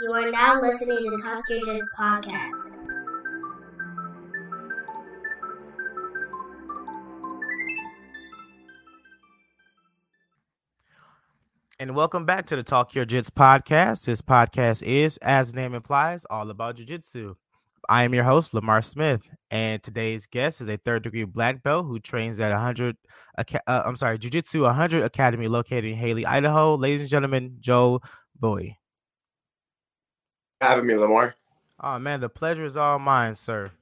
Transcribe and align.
You 0.00 0.12
are 0.14 0.30
now 0.30 0.60
listening 0.60 0.98
to 0.98 1.16
Talk 1.22 1.44
Yo 1.50 1.60
Jits 1.60 1.84
podcast. 1.98 2.78
And 11.78 11.94
welcome 11.94 12.24
back 12.24 12.46
to 12.46 12.56
the 12.56 12.62
Talk 12.62 12.94
Yo 12.94 13.04
Jits 13.04 13.28
podcast. 13.28 14.04
This 14.04 14.22
podcast 14.22 14.82
is, 14.82 15.18
as 15.18 15.52
the 15.52 15.60
name 15.60 15.74
implies, 15.74 16.24
all 16.30 16.50
about 16.50 16.76
jiu-jitsu. 16.76 17.34
I 17.88 18.04
am 18.04 18.14
your 18.14 18.24
host, 18.24 18.54
Lamar 18.54 18.80
Smith, 18.80 19.28
and 19.50 19.82
today's 19.82 20.26
guest 20.26 20.62
is 20.62 20.68
a 20.68 20.78
third 20.78 21.02
degree 21.02 21.24
black 21.24 21.62
belt 21.62 21.86
who 21.86 22.00
trains 22.00 22.40
at 22.40 22.50
100, 22.50 22.96
uh, 23.36 23.44
I'm 23.66 23.96
sorry, 23.96 24.18
Jiu 24.18 24.30
Jitsu 24.30 24.62
100 24.62 25.02
Academy 25.04 25.48
located 25.48 25.84
in 25.84 25.96
Hailey, 25.96 26.24
Idaho. 26.24 26.76
Ladies 26.76 27.02
and 27.02 27.10
gentlemen, 27.10 27.58
Joel 27.60 28.02
Bouhey. 28.40 28.76
Having 30.62 30.86
me, 30.86 30.94
Lamar. 30.94 31.34
Oh 31.80 31.98
man, 31.98 32.20
the 32.20 32.28
pleasure 32.28 32.64
is 32.64 32.76
all 32.76 33.00
mine, 33.00 33.34
sir. 33.34 33.72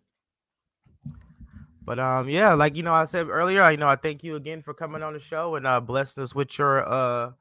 But 1.84 1.98
um, 1.98 2.26
yeah, 2.26 2.54
like 2.54 2.74
you 2.74 2.82
know, 2.82 2.94
I 2.94 3.04
said 3.04 3.28
earlier, 3.28 3.62
I 3.62 3.72
you 3.72 3.76
know 3.76 3.86
I 3.86 3.96
thank 3.96 4.24
you 4.24 4.36
again 4.36 4.62
for 4.62 4.72
coming 4.72 5.02
on 5.02 5.12
the 5.12 5.20
show 5.20 5.56
and 5.56 5.66
uh 5.66 5.80
blessing 5.80 6.22
us 6.22 6.34
with 6.34 6.58
your 6.58 6.88
uh 6.90 7.32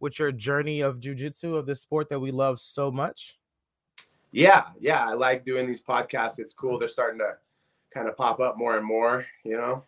with 0.00 0.18
your 0.18 0.32
journey 0.32 0.80
of 0.80 0.98
jujitsu 0.98 1.56
of 1.56 1.66
the 1.66 1.74
sport 1.74 2.08
that 2.08 2.18
we 2.18 2.30
love 2.30 2.58
so 2.58 2.90
much. 2.90 3.38
Yeah, 4.32 4.64
yeah, 4.80 5.06
I 5.06 5.12
like 5.12 5.44
doing 5.44 5.66
these 5.66 5.82
podcasts. 5.82 6.38
It's 6.38 6.54
cool. 6.54 6.78
They're 6.78 6.88
starting 6.88 7.18
to 7.18 7.34
kind 7.92 8.08
of 8.08 8.16
pop 8.16 8.40
up 8.40 8.56
more 8.56 8.78
and 8.78 8.86
more, 8.86 9.26
you 9.44 9.58
know. 9.58 9.84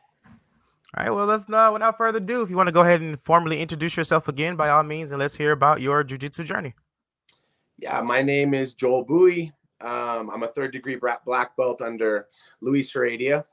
All 0.97 1.05
right, 1.05 1.11
well, 1.11 1.25
let's 1.25 1.49
know 1.49 1.73
without 1.73 1.97
further 1.97 2.19
ado. 2.19 2.43
If 2.43 2.51
you 2.51 2.57
want 2.57 2.67
to 2.67 2.73
go 2.73 2.83
ahead 2.83 3.01
and 3.01 3.19
formally 3.21 3.63
introduce 3.63 3.97
yourself 3.97 4.29
again, 4.29 4.55
by 4.57 4.69
all 4.69 4.83
means, 4.83 5.13
and 5.13 5.19
let's 5.19 5.35
hear 5.35 5.53
about 5.53 5.81
your 5.81 6.05
jujitsu 6.05 6.45
journey. 6.45 6.75
Yeah, 7.79 8.01
my 8.03 8.23
name 8.23 8.55
is 8.55 8.75
Joel 8.75 9.07
Bouhey. 9.07 9.53
Um, 9.81 10.31
I'm 10.31 10.43
a 10.43 10.49
third 10.49 10.73
degree 10.73 10.99
black 11.25 11.57
belt 11.57 11.81
under 11.81 12.27
Luis 12.61 12.93
Heredia. 12.93 13.45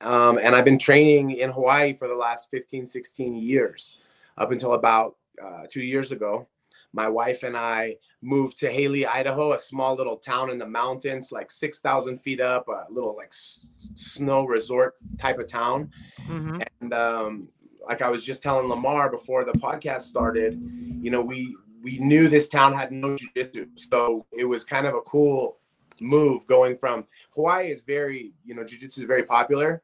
Um, 0.00 0.38
and 0.38 0.54
I've 0.54 0.64
been 0.64 0.78
training 0.78 1.32
in 1.32 1.50
Hawaii 1.50 1.92
for 1.92 2.08
the 2.08 2.14
last 2.14 2.50
15, 2.50 2.86
16 2.86 3.34
years, 3.34 3.98
up 4.38 4.50
until 4.50 4.74
about 4.74 5.16
uh, 5.42 5.64
two 5.70 5.82
years 5.82 6.12
ago 6.12 6.48
my 6.92 7.08
wife 7.08 7.42
and 7.42 7.56
I 7.56 7.96
moved 8.22 8.58
to 8.58 8.70
Hailey, 8.70 9.06
Idaho, 9.06 9.52
a 9.52 9.58
small 9.58 9.94
little 9.94 10.16
town 10.16 10.50
in 10.50 10.58
the 10.58 10.66
mountains, 10.66 11.30
like 11.30 11.50
6,000 11.50 12.18
feet 12.18 12.40
up, 12.40 12.68
a 12.68 12.86
little 12.90 13.16
like 13.16 13.28
s- 13.28 13.66
snow 13.94 14.44
resort 14.44 14.96
type 15.18 15.38
of 15.38 15.46
town. 15.46 15.90
Mm-hmm. 16.28 16.60
And 16.80 16.94
um, 16.94 17.48
like 17.86 18.02
I 18.02 18.08
was 18.08 18.24
just 18.24 18.42
telling 18.42 18.68
Lamar 18.68 19.10
before 19.10 19.44
the 19.44 19.52
podcast 19.52 20.02
started, 20.02 20.60
you 21.00 21.10
know, 21.10 21.22
we 21.22 21.56
we 21.82 21.98
knew 21.98 22.28
this 22.28 22.48
town 22.48 22.72
had 22.72 22.92
no 22.92 23.16
jiu-jitsu. 23.16 23.66
So 23.76 24.26
it 24.32 24.44
was 24.44 24.64
kind 24.64 24.86
of 24.86 24.94
a 24.94 25.00
cool 25.02 25.58
move 26.00 26.46
going 26.46 26.76
from 26.76 27.04
Hawaii 27.34 27.70
is 27.70 27.82
very, 27.82 28.32
you 28.44 28.54
know, 28.54 28.64
jiu-jitsu 28.64 29.02
is 29.02 29.06
very 29.06 29.24
popular 29.24 29.82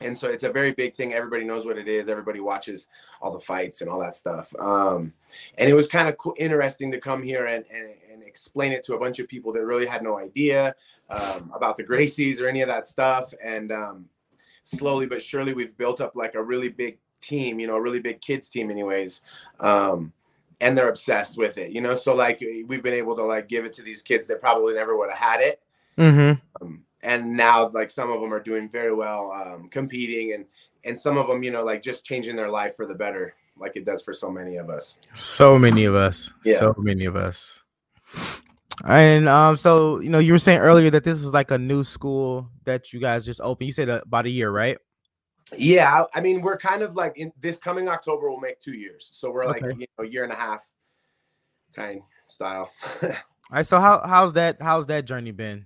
and 0.00 0.16
so 0.16 0.28
it's 0.28 0.44
a 0.44 0.50
very 0.50 0.72
big 0.72 0.94
thing. 0.94 1.12
Everybody 1.12 1.44
knows 1.44 1.66
what 1.66 1.76
it 1.76 1.88
is. 1.88 2.08
Everybody 2.08 2.40
watches 2.40 2.86
all 3.20 3.32
the 3.32 3.40
fights 3.40 3.80
and 3.80 3.90
all 3.90 3.98
that 3.98 4.14
stuff. 4.14 4.54
Um, 4.58 5.12
and 5.56 5.68
it 5.68 5.74
was 5.74 5.88
kind 5.88 6.08
of 6.08 6.16
interesting 6.36 6.92
to 6.92 7.00
come 7.00 7.22
here 7.22 7.46
and, 7.46 7.64
and, 7.72 7.88
and, 8.12 8.22
explain 8.22 8.72
it 8.72 8.84
to 8.84 8.94
a 8.94 8.98
bunch 8.98 9.18
of 9.18 9.26
people 9.26 9.52
that 9.52 9.64
really 9.64 9.86
had 9.86 10.02
no 10.02 10.18
idea 10.18 10.74
um, 11.08 11.50
about 11.54 11.76
the 11.76 11.82
gracies 11.82 12.40
or 12.40 12.46
any 12.46 12.60
of 12.60 12.68
that 12.68 12.86
stuff. 12.86 13.32
And 13.42 13.72
um, 13.72 14.04
slowly 14.62 15.06
but 15.06 15.22
surely 15.22 15.54
we've 15.54 15.76
built 15.76 16.00
up 16.00 16.14
like 16.14 16.34
a 16.34 16.42
really 16.42 16.68
big 16.68 16.98
team 17.20 17.58
you 17.58 17.66
know 17.66 17.76
a 17.76 17.80
really 17.80 17.98
big 17.98 18.20
kids 18.20 18.48
team 18.48 18.70
anyways. 18.70 19.22
Um, 19.60 20.12
and 20.60 20.76
they're 20.76 20.88
obsessed 20.88 21.38
with 21.38 21.58
it 21.58 21.70
you 21.70 21.80
know? 21.80 21.94
So 21.94 22.14
like 22.14 22.42
we've 22.66 22.82
been 22.82 22.94
able 22.94 23.16
to 23.16 23.22
like 23.22 23.48
give 23.48 23.64
it 23.64 23.72
to 23.74 23.82
these 23.82 24.02
kids 24.02 24.26
that 24.26 24.40
probably 24.40 24.74
never 24.74 24.96
would 24.96 25.10
have 25.10 25.18
had 25.18 25.40
it. 25.40 25.60
Mm-hmm. 25.96 26.64
Um, 26.64 26.84
and 27.02 27.36
now 27.36 27.68
like 27.68 27.90
some 27.90 28.10
of 28.10 28.20
them 28.20 28.32
are 28.32 28.42
doing 28.42 28.68
very 28.68 28.94
well 28.94 29.32
um, 29.32 29.68
competing 29.68 30.34
and 30.34 30.44
and 30.84 30.98
some 30.98 31.16
of 31.18 31.26
them 31.26 31.42
you 31.42 31.50
know 31.50 31.64
like 31.64 31.82
just 31.82 32.04
changing 32.04 32.36
their 32.36 32.48
life 32.48 32.76
for 32.76 32.86
the 32.86 32.94
better 32.94 33.34
like 33.56 33.76
it 33.76 33.84
does 33.84 34.02
for 34.02 34.12
so 34.12 34.30
many 34.30 34.56
of 34.56 34.70
us. 34.70 34.98
So 35.16 35.58
many 35.58 35.84
of 35.84 35.94
us. 35.94 36.32
Yeah. 36.44 36.58
so 36.58 36.74
many 36.78 37.04
of 37.04 37.16
us. 37.16 37.62
And 38.84 39.28
um 39.28 39.56
so 39.56 40.00
you 40.00 40.08
know 40.08 40.20
you 40.20 40.32
were 40.32 40.38
saying 40.38 40.60
earlier 40.60 40.90
that 40.90 41.04
this 41.04 41.22
was 41.22 41.34
like 41.34 41.50
a 41.50 41.58
new 41.58 41.82
school 41.82 42.48
that 42.64 42.92
you 42.92 43.00
guys 43.00 43.24
just 43.24 43.40
opened. 43.40 43.66
You 43.66 43.72
said 43.72 43.88
about 43.88 44.26
a 44.26 44.30
year 44.30 44.50
right 44.50 44.78
yeah 45.56 46.04
i 46.14 46.20
mean 46.20 46.42
we're 46.42 46.58
kind 46.58 46.82
of 46.82 46.94
like 46.94 47.16
in 47.16 47.32
this 47.40 47.56
coming 47.56 47.88
october 47.88 48.28
we'll 48.28 48.40
make 48.40 48.60
two 48.60 48.74
years 48.74 49.08
so 49.12 49.30
we're 49.30 49.46
like 49.46 49.62
okay. 49.62 49.74
you 49.78 49.86
know 49.98 50.04
a 50.04 50.08
year 50.08 50.24
and 50.24 50.32
a 50.32 50.36
half 50.36 50.64
kind 51.74 52.02
style 52.28 52.70
all 53.02 53.10
right 53.50 53.66
so 53.66 53.80
how 53.80 54.02
how's 54.06 54.32
that 54.32 54.60
how's 54.60 54.86
that 54.86 55.04
journey 55.04 55.30
been 55.30 55.64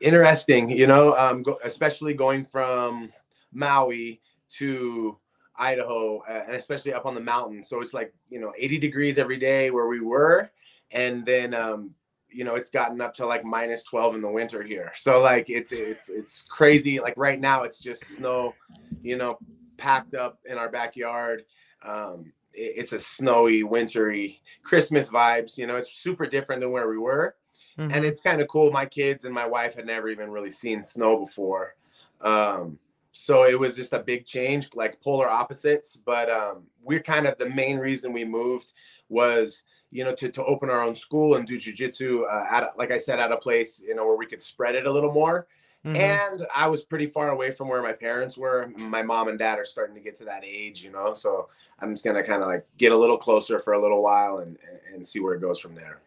interesting, 0.00 0.70
you 0.70 0.86
know, 0.86 1.16
um, 1.16 1.42
go, 1.42 1.58
especially 1.64 2.14
going 2.14 2.44
from 2.44 3.12
Maui 3.52 4.20
to 4.50 5.18
Idaho, 5.56 6.18
uh, 6.28 6.44
and 6.46 6.56
especially 6.56 6.92
up 6.92 7.06
on 7.06 7.14
the 7.14 7.20
mountain. 7.20 7.62
So 7.62 7.80
it's 7.80 7.94
like 7.94 8.14
you 8.28 8.40
know 8.40 8.52
80 8.56 8.78
degrees 8.78 9.18
every 9.18 9.38
day 9.38 9.70
where 9.70 9.88
we 9.88 10.00
were, 10.00 10.50
and 10.92 11.24
then 11.24 11.54
um, 11.54 11.94
you 12.30 12.44
know 12.44 12.54
it's 12.54 12.68
gotten 12.68 13.00
up 13.00 13.14
to 13.14 13.26
like 13.26 13.44
minus 13.44 13.84
12 13.84 14.16
in 14.16 14.20
the 14.20 14.30
winter 14.30 14.62
here. 14.62 14.92
So 14.94 15.20
like 15.20 15.48
it's 15.48 15.72
it's 15.72 16.08
it's 16.08 16.42
crazy. 16.42 17.00
Like 17.00 17.14
right 17.16 17.40
now 17.40 17.62
it's 17.62 17.80
just 17.80 18.04
snow, 18.04 18.54
you 19.02 19.16
know, 19.16 19.38
packed 19.76 20.14
up 20.14 20.38
in 20.44 20.58
our 20.58 20.68
backyard. 20.68 21.44
Um, 21.82 22.32
it, 22.52 22.74
it's 22.76 22.92
a 22.92 23.00
snowy, 23.00 23.62
wintry 23.62 24.40
Christmas 24.62 25.08
vibes. 25.08 25.56
You 25.56 25.66
know, 25.66 25.76
it's 25.76 25.92
super 25.92 26.26
different 26.26 26.60
than 26.60 26.70
where 26.70 26.88
we 26.88 26.98
were. 26.98 27.36
Mm-hmm. 27.78 27.92
And 27.92 28.04
it's 28.04 28.20
kind 28.20 28.40
of 28.40 28.48
cool. 28.48 28.70
My 28.70 28.86
kids 28.86 29.24
and 29.24 29.34
my 29.34 29.46
wife 29.46 29.74
had 29.74 29.86
never 29.86 30.08
even 30.08 30.30
really 30.30 30.50
seen 30.50 30.82
snow 30.82 31.18
before. 31.18 31.76
Um, 32.20 32.78
so 33.12 33.44
it 33.46 33.58
was 33.58 33.76
just 33.76 33.92
a 33.92 34.00
big 34.00 34.26
change, 34.26 34.74
like 34.74 35.00
polar 35.00 35.28
opposites. 35.28 35.96
But 35.96 36.28
um, 36.28 36.64
we're 36.82 37.02
kind 37.02 37.26
of 37.26 37.38
the 37.38 37.48
main 37.50 37.78
reason 37.78 38.12
we 38.12 38.24
moved 38.24 38.72
was, 39.08 39.62
you 39.90 40.04
know, 40.04 40.14
to, 40.14 40.28
to 40.28 40.44
open 40.44 40.70
our 40.70 40.82
own 40.82 40.94
school 40.94 41.34
and 41.34 41.46
do 41.46 41.58
jujitsu 41.58 42.22
uh, 42.30 42.54
at, 42.54 42.76
like 42.76 42.90
I 42.90 42.98
said, 42.98 43.18
at 43.18 43.32
a 43.32 43.36
place, 43.36 43.82
you 43.84 43.94
know, 43.94 44.06
where 44.06 44.16
we 44.16 44.26
could 44.26 44.42
spread 44.42 44.74
it 44.74 44.86
a 44.86 44.92
little 44.92 45.12
more. 45.12 45.46
Mm-hmm. 45.84 45.96
And 45.96 46.46
I 46.54 46.66
was 46.66 46.82
pretty 46.82 47.06
far 47.06 47.30
away 47.30 47.52
from 47.52 47.68
where 47.68 47.82
my 47.82 47.92
parents 47.92 48.36
were. 48.36 48.70
My 48.76 49.02
mom 49.02 49.28
and 49.28 49.38
dad 49.38 49.58
are 49.58 49.64
starting 49.64 49.94
to 49.94 50.00
get 50.00 50.16
to 50.18 50.24
that 50.24 50.44
age, 50.44 50.82
you 50.82 50.90
know. 50.90 51.14
So 51.14 51.48
I'm 51.78 51.92
just 51.92 52.04
gonna 52.04 52.22
kind 52.22 52.42
of 52.42 52.48
like 52.48 52.66
get 52.78 52.90
a 52.90 52.96
little 52.96 53.16
closer 53.16 53.60
for 53.60 53.74
a 53.74 53.80
little 53.80 54.02
while 54.02 54.38
and 54.38 54.58
and 54.92 55.06
see 55.06 55.20
where 55.20 55.34
it 55.34 55.40
goes 55.40 55.60
from 55.60 55.76
there. 55.76 56.00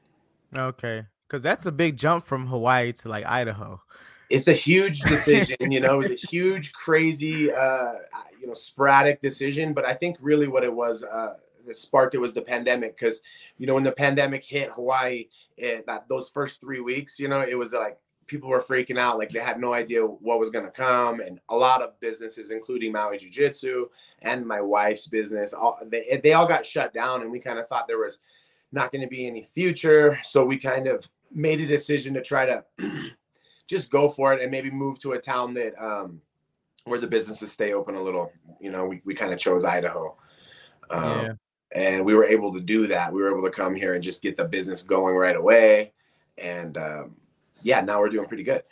Okay. 0.56 1.06
Because 1.28 1.42
that's 1.42 1.66
a 1.66 1.72
big 1.72 1.96
jump 1.96 2.26
from 2.26 2.48
Hawaii 2.48 2.92
to 2.94 3.10
like 3.10 3.26
Idaho. 3.26 3.82
It's 4.30 4.50
a 4.50 4.54
huge 4.54 5.00
decision, 5.02 5.72
you 5.72 5.80
know, 5.80 5.96
it 5.96 6.10
was 6.10 6.24
a 6.24 6.28
huge, 6.28 6.74
crazy, 6.74 7.52
uh, 7.52 7.94
you 8.40 8.48
know, 8.48 8.54
sporadic 8.54 9.22
decision. 9.22 9.74
But 9.74 9.86
I 9.86 9.94
think 9.94 10.18
really 10.20 10.48
what 10.48 10.64
it 10.66 10.74
was, 10.74 11.04
uh, 11.04 11.36
that 11.66 11.76
sparked 11.76 12.16
it 12.16 12.20
was 12.20 12.34
the 12.34 12.42
pandemic. 12.42 12.98
Because, 12.98 13.22
you 13.58 13.68
know, 13.68 13.76
when 13.76 13.84
the 13.84 13.92
pandemic 13.92 14.44
hit 14.44 14.72
Hawaii, 14.72 15.28
it, 15.58 15.86
that 15.88 16.08
those 16.08 16.30
first 16.30 16.62
three 16.62 16.82
weeks, 16.82 17.20
you 17.20 17.28
know, 17.28 17.42
it 17.42 17.58
was 17.58 17.74
like 17.74 18.00
people 18.28 18.50
were 18.50 18.62
freaking 18.62 18.98
out 18.98 19.18
like 19.18 19.30
they 19.30 19.40
had 19.40 19.60
no 19.60 19.74
idea 19.74 20.02
what 20.02 20.40
was 20.40 20.50
going 20.50 20.64
to 20.64 20.72
come 20.72 21.20
and 21.20 21.40
a 21.50 21.56
lot 21.56 21.82
of 21.82 22.00
businesses 22.00 22.50
including 22.50 22.90
maui 22.90 23.18
jiu-jitsu 23.18 23.90
and 24.22 24.46
my 24.46 24.62
wife's 24.62 25.08
business 25.08 25.52
all 25.54 25.78
they, 25.88 26.18
they 26.24 26.32
all 26.32 26.48
got 26.48 26.66
shut 26.66 26.94
down 26.94 27.24
and 27.24 27.32
we 27.32 27.40
kind 27.40 27.60
of 27.60 27.68
thought 27.68 27.88
there 27.88 27.98
was 27.98 28.20
not 28.72 28.90
going 28.90 29.02
to 29.02 29.08
be 29.08 29.28
any 29.28 29.44
future 29.44 30.18
so 30.24 30.46
we 30.46 30.58
kind 30.58 30.88
of 30.88 31.10
made 31.34 31.60
a 31.60 31.66
decision 31.66 32.14
to 32.14 32.22
try 32.22 32.46
to 32.46 32.64
just 33.68 33.92
go 33.92 34.08
for 34.08 34.34
it 34.34 34.42
and 34.42 34.52
maybe 34.52 34.70
move 34.70 35.00
to 35.00 35.14
a 35.14 35.20
town 35.20 35.54
that 35.54 35.74
um, 35.82 36.22
where 36.86 37.00
the 37.00 37.08
businesses 37.08 37.52
stay 37.52 37.74
open 37.74 37.96
a 37.96 38.02
little. 38.02 38.32
You 38.60 38.72
know, 38.72 38.86
we, 38.86 39.02
we 39.06 39.14
kind 39.14 39.34
of 39.34 39.40
chose 39.40 39.64
Idaho. 39.64 40.16
Um, 40.90 41.04
yeah. 41.04 41.34
And 41.74 42.06
we 42.06 42.14
were 42.14 42.26
able 42.26 42.54
to 42.54 42.60
do 42.60 42.88
that. 42.88 43.14
We 43.14 43.22
were 43.22 43.30
able 43.30 43.44
to 43.44 43.56
come 43.56 43.76
here 43.76 43.94
and 43.94 44.04
just 44.04 44.22
get 44.22 44.38
the 44.38 44.46
business 44.46 44.84
going 44.84 45.16
right 45.16 45.36
away. 45.36 45.94
And 46.38 46.78
um, 46.78 47.16
yeah, 47.62 47.82
now 47.82 48.00
we're 48.00 48.10
doing 48.10 48.28
pretty 48.28 48.44
good. 48.44 48.64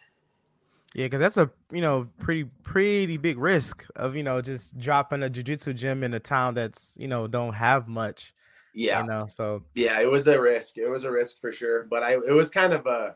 Yeah, 0.93 1.05
because 1.05 1.19
that's 1.19 1.37
a 1.37 1.51
you 1.71 1.81
know 1.81 2.09
pretty 2.17 2.45
pretty 2.63 3.17
big 3.17 3.37
risk 3.37 3.85
of 3.95 4.15
you 4.15 4.23
know 4.23 4.41
just 4.41 4.77
dropping 4.79 5.21
a 5.21 5.29
jujitsu 5.29 5.75
gym 5.75 6.03
in 6.03 6.15
a 6.15 6.19
town 6.19 6.55
that's 6.55 6.95
you 6.97 7.07
know 7.07 7.27
don't 7.27 7.53
have 7.53 7.87
much 7.87 8.33
yeah. 8.73 9.01
You 9.01 9.07
know, 9.07 9.27
so 9.27 9.63
yeah, 9.75 9.99
it 9.99 10.09
was 10.09 10.27
a 10.27 10.39
risk. 10.39 10.77
It 10.77 10.87
was 10.87 11.03
a 11.03 11.11
risk 11.11 11.41
for 11.41 11.51
sure. 11.51 11.83
But 11.83 12.03
I 12.03 12.13
it 12.13 12.33
was 12.33 12.49
kind 12.49 12.73
of 12.73 12.85
a 12.85 13.15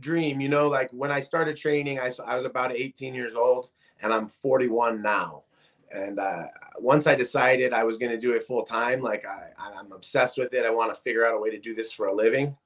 dream, 0.00 0.40
you 0.40 0.48
know, 0.48 0.68
like 0.68 0.90
when 0.90 1.10
I 1.10 1.20
started 1.20 1.56
training, 1.56 1.98
I, 1.98 2.10
I 2.26 2.36
was 2.36 2.44
about 2.44 2.72
18 2.72 3.14
years 3.14 3.34
old 3.34 3.68
and 4.02 4.12
I'm 4.12 4.28
41 4.28 5.02
now. 5.02 5.44
And 5.92 6.18
uh, 6.18 6.46
once 6.78 7.06
I 7.06 7.14
decided 7.14 7.72
I 7.72 7.84
was 7.84 7.98
going 7.98 8.12
to 8.12 8.18
do 8.18 8.32
it 8.32 8.44
full 8.44 8.62
time, 8.62 9.00
like 9.00 9.24
I, 9.26 9.50
I'm 9.58 9.92
obsessed 9.92 10.38
with 10.38 10.54
it. 10.54 10.64
I 10.64 10.70
want 10.70 10.94
to 10.94 11.00
figure 11.00 11.26
out 11.26 11.34
a 11.34 11.40
way 11.40 11.50
to 11.50 11.58
do 11.58 11.74
this 11.74 11.92
for 11.92 12.06
a 12.06 12.14
living. 12.14 12.56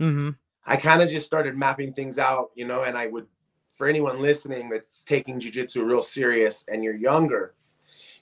Mm-hmm. 0.00 0.30
I 0.66 0.76
kind 0.76 1.02
of 1.02 1.08
just 1.10 1.26
started 1.26 1.56
mapping 1.56 1.92
things 1.92 2.18
out, 2.18 2.50
you 2.54 2.66
know, 2.66 2.84
and 2.84 2.96
I 2.96 3.06
would, 3.06 3.26
for 3.72 3.86
anyone 3.86 4.20
listening 4.20 4.68
that's 4.68 5.02
taking 5.02 5.40
jujitsu 5.40 5.84
real 5.84 6.02
serious 6.02 6.64
and 6.68 6.82
you're 6.82 6.96
younger, 6.96 7.54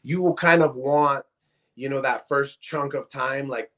you 0.02 0.22
will 0.22 0.34
kind 0.34 0.62
of 0.62 0.76
want 0.76 1.25
you 1.76 1.88
know 1.88 2.00
that 2.00 2.28
first 2.28 2.61
chunk 2.61 2.94
of 2.94 3.08
time 3.08 3.49
like 3.49 3.70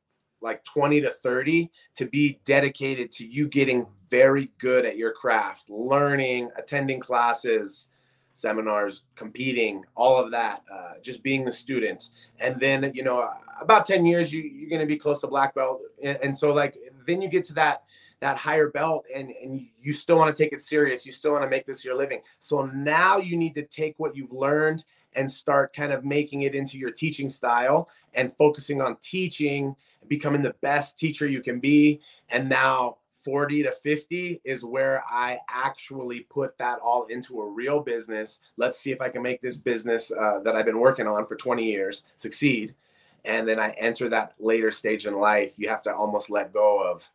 like 0.42 0.62
20 0.64 1.00
to 1.00 1.10
30 1.10 1.70
to 1.96 2.06
be 2.06 2.40
dedicated 2.44 3.10
to 3.10 3.26
you 3.26 3.48
getting 3.48 3.86
very 4.10 4.50
good 4.58 4.84
at 4.84 4.96
your 4.96 5.12
craft, 5.12 5.70
learning, 5.70 6.50
attending 6.56 7.00
classes, 7.00 7.88
seminars, 8.36 9.02
competing, 9.14 9.82
all 9.94 10.16
of 10.18 10.30
that, 10.30 10.62
uh, 10.72 10.92
just 11.02 11.22
being 11.22 11.44
the 11.44 11.52
student. 11.52 12.10
And 12.40 12.60
then, 12.60 12.92
you 12.94 13.02
know, 13.02 13.28
about 13.60 13.86
10 13.86 14.04
years, 14.04 14.32
you, 14.32 14.42
you're 14.42 14.68
going 14.68 14.80
to 14.80 14.86
be 14.86 14.96
close 14.96 15.20
to 15.22 15.26
black 15.26 15.54
belt. 15.54 15.80
And, 16.02 16.18
and 16.22 16.36
so 16.36 16.52
like, 16.52 16.76
then 17.06 17.22
you 17.22 17.28
get 17.28 17.44
to 17.46 17.54
that, 17.54 17.84
that 18.20 18.36
higher 18.36 18.70
belt 18.70 19.04
and, 19.14 19.30
and 19.42 19.66
you 19.80 19.92
still 19.92 20.16
want 20.16 20.34
to 20.34 20.42
take 20.42 20.52
it 20.52 20.60
serious. 20.60 21.06
You 21.06 21.12
still 21.12 21.32
want 21.32 21.44
to 21.44 21.50
make 21.50 21.66
this 21.66 21.84
your 21.84 21.96
living. 21.96 22.20
So 22.38 22.66
now 22.66 23.18
you 23.18 23.36
need 23.36 23.54
to 23.54 23.62
take 23.62 23.94
what 23.98 24.14
you've 24.14 24.32
learned 24.32 24.84
and 25.14 25.30
start 25.30 25.74
kind 25.74 25.92
of 25.92 26.04
making 26.04 26.42
it 26.42 26.54
into 26.54 26.78
your 26.78 26.90
teaching 26.90 27.30
style 27.30 27.88
and 28.14 28.34
focusing 28.36 28.82
on 28.82 28.96
teaching, 29.00 29.74
becoming 30.08 30.42
the 30.42 30.54
best 30.60 30.98
teacher 30.98 31.26
you 31.26 31.40
can 31.40 31.58
be. 31.58 32.00
And 32.28 32.48
now 32.48 32.98
40 33.26 33.64
to 33.64 33.73
50 33.73 34.40
is 34.44 34.64
where 34.64 35.02
I 35.11 35.40
actually 35.49 36.20
put 36.20 36.56
that 36.58 36.78
all 36.78 37.06
into 37.06 37.40
a 37.40 37.50
real 37.50 37.81
business. 37.81 38.40
Let's 38.56 38.78
see 38.78 38.93
if 38.93 39.00
I 39.00 39.08
can 39.08 39.20
make 39.20 39.43
this 39.43 39.56
business 39.56 40.12
uh, 40.12 40.38
that 40.44 40.55
I've 40.55 40.64
been 40.64 40.78
working 40.78 41.08
on 41.08 41.26
for 41.26 41.34
20 41.34 41.64
years 41.64 42.05
succeed. 42.14 42.76
And 43.25 43.46
then 43.49 43.58
I 43.58 43.70
enter 43.70 44.08
that 44.11 44.34
later 44.38 44.70
stage 44.70 45.06
in 45.06 45.19
life. 45.19 45.55
You 45.58 45.69
have 45.69 45.82
to 45.82 45.93
almost 45.93 46.31
let 46.31 46.52
go 46.52 46.81
of 46.81 47.11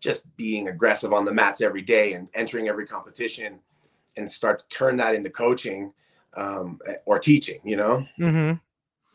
just 0.00 0.36
being 0.36 0.66
aggressive 0.66 1.12
on 1.12 1.24
the 1.24 1.32
mats 1.32 1.60
every 1.60 1.82
day 1.82 2.14
and 2.14 2.28
entering 2.34 2.66
every 2.66 2.84
competition 2.84 3.60
and 4.16 4.28
start 4.28 4.58
to 4.58 4.76
turn 4.76 4.96
that 4.96 5.14
into 5.14 5.30
coaching 5.30 5.92
um, 6.36 6.80
or 7.06 7.20
teaching, 7.20 7.60
you 7.62 7.76
know? 7.76 8.04
Mm-hmm. 8.18 8.54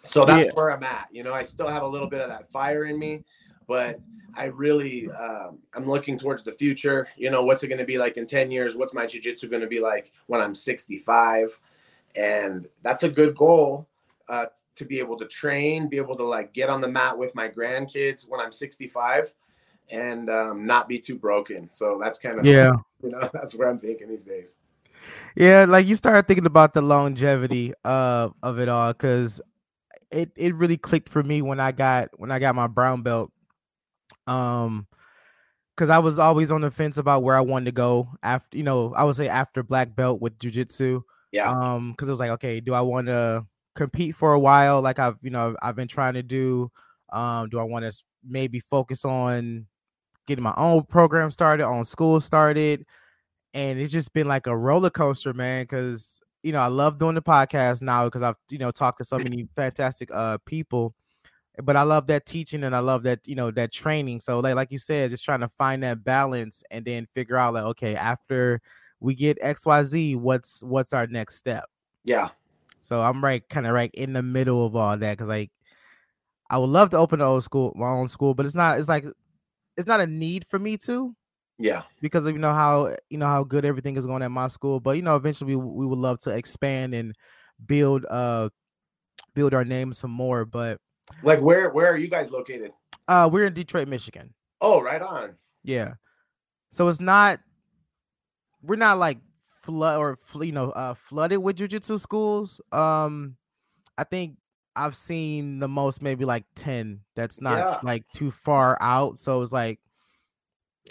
So 0.04 0.24
that's 0.24 0.46
yeah. 0.46 0.52
where 0.54 0.72
I'm 0.72 0.84
at. 0.84 1.10
You 1.12 1.24
know, 1.24 1.34
I 1.34 1.44
still 1.44 1.68
have 1.68 1.84
a 1.84 1.88
little 1.88 2.08
bit 2.08 2.22
of 2.22 2.30
that 2.30 2.50
fire 2.50 2.86
in 2.86 2.98
me, 2.98 3.26
but 3.68 4.00
I 4.36 4.46
really 4.46 5.10
um, 5.12 5.60
I'm 5.74 5.88
looking 5.88 6.18
towards 6.18 6.44
the 6.44 6.52
future. 6.52 7.08
You 7.18 7.30
know, 7.30 7.44
what's 7.44 7.64
it 7.64 7.68
going 7.68 7.80
to 7.80 7.86
be 7.86 7.98
like 7.98 8.18
in 8.18 8.28
10 8.28 8.52
years? 8.52 8.76
What's 8.76 8.94
my 8.94 9.06
jiu-jitsu 9.06 9.50
going 9.50 9.62
to 9.62 9.68
be 9.68 9.80
like 9.80 10.12
when 10.28 10.42
I'm 10.42 10.56
65? 10.56 11.60
And 12.16 12.68
that's 12.84 13.04
a 13.04 13.10
good 13.10 13.36
goal 13.36 13.88
uh, 14.30 14.48
to 14.76 14.86
be 14.86 15.00
able 15.00 15.18
to 15.18 15.26
train, 15.26 15.88
be 15.88 15.98
able 15.98 16.16
to 16.18 16.24
like 16.24 16.54
get 16.54 16.70
on 16.70 16.82
the 16.82 16.88
mat 16.88 17.18
with 17.18 17.34
my 17.36 17.50
grandkids 17.50 18.30
when 18.30 18.40
I'm 18.40 18.52
65 18.52 19.34
and 19.90 20.30
um, 20.30 20.66
not 20.66 20.88
be 20.88 21.00
too 21.00 21.18
broken. 21.18 21.70
So 21.72 21.98
that's 22.02 22.20
kind 22.20 22.40
of 22.40 22.46
yeah, 22.46 22.74
you 23.04 23.12
know, 23.12 23.30
that's 23.34 23.56
where 23.56 23.70
I'm 23.70 23.80
thinking 23.80 24.10
these 24.10 24.26
days. 24.26 24.60
Yeah, 25.36 25.66
like 25.68 25.86
you 25.86 25.96
start 25.96 26.28
thinking 26.28 26.46
about 26.46 26.74
the 26.74 26.82
longevity 26.82 27.74
of 27.86 28.34
of 28.44 28.60
it 28.60 28.70
all 28.70 28.94
because 28.94 29.42
it 30.12 30.32
it 30.36 30.56
really 30.56 30.78
clicked 30.78 31.10
for 31.10 31.24
me 31.24 31.42
when 31.42 31.60
I 31.60 31.72
got 31.72 32.10
when 32.18 32.32
I 32.32 32.40
got 32.40 32.56
my 32.56 32.68
brown 32.68 33.02
belt 33.04 33.32
um, 34.28 34.88
because 35.76 35.90
I 35.92 36.00
was 36.00 36.18
always 36.18 36.50
on 36.50 36.62
the 36.62 36.72
fence 36.72 36.98
about 36.98 37.22
where 37.22 37.36
I 37.36 37.42
wanted 37.42 37.66
to 37.66 37.72
go 37.72 38.10
after, 38.24 38.58
you 38.58 38.64
know, 38.64 38.94
I 38.96 39.04
would 39.04 39.16
say 39.16 39.28
after 39.28 39.62
black 39.62 39.96
belt 39.96 40.20
with 40.20 40.38
jujitsu. 40.40 41.04
Yeah. 41.32 41.52
Um, 41.52 41.92
because 41.92 42.08
it 42.08 42.12
was 42.12 42.20
like, 42.20 42.32
okay, 42.32 42.60
do 42.60 42.74
I 42.74 42.82
want 42.82 43.08
to 43.08 43.46
compete 43.76 44.16
for 44.16 44.34
a 44.34 44.40
while, 44.40 44.82
like 44.82 44.98
I've, 44.98 45.18
you 45.22 45.30
know, 45.30 45.56
I've 45.62 45.76
been 45.76 45.88
trying 45.88 46.16
to 46.16 46.24
do? 46.24 46.72
Um, 47.14 47.50
do 47.50 47.60
I 47.60 47.64
want 47.64 47.86
to 47.86 47.96
maybe 48.28 48.60
focus 48.60 49.06
on 49.06 49.68
getting 50.26 50.44
my 50.44 50.54
own 50.58 50.84
program 50.84 51.30
started, 51.30 51.66
on 51.66 51.86
school 51.86 52.20
started? 52.22 52.86
And 53.54 53.80
it's 53.80 53.92
just 53.92 54.14
been 54.14 54.28
like 54.28 54.48
a 54.48 54.58
roller 54.58 54.90
coaster, 54.90 55.34
man. 55.34 55.64
Because 55.64 56.20
you 56.42 56.54
know, 56.54 56.60
I 56.60 56.68
love 56.68 56.98
doing 56.98 57.16
the 57.16 57.22
podcast 57.22 57.82
now 57.82 58.06
because 58.06 58.24
I've, 58.24 58.36
you 58.50 58.58
know, 58.58 58.72
talked 58.72 58.98
to 58.98 59.06
so 59.06 59.18
many 59.20 59.48
fantastic 59.56 60.10
uh 60.12 60.40
people 60.46 60.96
but 61.64 61.76
I 61.76 61.82
love 61.84 62.08
that 62.08 62.26
teaching 62.26 62.64
and 62.64 62.76
I 62.76 62.80
love 62.80 63.04
that 63.04 63.20
you 63.26 63.36
know 63.36 63.52
that 63.52 63.72
training. 63.72 64.20
So 64.22 64.40
like 64.40 64.56
like 64.56 64.72
you 64.72 64.78
said, 64.78 65.10
just 65.10 65.24
trying 65.24 65.40
to 65.42 65.48
find 65.48 65.84
that 65.84 66.04
balance 66.04 66.64
and 66.72 66.86
then 66.86 67.08
figure 67.14 67.38
out 67.38 67.54
like 67.54 67.64
okay, 67.64 67.96
after 67.96 68.62
we 69.00 69.16
get 69.16 69.38
X 69.42 69.66
Y 69.66 69.84
Z, 69.84 70.16
what's 70.16 70.64
what's 70.64 70.94
our 70.94 71.08
next 71.08 71.36
step? 71.36 71.66
Yeah. 72.04 72.30
So 72.80 73.02
I'm 73.02 73.24
right, 73.24 73.48
kind 73.50 73.68
of 73.68 73.74
right 73.74 73.92
in 73.94 74.14
the 74.14 74.22
middle 74.22 74.66
of 74.66 74.76
all 74.76 74.98
that 74.98 75.18
because 75.18 75.28
like 75.28 75.52
I 76.50 76.58
would 76.58 76.70
love 76.70 76.90
to 76.92 76.98
open 76.98 77.20
the 77.20 77.26
old 77.26 77.44
school, 77.44 77.74
my 77.76 77.90
own 77.90 78.08
school, 78.08 78.34
but 78.34 78.46
it's 78.46 78.56
not. 78.56 78.80
It's 78.80 78.90
like 78.90 79.06
it's 79.76 79.88
not 79.88 80.00
a 80.00 80.08
need 80.08 80.46
for 80.48 80.60
me 80.60 80.78
to. 80.78 81.16
Yeah. 81.60 81.84
Because 82.02 82.26
of 82.26 82.34
you 82.34 82.40
know 82.40 82.54
how 82.54 82.96
you 83.10 83.18
know 83.18 83.26
how 83.26 83.44
good 83.44 83.66
everything 83.66 83.98
is 83.98 84.06
going 84.06 84.22
at 84.22 84.32
my 84.32 84.48
school, 84.48 84.80
but 84.80 84.92
you 84.92 85.02
know 85.02 85.16
eventually 85.16 85.56
we, 85.56 85.66
we 85.66 85.86
would 85.86 86.00
love 86.00 86.20
to 86.22 86.30
expand 86.30 86.94
and 86.94 87.16
build 87.66 88.06
uh 88.10 88.50
build 89.34 89.54
our 89.54 89.66
name 89.66 89.92
some 89.94 90.12
more, 90.12 90.46
but 90.46 90.80
like 91.24 91.40
where 91.40 91.70
where 91.70 91.92
are 91.92 91.98
you 91.98 92.08
guys 92.08 92.32
located? 92.32 92.72
Uh 93.08 93.30
we're 93.32 93.48
in 93.48 93.54
Detroit, 93.54 93.88
Michigan. 93.88 94.34
Oh, 94.62 94.82
right 94.82 95.02
on. 95.02 95.36
Yeah. 95.64 95.96
So 96.72 96.88
it's 96.88 97.00
not 97.00 97.40
we're 98.62 98.76
not 98.76 98.98
like 98.98 99.20
flood 99.64 100.00
or 100.00 100.18
you 100.44 100.52
know 100.52 100.72
uh 100.72 100.94
flooded 100.94 101.40
with 101.40 101.58
jujitsu 101.58 102.00
schools. 102.00 102.62
Um 102.72 103.36
I 103.98 104.04
think 104.04 104.38
I've 104.76 104.96
seen 104.96 105.60
the 105.60 105.68
most 105.68 106.04
maybe 106.04 106.24
like 106.24 106.46
10 106.56 107.02
that's 107.16 107.42
not 107.42 107.58
yeah. 107.58 107.80
like 107.82 108.04
too 108.14 108.30
far 108.30 108.78
out. 108.80 109.20
So 109.20 109.42
it's 109.42 109.52
like 109.52 109.80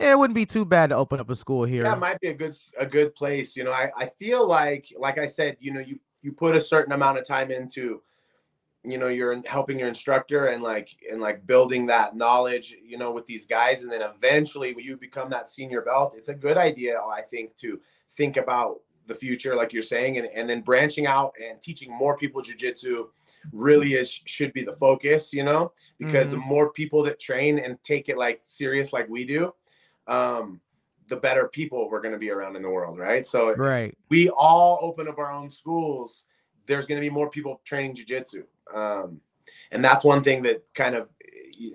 yeah, 0.01 0.13
it 0.13 0.19
wouldn't 0.19 0.35
be 0.35 0.45
too 0.45 0.65
bad 0.65 0.91
to 0.91 0.97
open 0.97 1.21
up 1.21 1.31
a 1.31 1.35
school 1.35 1.65
here. 1.65 1.83
That 1.85 1.99
might 1.99 2.21
be 2.21 2.29
a 2.29 2.35
good 2.35 2.55
a 2.79 2.85
good 2.85 3.15
place. 3.15 3.57
You 3.57 3.65
know, 3.65 3.73
I, 3.73 3.91
I 3.97 4.11
feel 4.19 4.47
like 4.47 4.93
like 4.99 5.19
I 5.19 5.27
said, 5.27 5.57
you 5.61 5.73
know, 5.73 5.81
you 5.81 5.99
you 6.23 6.33
put 6.33 6.57
a 6.57 6.61
certain 6.61 6.93
amount 6.93 7.19
of 7.19 7.27
time 7.27 7.51
into 7.51 8.03
you 8.87 8.99
know 8.99 9.09
you're 9.09 9.43
helping 9.47 9.79
your 9.79 9.89
instructor 9.89 10.47
and 10.47 10.63
like 10.63 10.97
and 11.11 11.21
like 11.21 11.47
building 11.47 11.87
that 11.87 12.15
knowledge 12.15 12.77
you 12.85 12.97
know 12.97 13.11
with 13.11 13.27
these 13.27 13.45
guys 13.45 13.83
and 13.83 13.91
then 13.91 14.03
eventually 14.03 14.73
when 14.75 14.85
you 14.85 14.97
become 14.97 15.29
that 15.29 15.49
senior 15.49 15.83
belt 15.83 16.15
it's 16.17 16.29
a 16.29 16.35
good 16.35 16.57
idea 16.57 17.01
i 17.13 17.21
think 17.21 17.55
to 17.57 17.81
think 18.13 18.37
about 18.37 18.81
the 19.07 19.15
future 19.15 19.55
like 19.55 19.73
you're 19.73 19.83
saying 19.83 20.19
and, 20.19 20.29
and 20.35 20.49
then 20.49 20.61
branching 20.61 21.07
out 21.07 21.35
and 21.43 21.61
teaching 21.61 21.93
more 21.93 22.17
people 22.17 22.41
jiu-jitsu 22.41 23.07
really 23.53 23.95
is 23.95 24.11
should 24.25 24.53
be 24.53 24.63
the 24.63 24.73
focus 24.75 25.33
you 25.33 25.45
know 25.45 25.73
because 25.99 26.29
mm-hmm. 26.29 26.41
the 26.41 26.47
more 26.47 26.73
people 26.73 27.03
that 27.03 27.19
train 27.19 27.59
and 27.59 27.81
take 27.83 28.09
it 28.09 28.17
like 28.17 28.41
serious 28.43 28.93
like 28.93 29.09
we 29.09 29.25
do 29.25 29.53
um 30.07 30.61
the 31.09 31.17
better 31.17 31.49
people 31.49 31.89
we're 31.89 32.01
going 32.01 32.13
to 32.13 32.19
be 32.19 32.31
around 32.31 32.57
in 32.57 32.63
the 32.63 32.71
world 32.71 32.99
right 32.99 33.27
so 33.27 33.55
right 33.55 33.97
we 34.09 34.29
all 34.31 34.79
open 34.83 35.07
up 35.09 35.19
our 35.19 35.31
own 35.31 35.49
schools 35.49 36.27
there's 36.67 36.87
going 36.87 37.01
to 37.01 37.07
be 37.07 37.11
more 37.11 37.31
people 37.31 37.61
training 37.65 37.95
jiu-jitsu 37.95 38.45
um, 38.75 39.21
and 39.71 39.85
that's 39.85 40.05
one 40.05 40.23
thing 40.23 40.43
that 40.43 40.63
kind 40.75 40.95
of 40.95 41.09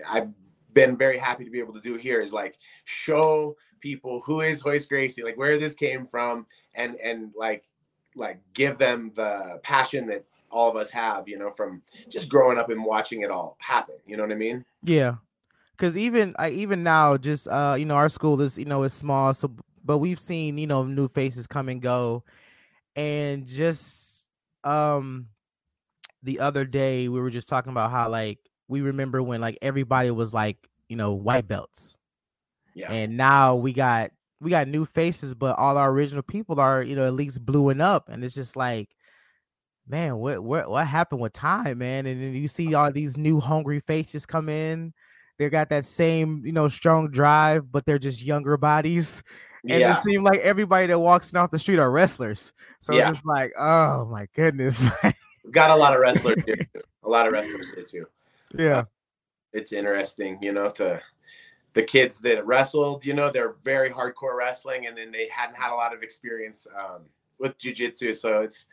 I've 0.08 0.30
been 0.74 0.98
very 0.98 1.18
happy 1.18 1.44
to 1.46 1.52
be 1.52 1.60
able 1.60 1.74
to 1.74 1.82
do 1.82 1.96
here 1.96 2.22
is 2.22 2.34
like 2.34 2.58
show 2.86 3.56
people 3.80 4.22
who 4.26 4.42
is 4.42 4.64
Royce 4.64 4.86
Gracie, 4.86 5.24
like 5.24 5.38
where 5.38 5.60
this 5.60 5.74
came 5.74 6.06
from, 6.06 6.46
and 6.76 6.96
and 6.96 7.32
like 7.38 7.64
like 8.16 8.40
give 8.54 8.78
them 8.78 9.12
the 9.16 9.60
passion 9.64 10.08
that 10.08 10.26
all 10.50 10.70
of 10.70 10.76
us 10.76 10.90
have, 10.92 11.28
you 11.28 11.38
know, 11.38 11.50
from 11.50 11.82
just 12.10 12.30
growing 12.30 12.58
up 12.58 12.70
and 12.70 12.84
watching 12.84 13.22
it 13.22 13.32
all 13.32 13.58
happen. 13.60 13.96
You 14.06 14.18
know 14.18 14.24
what 14.24 14.34
I 14.34 14.36
mean? 14.36 14.66
Yeah. 14.84 15.16
Cause 15.78 15.98
even 15.98 16.36
I 16.38 16.50
even 16.50 16.84
now, 16.84 17.18
just 17.18 17.48
uh, 17.48 17.76
you 17.78 17.86
know, 17.86 17.96
our 17.96 18.10
school 18.10 18.40
is 18.42 18.58
you 18.58 18.66
know 18.66 18.84
is 18.84 18.94
small, 18.94 19.34
so 19.34 19.52
but 19.84 19.98
we've 19.98 20.20
seen 20.20 20.58
you 20.58 20.68
know 20.68 20.84
new 20.84 21.08
faces 21.08 21.48
come 21.48 21.70
and 21.70 21.82
go, 21.82 22.24
and 22.96 23.48
just 23.48 24.11
um 24.64 25.28
the 26.24 26.40
other 26.40 26.66
day 26.66 27.08
we 27.08 27.20
were 27.20 27.30
just 27.30 27.50
talking 27.50 27.72
about 27.72 27.92
how 27.92 28.10
like 28.10 28.40
we 28.68 28.82
remember 28.82 29.22
when 29.22 29.42
like 29.42 29.58
everybody 29.62 30.12
was 30.12 30.34
like 30.34 30.58
you 30.88 30.96
know 30.96 31.14
white 31.14 31.48
belts. 31.48 31.98
Yeah. 32.74 32.92
And 32.92 33.18
now 33.18 33.56
we 33.56 33.74
got 33.74 34.12
we 34.40 34.50
got 34.50 34.68
new 34.68 34.86
faces 34.86 35.34
but 35.34 35.58
all 35.58 35.78
our 35.78 35.92
original 35.92 36.24
people 36.24 36.60
are 36.60 36.82
you 36.82 36.96
know 36.96 37.06
at 37.06 37.14
least 37.14 37.46
bluing 37.46 37.82
up 37.82 38.10
and 38.10 38.24
it's 38.24 38.34
just 38.36 38.56
like 38.56 38.90
man 39.88 40.18
what 40.18 40.42
what 40.44 40.70
what 40.70 40.88
happened 40.88 41.22
with 41.22 41.34
time 41.34 41.80
man? 41.80 42.06
And 42.06 42.22
then 42.22 42.34
you 42.34 42.48
see 42.48 42.74
all 42.74 42.92
these 42.92 43.18
new 43.18 43.40
hungry 43.40 43.80
faces 43.80 44.26
come 44.26 44.50
in. 44.50 44.94
They 45.38 45.50
got 45.50 45.70
that 45.70 45.86
same 45.86 46.44
you 46.46 46.52
know 46.52 46.70
strong 46.70 47.10
drive 47.10 47.72
but 47.72 47.86
they're 47.86 48.00
just 48.00 48.22
younger 48.22 48.58
bodies 48.58 49.24
and 49.70 49.80
yeah. 49.80 49.98
it 49.98 50.04
seemed 50.04 50.24
like 50.24 50.40
everybody 50.40 50.88
that 50.88 51.00
walks 51.00 51.32
in 51.32 51.38
off 51.38 51.52
the 51.52 51.60
street 51.60 51.80
are 51.80 51.92
wrestlers 51.92 52.54
so 52.80 52.94
yeah. 52.94 53.10
it's 53.10 53.18
just 53.18 53.26
like 53.26 53.52
oh 53.60 54.06
my 54.06 54.28
goodness 54.36 54.86
got 55.50 55.72
a 55.72 55.76
lot 55.76 55.94
of 55.94 56.00
wrestlers 56.00 56.44
here. 56.46 56.56
Too. 56.56 56.82
A 57.04 57.10
lot 57.10 57.26
of 57.26 57.34
wrestlers 57.34 57.72
here 57.72 57.84
too. 57.84 58.06
Yeah. 58.56 58.78
Uh, 58.78 58.86
it's 59.54 59.74
interesting, 59.74 60.38
you 60.42 60.54
know, 60.54 60.70
to 60.70 61.02
the 61.74 61.84
kids 61.84 62.20
that 62.20 62.46
wrestled, 62.46 63.06
you 63.06 63.14
know, 63.14 63.32
they're 63.32 63.56
very 63.64 63.90
hardcore 63.90 64.38
wrestling 64.38 64.88
and 64.88 64.98
then 64.98 65.12
they 65.12 65.28
hadn't 65.30 65.56
had 65.56 65.74
a 65.74 65.76
lot 65.76 65.94
of 65.94 66.04
experience 66.04 66.68
um, 66.78 67.02
with 67.40 67.58
jujitsu. 67.58 68.14
So 68.16 68.42
it's 68.42 68.68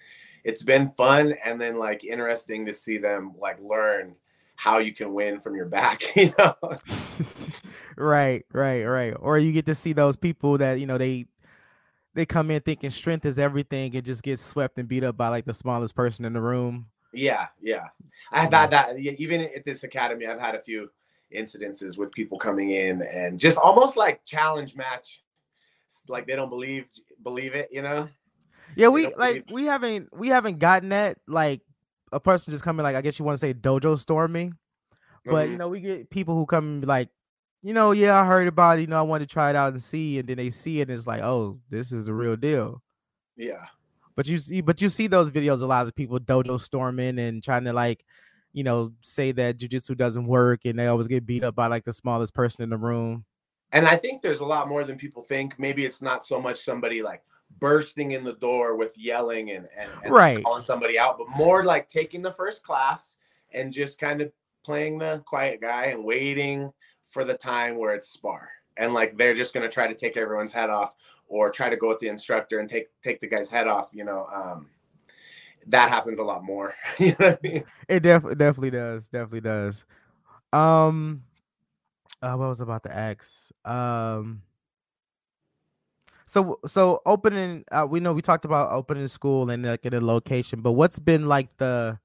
it's 0.45 0.62
been 0.62 0.88
fun 0.90 1.35
and 1.45 1.61
then 1.61 1.78
like 1.78 2.04
interesting 2.04 2.66
to 2.66 2.73
see 2.73 2.99
them 2.99 3.33
like 3.38 3.59
learn 3.61 4.14
how 4.57 4.78
you 4.78 4.92
can 4.92 5.12
win 5.14 5.40
from 5.40 5.54
your 5.54 5.66
back, 5.66 6.02
you 6.16 6.33
know. 6.38 6.54
right, 7.99 8.45
right, 8.52 8.85
right. 8.85 9.14
Or 9.19 9.38
you 9.38 9.52
get 9.52 9.67
to 9.67 9.75
see 9.75 9.93
those 9.93 10.17
people 10.17 10.59
that, 10.59 10.81
you 10.81 10.87
know, 10.87 10.99
they 10.99 11.26
they 12.14 12.26
come 12.26 12.50
in 12.50 12.61
thinking 12.62 12.90
strength 12.90 13.25
is 13.25 13.38
everything 13.38 13.95
and 13.95 14.05
just 14.05 14.23
get 14.23 14.40
swept 14.40 14.78
and 14.78 14.88
beat 14.88 15.05
up 15.05 15.17
by 15.17 15.28
like 15.28 15.45
the 15.45 15.55
smallest 15.55 15.95
person 15.95 16.25
in 16.25 16.33
the 16.33 16.40
room. 16.40 16.87
Yeah, 17.12 17.47
yeah. 17.61 17.85
I've 18.33 18.52
had 18.52 18.71
that 18.71 18.99
even 18.99 19.43
at 19.43 19.64
this 19.64 19.85
academy. 19.85 20.26
I've 20.26 20.40
had 20.40 20.55
a 20.55 20.61
few 20.61 20.90
incidences 21.35 21.99
with 21.99 22.12
people 22.12 22.38
coming 22.38 22.71
in 22.71 23.02
and 23.02 23.38
just 23.38 23.59
almost 23.59 23.97
like 23.97 24.25
challenge 24.25 24.75
match 24.75 25.23
like 26.09 26.26
they 26.26 26.37
don't 26.37 26.49
believe 26.49 26.87
believe 27.23 27.55
it 27.55 27.69
you 27.71 27.83
know 27.83 28.09
yeah 28.76 28.88
we 28.88 29.14
like 29.14 29.45
we 29.50 29.64
haven't 29.64 30.09
we 30.17 30.28
haven't 30.28 30.59
gotten 30.59 30.90
that 30.90 31.19
like 31.26 31.61
a 32.12 32.21
person 32.21 32.52
just 32.52 32.64
coming 32.64 32.83
like 32.83 32.97
i 32.97 33.02
guess 33.02 33.19
you 33.19 33.25
want 33.25 33.37
to 33.37 33.40
say 33.40 33.52
dojo 33.52 33.99
storming 33.99 34.57
but 35.25 35.33
mm-hmm. 35.33 35.52
you 35.52 35.59
know 35.59 35.69
we 35.69 35.81
get 35.81 36.09
people 36.09 36.35
who 36.35 36.47
come 36.47 36.81
like 36.83 37.09
you 37.62 37.72
know 37.72 37.92
yeah 37.92 38.20
i 38.20 38.24
heard 38.24 38.48
about 38.48 38.78
it 38.78 38.82
you 38.82 38.86
know 38.86 38.98
i 38.98 39.02
wanted 39.02 39.28
to 39.28 39.32
try 39.32 39.50
it 39.50 39.56
out 39.56 39.72
and 39.72 39.82
see 39.82 40.18
and 40.18 40.28
then 40.28 40.36
they 40.36 40.50
see 40.50 40.80
it 40.80 40.88
and 40.88 40.96
it's 40.96 41.06
like 41.06 41.22
oh 41.22 41.58
this 41.70 41.92
is 41.92 42.08
a 42.08 42.14
real 42.14 42.36
deal 42.36 42.82
yeah 43.36 43.66
but 44.14 44.26
you 44.26 44.38
see 44.38 44.60
but 44.60 44.80
you 44.80 44.88
see 44.88 45.06
those 45.06 45.30
videos 45.30 45.62
a 45.62 45.66
lot 45.66 45.86
of 45.86 45.94
people 45.94 46.18
dojo 46.18 46.60
storming 46.60 47.18
and 47.18 47.42
trying 47.42 47.64
to 47.64 47.72
like 47.72 48.04
you 48.52 48.64
know, 48.64 48.92
say 49.02 49.32
that 49.32 49.58
jujitsu 49.58 49.96
doesn't 49.96 50.26
work 50.26 50.64
and 50.64 50.78
they 50.78 50.86
always 50.86 51.06
get 51.06 51.26
beat 51.26 51.44
up 51.44 51.54
by 51.54 51.66
like 51.66 51.84
the 51.84 51.92
smallest 51.92 52.34
person 52.34 52.62
in 52.62 52.70
the 52.70 52.76
room. 52.76 53.24
And 53.72 53.86
I 53.86 53.96
think 53.96 54.22
there's 54.22 54.40
a 54.40 54.44
lot 54.44 54.68
more 54.68 54.84
than 54.84 54.96
people 54.96 55.22
think. 55.22 55.58
Maybe 55.58 55.84
it's 55.84 56.00
not 56.00 56.24
so 56.24 56.40
much 56.40 56.64
somebody 56.64 57.02
like 57.02 57.22
bursting 57.60 58.12
in 58.12 58.24
the 58.24 58.32
door 58.34 58.76
with 58.76 58.96
yelling 58.96 59.50
and, 59.50 59.68
and, 59.78 59.90
and 60.02 60.12
right. 60.12 60.42
calling 60.42 60.62
somebody 60.62 60.98
out, 60.98 61.18
but 61.18 61.28
more 61.28 61.64
like 61.64 61.88
taking 61.88 62.22
the 62.22 62.32
first 62.32 62.64
class 62.64 63.16
and 63.52 63.72
just 63.72 63.98
kind 63.98 64.20
of 64.20 64.32
playing 64.64 64.98
the 64.98 65.22
quiet 65.26 65.60
guy 65.60 65.86
and 65.86 66.02
waiting 66.02 66.72
for 67.08 67.24
the 67.24 67.34
time 67.34 67.76
where 67.78 67.94
it's 67.94 68.08
spar. 68.08 68.50
And 68.76 68.94
like 68.94 69.16
they're 69.16 69.34
just 69.34 69.52
gonna 69.54 69.68
try 69.68 69.86
to 69.86 69.94
take 69.94 70.16
everyone's 70.16 70.52
head 70.52 70.70
off 70.70 70.94
or 71.26 71.50
try 71.50 71.68
to 71.68 71.76
go 71.76 71.88
with 71.88 71.98
the 72.00 72.08
instructor 72.08 72.60
and 72.60 72.68
take 72.68 72.88
take 73.02 73.20
the 73.20 73.26
guy's 73.26 73.50
head 73.50 73.66
off, 73.66 73.88
you 73.92 74.04
know. 74.04 74.26
Um, 74.32 74.68
that 75.68 75.88
happens 75.88 76.18
a 76.18 76.22
lot 76.22 76.44
more. 76.44 76.74
you 76.98 77.14
know 77.18 77.28
I 77.28 77.38
mean? 77.42 77.64
It 77.88 78.00
definitely 78.00 78.36
definitely 78.36 78.70
does. 78.70 79.08
Definitely 79.08 79.42
does. 79.42 79.84
Um 80.52 81.22
uh, 82.20 82.34
what 82.34 82.48
was 82.48 82.60
about 82.60 82.82
to 82.84 82.94
ask? 82.94 83.50
Um 83.64 84.42
so 86.26 86.58
so 86.66 87.00
opening 87.06 87.64
uh, 87.72 87.86
we 87.88 88.00
know 88.00 88.12
we 88.12 88.22
talked 88.22 88.44
about 88.44 88.70
opening 88.70 89.08
school 89.08 89.48
and 89.50 89.64
like 89.64 89.84
in 89.84 89.94
a 89.94 90.00
location, 90.00 90.60
but 90.60 90.72
what's 90.72 90.98
been 90.98 91.26
like 91.26 91.56
the 91.56 91.98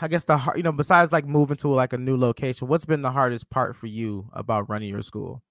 I 0.00 0.08
guess 0.08 0.24
the 0.24 0.36
hard, 0.36 0.56
you 0.56 0.62
know, 0.62 0.72
besides 0.72 1.12
like 1.12 1.26
moving 1.26 1.56
to 1.58 1.68
like 1.68 1.92
a 1.92 1.98
new 1.98 2.16
location, 2.16 2.68
what's 2.68 2.84
been 2.84 3.02
the 3.02 3.10
hardest 3.10 3.50
part 3.50 3.76
for 3.76 3.86
you 3.86 4.28
about 4.32 4.68
running 4.68 4.88
your 4.88 5.02
school? 5.02 5.42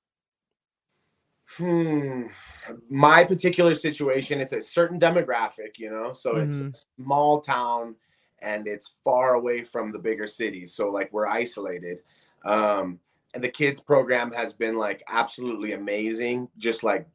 Hmm. 1.57 2.27
My 2.89 3.23
particular 3.23 3.75
situation, 3.75 4.39
it's 4.39 4.53
a 4.53 4.61
certain 4.61 4.99
demographic, 4.99 5.77
you 5.77 5.89
know, 5.89 6.13
so 6.13 6.33
mm-hmm. 6.33 6.67
it's 6.67 6.79
a 6.79 7.01
small 7.01 7.41
town 7.41 7.95
and 8.41 8.67
it's 8.67 8.95
far 9.03 9.35
away 9.35 9.63
from 9.63 9.91
the 9.91 9.99
bigger 9.99 10.27
cities. 10.27 10.73
So 10.75 10.89
like 10.89 11.11
we're 11.11 11.27
isolated. 11.27 11.99
Um, 12.45 12.99
and 13.33 13.43
the 13.43 13.49
kids 13.49 13.79
program 13.79 14.31
has 14.31 14.53
been 14.53 14.75
like 14.75 15.03
absolutely 15.07 15.73
amazing. 15.73 16.49
Just 16.57 16.83
like 16.83 17.07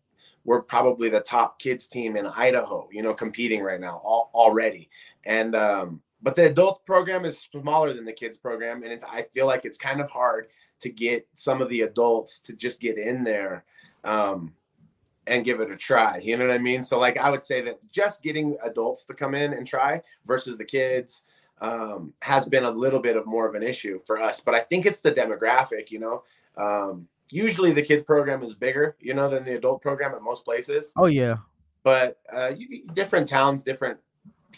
we're 0.45 0.63
probably 0.63 1.09
the 1.09 1.21
top 1.21 1.59
kids 1.59 1.87
team 1.87 2.17
in 2.17 2.27
Idaho, 2.27 2.89
you 2.91 3.03
know, 3.03 3.15
competing 3.15 3.63
right 3.63 3.81
now 3.81 4.01
all, 4.05 4.31
already. 4.35 4.89
And 5.25 5.55
um, 5.55 6.01
but 6.23 6.35
the 6.35 6.47
adult 6.47 6.85
program 6.85 7.25
is 7.25 7.39
smaller 7.39 7.93
than 7.93 8.05
the 8.05 8.13
kids 8.13 8.37
program, 8.37 8.83
and 8.83 8.93
it's 8.93 9.05
I 9.05 9.23
feel 9.35 9.47
like 9.47 9.65
it's 9.65 9.79
kind 9.79 10.01
of 10.01 10.11
hard 10.11 10.49
to 10.81 10.91
get 10.91 11.27
some 11.35 11.61
of 11.61 11.69
the 11.69 11.83
adults 11.83 12.41
to 12.41 12.55
just 12.55 12.81
get 12.81 12.99
in 12.99 13.25
there 13.25 13.65
um, 14.05 14.53
and 15.27 15.45
give 15.45 15.61
it 15.61 15.71
a 15.71 15.77
try. 15.77 16.19
You 16.19 16.37
know 16.37 16.47
what 16.47 16.55
I 16.55 16.59
mean? 16.59 16.83
So 16.83 16.99
like 16.99 17.17
I 17.19 17.31
would 17.31 17.45
say 17.45 17.61
that 17.63 17.89
just 17.91 18.23
getting 18.23 18.57
adults 18.65 19.05
to 19.07 19.15
come 19.15 19.35
in 19.35 19.53
and 19.53 19.67
try 19.67 20.03
versus 20.27 20.57
the 20.57 20.65
kids 20.65 21.23
um, 21.61 22.13
has 22.23 22.45
been 22.45 22.65
a 22.65 22.71
little 22.71 23.01
bit 23.01 23.17
of 23.17 23.27
more 23.27 23.49
of 23.49 23.55
an 23.55 23.63
issue 23.63 23.99
for 24.07 24.19
us. 24.19 24.41
But 24.41 24.55
I 24.55 24.61
think 24.61 24.87
it's 24.87 25.01
the 25.01 25.13
demographic. 25.13 25.91
You 25.91 26.01
know, 26.01 26.23
um, 26.57 27.09
usually 27.31 27.73
the 27.73 27.83
kids 27.83 28.03
program 28.03 28.43
is 28.43 28.55
bigger, 28.55 28.97
you 29.01 29.15
know, 29.15 29.29
than 29.29 29.45
the 29.45 29.57
adult 29.57 29.83
program 29.83 30.15
at 30.15 30.23
most 30.23 30.45
places. 30.45 30.93
Oh 30.97 31.07
yeah. 31.07 31.37
But 31.85 32.19
uh, 32.33 32.53
you, 32.57 32.87
different 32.93 33.29
towns, 33.29 33.63
different 33.63 33.99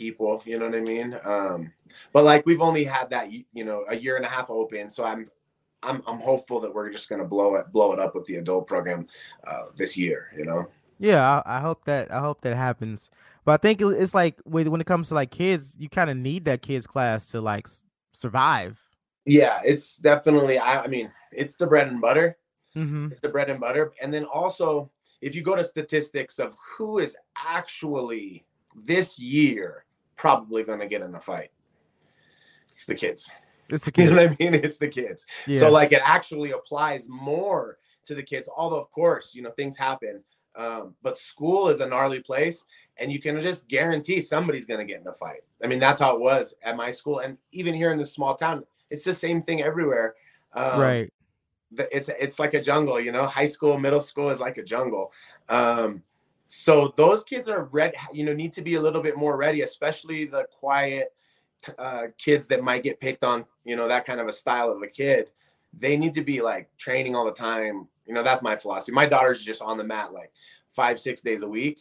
people. 0.01 0.43
You 0.47 0.59
know 0.59 0.67
what 0.67 0.75
I 0.75 0.81
mean? 0.81 1.17
Um, 1.23 1.73
but 2.13 2.25
like 2.25 2.47
we've 2.47 2.63
only 2.63 2.85
had 2.85 3.11
that, 3.11 3.31
you 3.31 3.65
know, 3.65 3.85
a 3.89 3.95
year 3.95 4.17
and 4.17 4.25
a 4.25 4.29
half 4.29 4.49
open, 4.51 4.91
so 4.91 5.05
I'm 5.05 5.31
I'm 5.83 6.03
I'm 6.07 6.19
hopeful 6.19 6.59
that 6.61 6.75
we're 6.75 6.91
just 6.91 7.09
gonna 7.09 7.27
blow 7.27 7.57
it 7.57 7.71
blow 7.71 7.93
it 7.93 8.01
up 8.01 8.15
with 8.15 8.25
the 8.25 8.37
adult 8.37 8.67
program 8.67 9.07
uh, 9.47 9.67
this 9.77 9.97
year. 9.97 10.33
You 10.37 10.47
know. 10.47 10.69
Yeah, 10.99 11.43
I, 11.47 11.57
I, 11.57 11.61
hope 11.61 11.85
that 11.87 12.13
I 12.13 12.21
hope 12.21 12.43
that 12.43 12.55
happens. 12.55 13.11
But 13.47 13.53
I 13.53 13.57
think 13.57 13.81
it's 13.81 14.15
like 14.15 14.39
when 14.45 14.81
it 14.81 14.87
comes 14.87 15.09
to 15.09 15.15
like 15.15 15.31
kids, 15.31 15.77
you 15.79 15.89
kind 15.89 16.11
of 16.11 16.17
need 16.17 16.45
that 16.45 16.61
kids 16.61 16.87
class 16.87 17.27
to 17.31 17.41
like 17.41 17.69
survive. 18.13 18.79
Yeah, 19.25 19.61
it's 19.65 19.97
definitely. 19.97 20.59
I, 20.59 20.83
I 20.83 20.87
mean, 20.89 21.11
it's 21.33 21.57
the 21.57 21.67
bread 21.67 21.89
and 21.89 22.01
butter. 22.01 22.37
Mm-hmm. 22.77 23.09
It's 23.11 23.21
the 23.21 23.29
bread 23.29 23.51
and 23.51 23.61
butter, 23.61 23.93
and 24.03 24.13
then 24.13 24.25
also 24.25 24.91
if 25.21 25.35
you 25.35 25.43
go 25.43 25.55
to 25.55 25.65
statistics 25.65 26.39
of 26.39 26.55
who 26.57 26.99
is 26.99 27.15
actually 27.37 28.47
this 28.75 29.19
year 29.19 29.85
probably 30.21 30.63
going 30.63 30.81
to 30.81 30.87
get 30.87 31.01
in 31.01 31.15
a 31.15 31.21
fight, 31.21 31.51
it's 32.71 32.85
the 32.85 32.95
kids. 32.95 33.31
It's 33.71 33.85
the 33.85 33.91
kids. 33.91 34.05
You 34.11 34.17
know 34.17 34.23
what 34.23 34.33
I 34.33 34.37
mean? 34.39 34.55
It's 34.55 34.77
the 34.77 34.89
kids. 34.89 35.25
Yeah. 35.47 35.61
So 35.61 35.71
like 35.71 35.93
it 35.93 36.03
actually 36.05 36.51
applies 36.51 37.09
more 37.09 37.79
to 38.05 38.15
the 38.15 38.23
kids. 38.23 38.49
Although 38.55 38.81
of 38.81 38.91
course, 38.91 39.35
you 39.35 39.43
know, 39.43 39.51
things 39.51 39.77
happen. 39.77 40.23
Um, 40.57 40.95
but 41.03 41.17
school 41.17 41.69
is 41.69 41.81
a 41.81 41.87
gnarly 41.87 42.21
place, 42.21 42.67
and 42.99 43.11
you 43.11 43.21
can 43.21 43.41
just 43.41 43.69
guarantee 43.69 44.21
somebody's 44.21 44.67
gonna 44.67 44.85
get 44.85 45.01
in 45.01 45.07
a 45.07 45.15
fight. 45.15 45.43
I 45.63 45.69
mean, 45.69 45.79
that's 45.79 46.01
how 46.01 46.15
it 46.15 46.21
was 46.21 46.55
at 46.63 46.77
my 46.77 46.91
school, 46.91 47.21
and 47.21 47.39
even 47.53 47.73
here 47.73 47.93
in 47.93 47.99
this 47.99 48.13
small 48.13 48.35
town, 48.35 48.65
it's 48.91 49.05
the 49.05 49.15
same 49.15 49.41
thing 49.41 49.63
everywhere. 49.63 50.17
Um, 50.53 50.81
right. 50.81 51.13
It's 51.93 52.11
it's 52.19 52.41
like 52.41 52.55
a 52.55 52.61
jungle, 52.61 53.01
you 53.01 53.13
know. 53.13 53.27
High 53.27 53.47
school, 53.47 53.79
middle 53.79 54.01
school 54.01 54.29
is 54.31 54.41
like 54.41 54.59
a 54.59 54.65
jungle. 54.65 55.13
Um, 55.49 56.03
so 56.53 56.93
those 56.97 57.23
kids 57.23 57.49
are 57.49 57.67
ready, 57.67 57.97
you 58.13 58.25
know, 58.25 58.33
need 58.33 58.53
to 58.55 58.61
be 58.61 58.75
a 58.75 58.81
little 58.81 59.01
bit 59.01 59.17
more 59.17 59.37
ready, 59.37 59.63
especially 59.63 60.25
the 60.25 60.47
quiet 60.51 61.15
uh, 61.79 62.09
kids 62.19 62.49
that 62.49 62.65
might 62.65 62.83
get 62.83 62.99
picked 62.99 63.23
on, 63.23 63.45
you 63.65 63.77
know, 63.77 63.87
that 63.87 64.05
kind 64.05 64.19
of 64.19 64.27
a 64.27 64.33
style 64.33 64.73
of 64.73 64.83
a 64.83 64.89
kid, 64.89 65.31
they 65.79 65.97
need 65.97 66.13
to 66.15 66.25
be 66.25 66.43
like 66.43 66.69
training 66.77 67.15
all 67.15 67.25
the 67.25 67.31
time. 67.31 67.87
You 68.05 68.15
know, 68.15 68.25
that's 68.25 68.43
my 68.43 68.57
philosophy. 68.57 68.91
My 68.91 69.07
daughter's 69.07 69.45
just 69.45 69.63
on 69.63 69.79
the 69.79 69.85
mat 69.85 70.13
like 70.13 70.33
five, 70.73 70.99
six 70.99 71.21
days 71.21 71.43
a 71.43 71.49
week. 71.49 71.79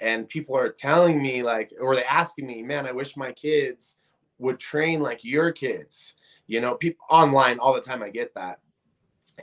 And 0.00 0.26
people 0.26 0.56
are 0.56 0.70
telling 0.70 1.20
me, 1.20 1.42
like, 1.42 1.70
or 1.78 1.94
they 1.94 2.04
asking 2.04 2.46
me, 2.46 2.62
man, 2.62 2.86
I 2.86 2.92
wish 2.92 3.14
my 3.14 3.32
kids 3.32 3.98
would 4.38 4.58
train 4.58 5.02
like 5.02 5.22
your 5.22 5.52
kids. 5.52 6.14
You 6.46 6.62
know, 6.62 6.76
people 6.76 7.04
online 7.10 7.58
all 7.58 7.74
the 7.74 7.82
time. 7.82 8.02
I 8.02 8.08
get 8.08 8.34
that. 8.36 8.60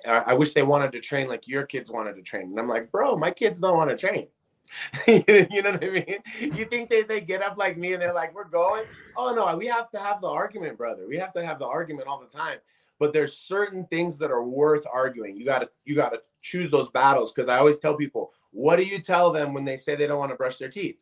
I 0.07 0.33
wish 0.33 0.53
they 0.53 0.63
wanted 0.63 0.91
to 0.93 1.01
train 1.01 1.27
like 1.27 1.47
your 1.47 1.67
kids 1.67 1.91
wanted 1.91 2.15
to 2.15 2.23
train. 2.23 2.49
And 2.49 2.59
I'm 2.59 2.67
like, 2.67 2.91
bro, 2.91 3.15
my 3.15 3.29
kids 3.29 3.59
don't 3.59 3.77
want 3.77 3.91
to 3.91 3.95
train. 3.95 4.27
you 5.07 5.61
know 5.61 5.71
what 5.71 5.83
I 5.83 5.89
mean? 5.89 6.17
You 6.39 6.65
think 6.65 6.89
they, 6.89 7.03
they 7.03 7.21
get 7.21 7.41
up 7.41 7.57
like 7.57 7.77
me 7.77 7.93
and 7.93 8.01
they're 8.01 8.13
like, 8.13 8.33
we're 8.33 8.45
going? 8.45 8.83
Oh 9.15 9.33
no, 9.33 9.55
we 9.57 9.67
have 9.67 9.89
to 9.91 9.99
have 9.99 10.21
the 10.21 10.29
argument, 10.29 10.77
brother. 10.77 11.07
We 11.07 11.17
have 11.17 11.33
to 11.33 11.45
have 11.45 11.59
the 11.59 11.67
argument 11.67 12.07
all 12.07 12.19
the 12.19 12.37
time. 12.37 12.57
But 12.97 13.13
there's 13.13 13.37
certain 13.37 13.85
things 13.87 14.17
that 14.19 14.31
are 14.31 14.43
worth 14.43 14.85
arguing. 14.91 15.35
You 15.35 15.45
gotta 15.45 15.69
you 15.83 15.95
gotta 15.95 16.21
choose 16.41 16.71
those 16.71 16.89
battles. 16.89 17.31
Cause 17.33 17.47
I 17.47 17.57
always 17.57 17.77
tell 17.77 17.95
people, 17.95 18.31
what 18.51 18.77
do 18.77 18.83
you 18.83 18.99
tell 18.99 19.31
them 19.31 19.53
when 19.53 19.65
they 19.65 19.77
say 19.77 19.95
they 19.95 20.07
don't 20.07 20.19
want 20.19 20.31
to 20.31 20.37
brush 20.37 20.57
their 20.57 20.69
teeth? 20.69 20.97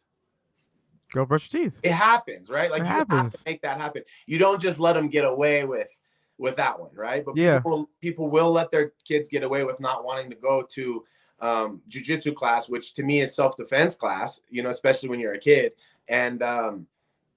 Go 1.11 1.25
brush 1.25 1.53
your 1.53 1.65
teeth. 1.65 1.73
It 1.83 1.91
happens, 1.91 2.49
right? 2.49 2.71
Like 2.71 2.81
it 2.81 2.85
you 2.85 2.91
happens. 2.91 3.21
have 3.21 3.31
to 3.33 3.39
make 3.45 3.61
that 3.61 3.77
happen. 3.77 4.03
You 4.25 4.39
don't 4.39 4.61
just 4.61 4.79
let 4.79 4.93
them 4.93 5.09
get 5.09 5.25
away 5.25 5.63
with 5.63 5.89
with 6.39 6.55
that 6.55 6.79
one, 6.79 6.89
right? 6.95 7.23
But 7.23 7.37
yeah. 7.37 7.59
people 7.59 7.89
people 8.01 8.29
will 8.29 8.51
let 8.51 8.71
their 8.71 8.93
kids 9.05 9.29
get 9.29 9.43
away 9.43 9.63
with 9.63 9.79
not 9.79 10.03
wanting 10.03 10.29
to 10.31 10.35
go 10.35 10.63
to 10.71 11.03
um, 11.43 11.81
jujitsu 11.89 12.33
class, 12.33 12.69
which 12.69 12.93
to 12.93 13.03
me 13.03 13.21
is 13.21 13.35
self 13.35 13.57
defense 13.57 13.95
class, 13.95 14.41
you 14.49 14.63
know, 14.63 14.69
especially 14.69 15.09
when 15.09 15.19
you're 15.19 15.33
a 15.33 15.39
kid. 15.39 15.73
And 16.07 16.41
um, 16.41 16.87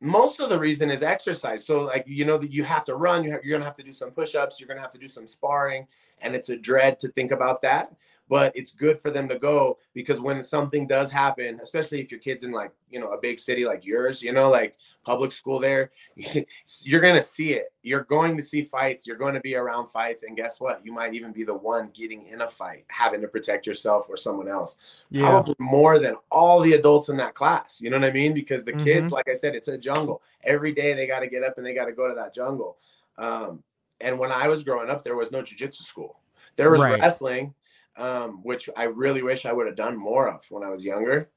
most 0.00 0.38
of 0.40 0.48
the 0.48 0.58
reason 0.58 0.90
is 0.90 1.02
exercise. 1.02 1.66
So, 1.66 1.80
like, 1.80 2.04
you 2.06 2.24
know, 2.24 2.38
that 2.38 2.52
you 2.52 2.62
have 2.62 2.84
to 2.84 2.94
run, 2.94 3.24
you 3.24 3.32
have, 3.32 3.44
you're 3.44 3.54
going 3.54 3.62
to 3.62 3.66
have 3.66 3.76
to 3.76 3.82
do 3.82 3.92
some 3.92 4.12
push 4.12 4.36
ups, 4.36 4.60
you're 4.60 4.68
going 4.68 4.78
to 4.78 4.82
have 4.82 4.92
to 4.92 4.98
do 4.98 5.08
some 5.08 5.26
sparring. 5.26 5.88
And 6.20 6.34
it's 6.34 6.50
a 6.50 6.56
dread 6.56 7.00
to 7.00 7.08
think 7.08 7.32
about 7.32 7.60
that 7.62 7.94
but 8.28 8.52
it's 8.56 8.74
good 8.74 9.00
for 9.00 9.10
them 9.10 9.28
to 9.28 9.38
go 9.38 9.78
because 9.94 10.20
when 10.20 10.42
something 10.42 10.86
does 10.86 11.10
happen, 11.12 11.60
especially 11.62 12.00
if 12.00 12.10
your 12.10 12.18
kid's 12.18 12.42
in 12.42 12.50
like, 12.50 12.72
you 12.90 12.98
know, 12.98 13.12
a 13.12 13.20
big 13.20 13.38
city 13.38 13.64
like 13.64 13.86
yours, 13.86 14.20
you 14.20 14.32
know, 14.32 14.50
like 14.50 14.76
public 15.04 15.30
school 15.30 15.60
there, 15.60 15.92
you're 16.82 17.00
going 17.00 17.14
to 17.14 17.22
see 17.22 17.52
it. 17.52 17.72
You're 17.82 18.02
going 18.02 18.36
to 18.36 18.42
see 18.42 18.62
fights. 18.62 19.06
You're 19.06 19.16
going 19.16 19.34
to 19.34 19.40
be 19.40 19.54
around 19.54 19.90
fights. 19.90 20.24
And 20.24 20.36
guess 20.36 20.60
what? 20.60 20.84
You 20.84 20.92
might 20.92 21.14
even 21.14 21.32
be 21.32 21.44
the 21.44 21.54
one 21.54 21.90
getting 21.94 22.26
in 22.26 22.40
a 22.40 22.48
fight, 22.48 22.84
having 22.88 23.20
to 23.20 23.28
protect 23.28 23.64
yourself 23.64 24.06
or 24.08 24.16
someone 24.16 24.48
else. 24.48 24.76
Yeah. 25.10 25.22
Probably 25.22 25.54
more 25.60 26.00
than 26.00 26.16
all 26.30 26.60
the 26.60 26.72
adults 26.72 27.08
in 27.08 27.16
that 27.18 27.34
class. 27.34 27.80
You 27.80 27.90
know 27.90 27.98
what 27.98 28.08
I 28.08 28.12
mean? 28.12 28.34
Because 28.34 28.64
the 28.64 28.72
mm-hmm. 28.72 28.84
kids, 28.84 29.12
like 29.12 29.28
I 29.28 29.34
said, 29.34 29.54
it's 29.54 29.68
a 29.68 29.78
jungle. 29.78 30.20
Every 30.42 30.72
day 30.72 30.94
they 30.94 31.06
got 31.06 31.20
to 31.20 31.28
get 31.28 31.44
up 31.44 31.58
and 31.58 31.66
they 31.66 31.74
got 31.74 31.84
to 31.84 31.92
go 31.92 32.08
to 32.08 32.14
that 32.14 32.34
jungle. 32.34 32.76
Um, 33.18 33.62
and 34.00 34.18
when 34.18 34.32
I 34.32 34.48
was 34.48 34.64
growing 34.64 34.90
up, 34.90 35.04
there 35.04 35.16
was 35.16 35.30
no 35.30 35.42
jujitsu 35.42 35.82
school. 35.82 36.18
There 36.56 36.70
was 36.70 36.80
right. 36.80 37.00
wrestling 37.00 37.54
um, 37.96 38.42
which 38.42 38.68
I 38.76 38.84
really 38.84 39.22
wish 39.22 39.46
I 39.46 39.52
would 39.52 39.66
have 39.66 39.76
done 39.76 39.96
more 39.96 40.28
of 40.28 40.44
when 40.50 40.62
I 40.62 40.70
was 40.70 40.84
younger. 40.84 41.30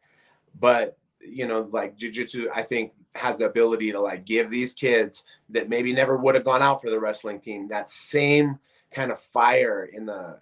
But 0.60 0.98
you 1.22 1.48
know, 1.48 1.70
like 1.72 1.98
jujitsu, 1.98 2.48
I 2.54 2.64
think 2.64 2.94
has 3.16 3.38
the 3.38 3.46
ability 3.46 3.92
to 3.92 4.00
like 4.00 4.26
give 4.26 4.50
these 4.50 4.74
kids 4.74 5.26
that 5.50 5.70
maybe 5.70 5.94
never 5.94 6.18
would 6.18 6.36
have 6.36 6.44
gone 6.44 6.62
out 6.62 6.82
for 6.82 6.90
the 6.90 7.00
wrestling 7.00 7.40
team 7.40 7.68
that 7.68 7.90
same 7.90 8.60
kind 8.92 9.12
of 9.12 9.20
fire 9.20 9.90
in 9.94 10.06
the 10.06 10.40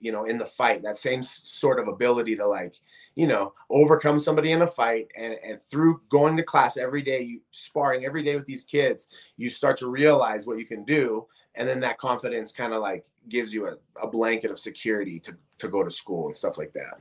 you 0.00 0.10
know 0.10 0.24
in 0.24 0.38
the 0.38 0.46
fight 0.46 0.82
that 0.82 0.96
same 0.96 1.22
sort 1.22 1.78
of 1.78 1.86
ability 1.86 2.34
to 2.34 2.46
like 2.46 2.76
you 3.14 3.26
know 3.26 3.52
overcome 3.68 4.18
somebody 4.18 4.52
in 4.52 4.62
a 4.62 4.66
fight 4.66 5.10
and 5.16 5.36
and 5.44 5.60
through 5.60 6.00
going 6.08 6.36
to 6.36 6.42
class 6.42 6.76
every 6.76 7.02
day 7.02 7.20
you 7.20 7.40
sparring 7.50 8.04
every 8.04 8.22
day 8.22 8.34
with 8.34 8.46
these 8.46 8.64
kids 8.64 9.08
you 9.36 9.50
start 9.50 9.76
to 9.76 9.88
realize 9.88 10.46
what 10.46 10.58
you 10.58 10.64
can 10.66 10.84
do 10.84 11.26
and 11.56 11.68
then 11.68 11.80
that 11.80 11.98
confidence 11.98 12.52
kind 12.52 12.72
of 12.72 12.80
like 12.80 13.06
gives 13.28 13.52
you 13.52 13.66
a, 13.68 13.76
a 14.02 14.06
blanket 14.06 14.50
of 14.50 14.58
security 14.58 15.18
to 15.20 15.36
to 15.58 15.68
go 15.68 15.82
to 15.84 15.90
school 15.90 16.26
and 16.26 16.36
stuff 16.36 16.58
like 16.58 16.72
that. 16.72 16.98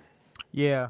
Yeah. 0.52 0.90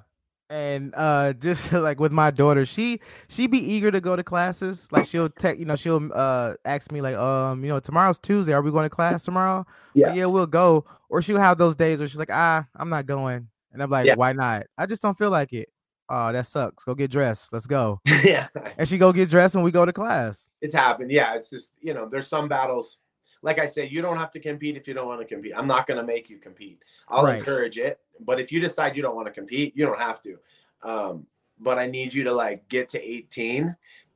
And 0.50 0.94
uh 0.96 1.34
just 1.40 1.72
like 1.72 2.00
with 2.00 2.12
my 2.12 2.32
daughter 2.32 2.66
she 2.66 3.00
she 3.28 3.48
be 3.48 3.60
eager 3.60 3.92
to 3.92 4.02
go 4.02 4.16
to 4.16 4.24
classes. 4.24 4.88
Like 4.92 5.06
she'll 5.06 5.30
take 5.30 5.60
you 5.60 5.66
know 5.66 5.76
she'll 5.76 6.10
uh 6.14 6.56
ask 6.66 6.92
me 6.92 7.02
like 7.02 7.16
um 7.16 7.64
you 7.64 7.70
know 7.70 7.80
tomorrow's 7.80 8.18
tuesday. 8.18 8.54
Are 8.54 8.62
we 8.62 8.72
going 8.72 8.86
to 8.86 8.90
class 8.90 9.24
tomorrow? 9.24 9.66
Yeah. 9.94 10.08
Like, 10.08 10.18
yeah 10.18 10.26
we'll 10.26 10.48
go. 10.48 10.86
Or 11.10 11.22
she'll 11.22 11.38
have 11.38 11.58
those 11.58 11.76
days 11.76 12.00
where 12.00 12.08
she's 12.08 12.20
like 12.20 12.32
ah 12.32 12.66
i'm 12.76 12.90
not 12.90 13.06
going. 13.06 13.48
And 13.74 13.84
i'm 13.84 13.90
like 13.90 14.08
Yeah. 14.08 14.16
why 14.16 14.32
not? 14.34 14.66
I 14.78 14.86
just 14.86 15.02
don't 15.02 15.18
feel 15.18 15.30
like 15.30 15.54
it. 15.54 15.70
Oh 16.10 16.32
that 16.32 16.48
sucks. 16.48 16.84
Go 16.86 16.96
get 16.96 17.12
dressed. 17.12 17.54
Let's 17.54 17.68
go. 17.68 18.00
Yeah. 18.24 18.48
And 18.80 18.88
she 18.88 18.98
go 18.98 19.14
get 19.14 19.30
dressed 19.30 19.54
and 19.54 19.64
we 19.64 19.70
go 19.70 19.86
to 19.86 19.94
class. 19.94 20.50
It's 20.62 20.74
happened. 20.74 21.12
Yeah 21.12 21.36
it's 21.36 21.52
just 21.52 21.76
you 21.82 21.94
know 21.94 22.10
there's 22.10 22.26
some 22.28 22.48
battles 22.48 22.98
like 23.42 23.60
i 23.60 23.66
say 23.66 23.88
you 23.88 24.02
don't 24.02 24.18
have 24.18 24.32
to 24.32 24.40
compete 24.40 24.76
if 24.76 24.88
you 24.88 24.94
don't 24.94 25.08
want 25.08 25.22
to 25.22 25.26
compete. 25.26 25.54
I'm 25.56 25.68
not 25.68 25.88
going 25.88 26.00
to 26.00 26.06
make 26.06 26.30
you 26.30 26.38
compete. 26.38 26.84
I'll 27.08 27.24
Right. 27.26 27.38
encourage 27.38 27.78
it 27.78 28.00
but 28.26 28.40
if 28.40 28.52
you 28.52 28.60
decide 28.60 28.96
you 28.96 29.02
don't 29.02 29.16
want 29.16 29.28
to 29.28 29.34
compete 29.34 29.76
you 29.76 29.86
don't 29.86 30.00
have 30.00 30.22
to. 30.22 30.38
Um, 30.84 31.26
but 31.60 31.78
i 31.78 31.86
need 31.86 32.14
you 32.14 32.24
to 32.24 32.32
like 32.32 32.68
get 32.70 32.90
to 32.90 33.02
18 33.02 33.76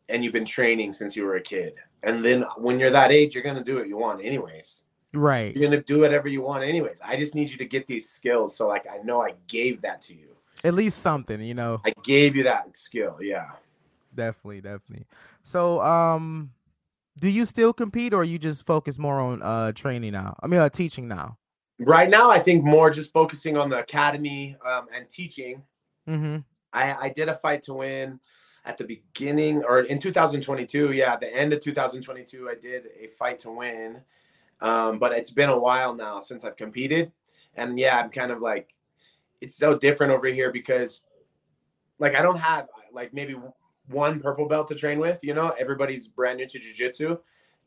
and 0.09 0.23
you've 0.23 0.33
been 0.33 0.45
training 0.45 0.91
since 0.93 1.15
you 1.15 1.23
were 1.23 1.35
a 1.35 1.41
kid. 1.41 1.75
And 2.03 2.23
then 2.23 2.43
when 2.57 2.79
you're 2.79 2.89
that 2.91 3.11
age 3.11 3.33
you're 3.33 3.43
going 3.43 3.55
to 3.57 3.63
do 3.63 3.75
what 3.75 3.87
you 3.87 3.97
want 3.97 4.23
anyways. 4.23 4.83
Right. 5.13 5.55
You're 5.55 5.69
going 5.69 5.79
to 5.79 5.85
do 5.93 5.99
whatever 6.01 6.27
you 6.27 6.41
want 6.41 6.63
anyways. 6.63 6.99
I 7.05 7.15
just 7.15 7.35
need 7.35 7.49
you 7.51 7.57
to 7.57 7.65
get 7.65 7.85
these 7.87 8.09
skills 8.09 8.55
so 8.55 8.67
like 8.67 8.85
i 8.91 8.97
know 9.03 9.21
i 9.21 9.33
gave 9.47 9.81
that 9.81 10.01
to 10.03 10.13
you. 10.13 10.29
At 10.63 10.73
least 10.73 10.99
something 10.99 11.41
you 11.41 11.53
know? 11.53 11.81
I 11.85 11.93
gave 12.03 12.35
you 12.35 12.43
that 12.43 12.75
skill 12.77 13.17
yeah. 13.21 13.51
Definitely 14.15 14.61
definitely. 14.61 15.05
So 15.43 15.81
um 15.81 16.51
do 17.19 17.29
you 17.29 17.45
still 17.45 17.73
compete 17.73 18.13
or 18.13 18.23
you 18.23 18.39
just 18.39 18.65
focus 18.65 18.97
more 18.97 19.19
on 19.19 19.41
uh 19.41 19.71
training 19.73 20.11
now 20.11 20.35
i 20.41 20.47
mean 20.47 20.59
uh 20.59 20.69
teaching 20.69 21.07
now 21.07 21.37
right 21.79 22.09
now 22.09 22.29
i 22.29 22.39
think 22.39 22.63
more 22.63 22.89
just 22.89 23.13
focusing 23.13 23.57
on 23.57 23.69
the 23.69 23.79
academy 23.79 24.55
um, 24.65 24.87
and 24.93 25.09
teaching 25.09 25.61
mm-hmm 26.07 26.37
I, 26.73 26.93
I 26.93 27.09
did 27.09 27.29
a 27.29 27.35
fight 27.35 27.61
to 27.63 27.73
win 27.75 28.19
at 28.65 28.77
the 28.77 28.83
beginning 28.83 29.63
or 29.63 29.81
in 29.81 29.99
2022. 29.99 30.93
Yeah, 30.93 31.13
at 31.13 31.21
the 31.21 31.33
end 31.33 31.53
of 31.53 31.61
2022, 31.61 32.49
I 32.49 32.55
did 32.55 32.87
a 32.99 33.07
fight 33.07 33.39
to 33.39 33.51
win. 33.51 34.01
Um, 34.61 34.97
but 34.97 35.11
it's 35.11 35.31
been 35.31 35.49
a 35.49 35.59
while 35.59 35.93
now 35.93 36.19
since 36.19 36.43
I've 36.43 36.57
competed. 36.57 37.11
And 37.55 37.77
yeah, 37.77 37.99
I'm 37.99 38.09
kind 38.09 38.31
of 38.31 38.41
like, 38.41 38.73
it's 39.41 39.57
so 39.57 39.77
different 39.77 40.13
over 40.13 40.27
here 40.27 40.51
because 40.51 41.01
like 41.99 42.15
I 42.15 42.21
don't 42.21 42.39
have 42.39 42.67
like 42.91 43.13
maybe 43.13 43.35
one 43.87 44.19
purple 44.19 44.47
belt 44.47 44.67
to 44.69 44.75
train 44.75 44.99
with, 44.99 45.23
you 45.23 45.33
know, 45.33 45.49
everybody's 45.59 46.07
brand 46.07 46.37
new 46.37 46.47
to 46.47 46.59
jujitsu. 46.59 47.19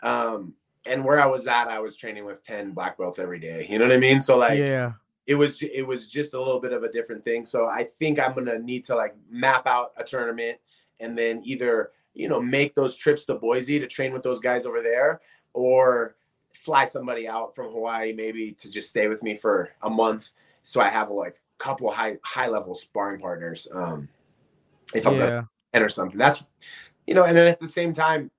Um, 0.02 0.54
and 0.84 1.04
where 1.04 1.20
I 1.20 1.26
was 1.26 1.46
at, 1.46 1.68
I 1.68 1.80
was 1.80 1.96
training 1.96 2.24
with 2.24 2.44
10 2.44 2.72
black 2.72 2.96
belts 2.96 3.18
every 3.18 3.40
day. 3.40 3.66
You 3.68 3.78
know 3.78 3.86
what 3.86 3.94
I 3.94 3.98
mean? 3.98 4.20
So 4.20 4.38
like, 4.38 4.58
yeah 4.58 4.92
it 5.26 5.34
was 5.34 5.60
it 5.60 5.82
was 5.82 6.08
just 6.08 6.34
a 6.34 6.38
little 6.38 6.60
bit 6.60 6.72
of 6.72 6.84
a 6.84 6.90
different 6.90 7.24
thing. 7.24 7.44
So 7.44 7.66
I 7.66 7.82
think 7.82 8.18
I'm 8.18 8.34
gonna 8.34 8.58
need 8.58 8.84
to 8.86 8.94
like 8.94 9.14
map 9.28 9.66
out 9.66 9.92
a 9.96 10.04
tournament 10.04 10.58
and 11.00 11.18
then 11.18 11.42
either 11.44 11.90
you 12.14 12.28
know 12.28 12.40
make 12.40 12.74
those 12.74 12.94
trips 12.94 13.26
to 13.26 13.34
Boise 13.34 13.78
to 13.80 13.86
train 13.86 14.12
with 14.12 14.22
those 14.22 14.40
guys 14.40 14.66
over 14.66 14.82
there, 14.82 15.20
or 15.52 16.16
fly 16.54 16.84
somebody 16.84 17.28
out 17.28 17.54
from 17.54 17.70
Hawaii 17.72 18.12
maybe 18.12 18.52
to 18.52 18.70
just 18.70 18.88
stay 18.88 19.08
with 19.08 19.22
me 19.22 19.34
for 19.34 19.70
a 19.82 19.90
month, 19.90 20.30
so 20.62 20.80
I 20.80 20.88
have 20.88 21.10
like 21.10 21.34
a 21.34 21.62
couple 21.62 21.90
high 21.90 22.18
high 22.22 22.48
level 22.48 22.74
sparring 22.74 23.20
partners. 23.20 23.66
Um, 23.72 24.08
if 24.94 25.06
I'm 25.06 25.18
gonna 25.18 25.26
yeah 25.26 25.42
enter 25.76 25.88
something, 25.88 26.18
that's 26.18 26.44
you 27.06 27.14
know, 27.14 27.24
and 27.24 27.36
then 27.36 27.46
at 27.46 27.60
the 27.60 27.68
same 27.68 27.92
time, 27.92 28.30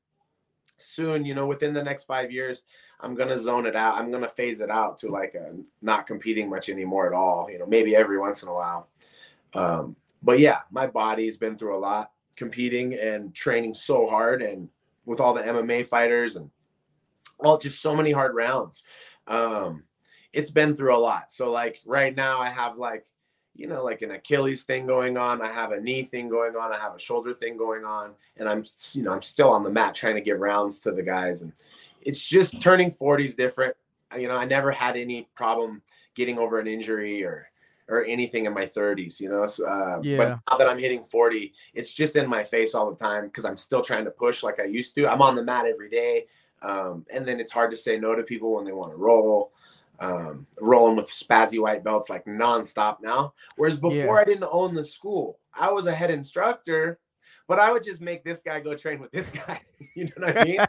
soon 0.78 1.26
you 1.26 1.34
know 1.34 1.46
within 1.46 1.74
the 1.74 1.84
next 1.84 2.06
five 2.06 2.32
years 2.32 2.64
i'm 3.02 3.16
gonna 3.16 3.38
zone 3.38 3.66
it 3.66 3.76
out. 3.76 3.96
I'm 3.96 4.12
gonna 4.12 4.28
phase 4.28 4.62
it 4.62 4.70
out 4.70 4.98
to 5.00 5.10
like 5.10 5.36
a, 5.36 5.54
not 5.82 6.08
competing 6.08 6.50
much 6.50 6.70
anymore 6.70 7.08
at 7.08 7.14
all 7.14 7.50
you 7.50 7.60
know 7.60 7.66
maybe 7.66 7.96
every 7.96 8.18
once 8.18 8.44
in 8.44 8.50
a 8.50 8.54
while. 8.54 8.88
Um, 9.54 9.96
but 10.24 10.40
yeah 10.40 10.60
my 10.72 10.88
body's 10.88 11.38
been 11.38 11.58
through 11.58 11.76
a 11.76 11.80
lot 11.80 12.12
competing 12.36 12.94
and 12.94 13.34
training 13.34 13.74
so 13.74 14.08
hard 14.08 14.42
and 14.42 14.70
with 15.06 15.20
all 15.20 15.34
the 15.34 15.42
mma 15.42 15.86
fighters 15.86 16.36
and 16.36 16.50
all 17.40 17.58
just 17.58 17.82
so 17.82 17.96
many 17.96 18.12
hard 18.12 18.36
rounds. 18.36 18.84
Um, 19.28 19.84
it's 20.34 20.50
been 20.50 20.76
through 20.76 20.96
a 20.96 20.98
lot. 20.98 21.32
So 21.32 21.52
like 21.52 21.82
right 21.86 22.16
now 22.16 22.40
i 22.40 22.50
have 22.50 22.78
like 22.78 23.06
you 23.58 23.68
know, 23.68 23.84
like 23.84 24.04
an 24.04 24.12
Achilles 24.12 24.64
thing 24.64 24.86
going 24.86 25.18
on. 25.18 25.42
I 25.42 25.48
have 25.48 25.72
a 25.72 25.80
knee 25.80 26.04
thing 26.04 26.30
going 26.30 26.56
on. 26.56 26.72
I 26.72 26.78
have 26.78 26.96
a 26.96 27.00
shoulder 27.00 27.34
thing 27.34 27.58
going 27.58 27.84
on, 27.84 28.12
and 28.38 28.48
I'm, 28.48 28.64
you 28.94 29.04
know, 29.04 29.12
I'm 29.12 29.22
still 29.22 29.50
on 29.50 29.64
the 29.64 29.70
mat 29.70 29.96
trying 29.96 30.16
to 30.16 30.22
give 30.22 30.40
rounds 30.40 30.80
to 30.82 30.92
the 30.92 31.04
guys, 31.04 31.42
and 31.42 31.52
it's 32.02 32.26
just 32.26 32.62
turning 32.62 32.92
40 32.92 33.26
is 33.26 33.36
different. 33.36 33.76
You 34.18 34.28
know, 34.28 34.38
I 34.38 34.46
never 34.46 34.72
had 34.72 34.96
any 34.96 35.28
problem 35.36 35.82
getting 36.16 36.38
over 36.38 36.60
an 36.60 36.68
injury 36.68 37.24
or 37.24 37.50
or 37.90 38.04
anything 38.04 38.46
in 38.46 38.54
my 38.54 38.66
30s. 38.66 39.20
You 39.20 39.30
know, 39.30 39.48
so, 39.48 39.66
uh, 39.66 40.02
Yeah. 40.04 40.18
but 40.18 40.40
now 40.52 40.58
that 40.58 40.68
I'm 40.68 40.78
hitting 40.78 41.02
40, 41.02 41.54
it's 41.74 41.94
just 41.94 42.18
in 42.18 42.28
my 42.28 42.44
face 42.44 42.76
all 42.76 42.92
the 42.92 42.98
time 42.98 43.28
because 43.28 43.46
I'm 43.46 43.56
still 43.56 43.82
trying 43.82 44.04
to 44.06 44.12
push 44.12 44.44
like 44.44 44.60
I 44.60 44.66
used 44.66 44.94
to. 44.96 45.08
I'm 45.08 45.22
on 45.22 45.36
the 45.36 45.44
mat 45.44 45.66
every 45.66 45.90
day, 45.90 46.28
um, 46.62 47.06
and 47.12 47.26
then 47.26 47.40
it's 47.40 47.52
hard 47.52 47.72
to 47.72 47.78
say 47.78 47.98
no 47.98 48.14
to 48.14 48.24
people 48.24 48.54
when 48.54 48.66
they 48.66 48.74
want 48.74 48.92
to 48.92 48.98
roll 48.98 49.52
um, 50.00 50.46
rolling 50.62 50.96
with 50.96 51.10
spazzy 51.10 51.60
white 51.60 51.84
belts 51.84 52.10
like 52.10 52.26
nonstop 52.26 52.98
now. 53.02 53.34
Whereas 53.56 53.78
before 53.78 53.96
Yeah. 53.96 54.14
I 54.22 54.24
didn't 54.24 54.50
own 54.52 54.74
the 54.74 54.84
school, 54.84 55.40
I 55.54 55.72
was 55.72 55.86
a 55.86 55.94
head 55.96 56.12
instructor, 56.12 57.00
but 57.48 57.60
I 57.60 57.72
would 57.72 57.84
just 57.84 58.02
make 58.02 58.24
this 58.24 58.42
guy 58.42 58.60
go 58.60 58.76
train 58.76 59.00
with 59.00 59.12
this 59.12 59.30
guy. 59.48 59.62
you 59.96 60.06
know 60.06 60.28
what 60.28 60.38
I 60.38 60.44
mean? 60.44 60.60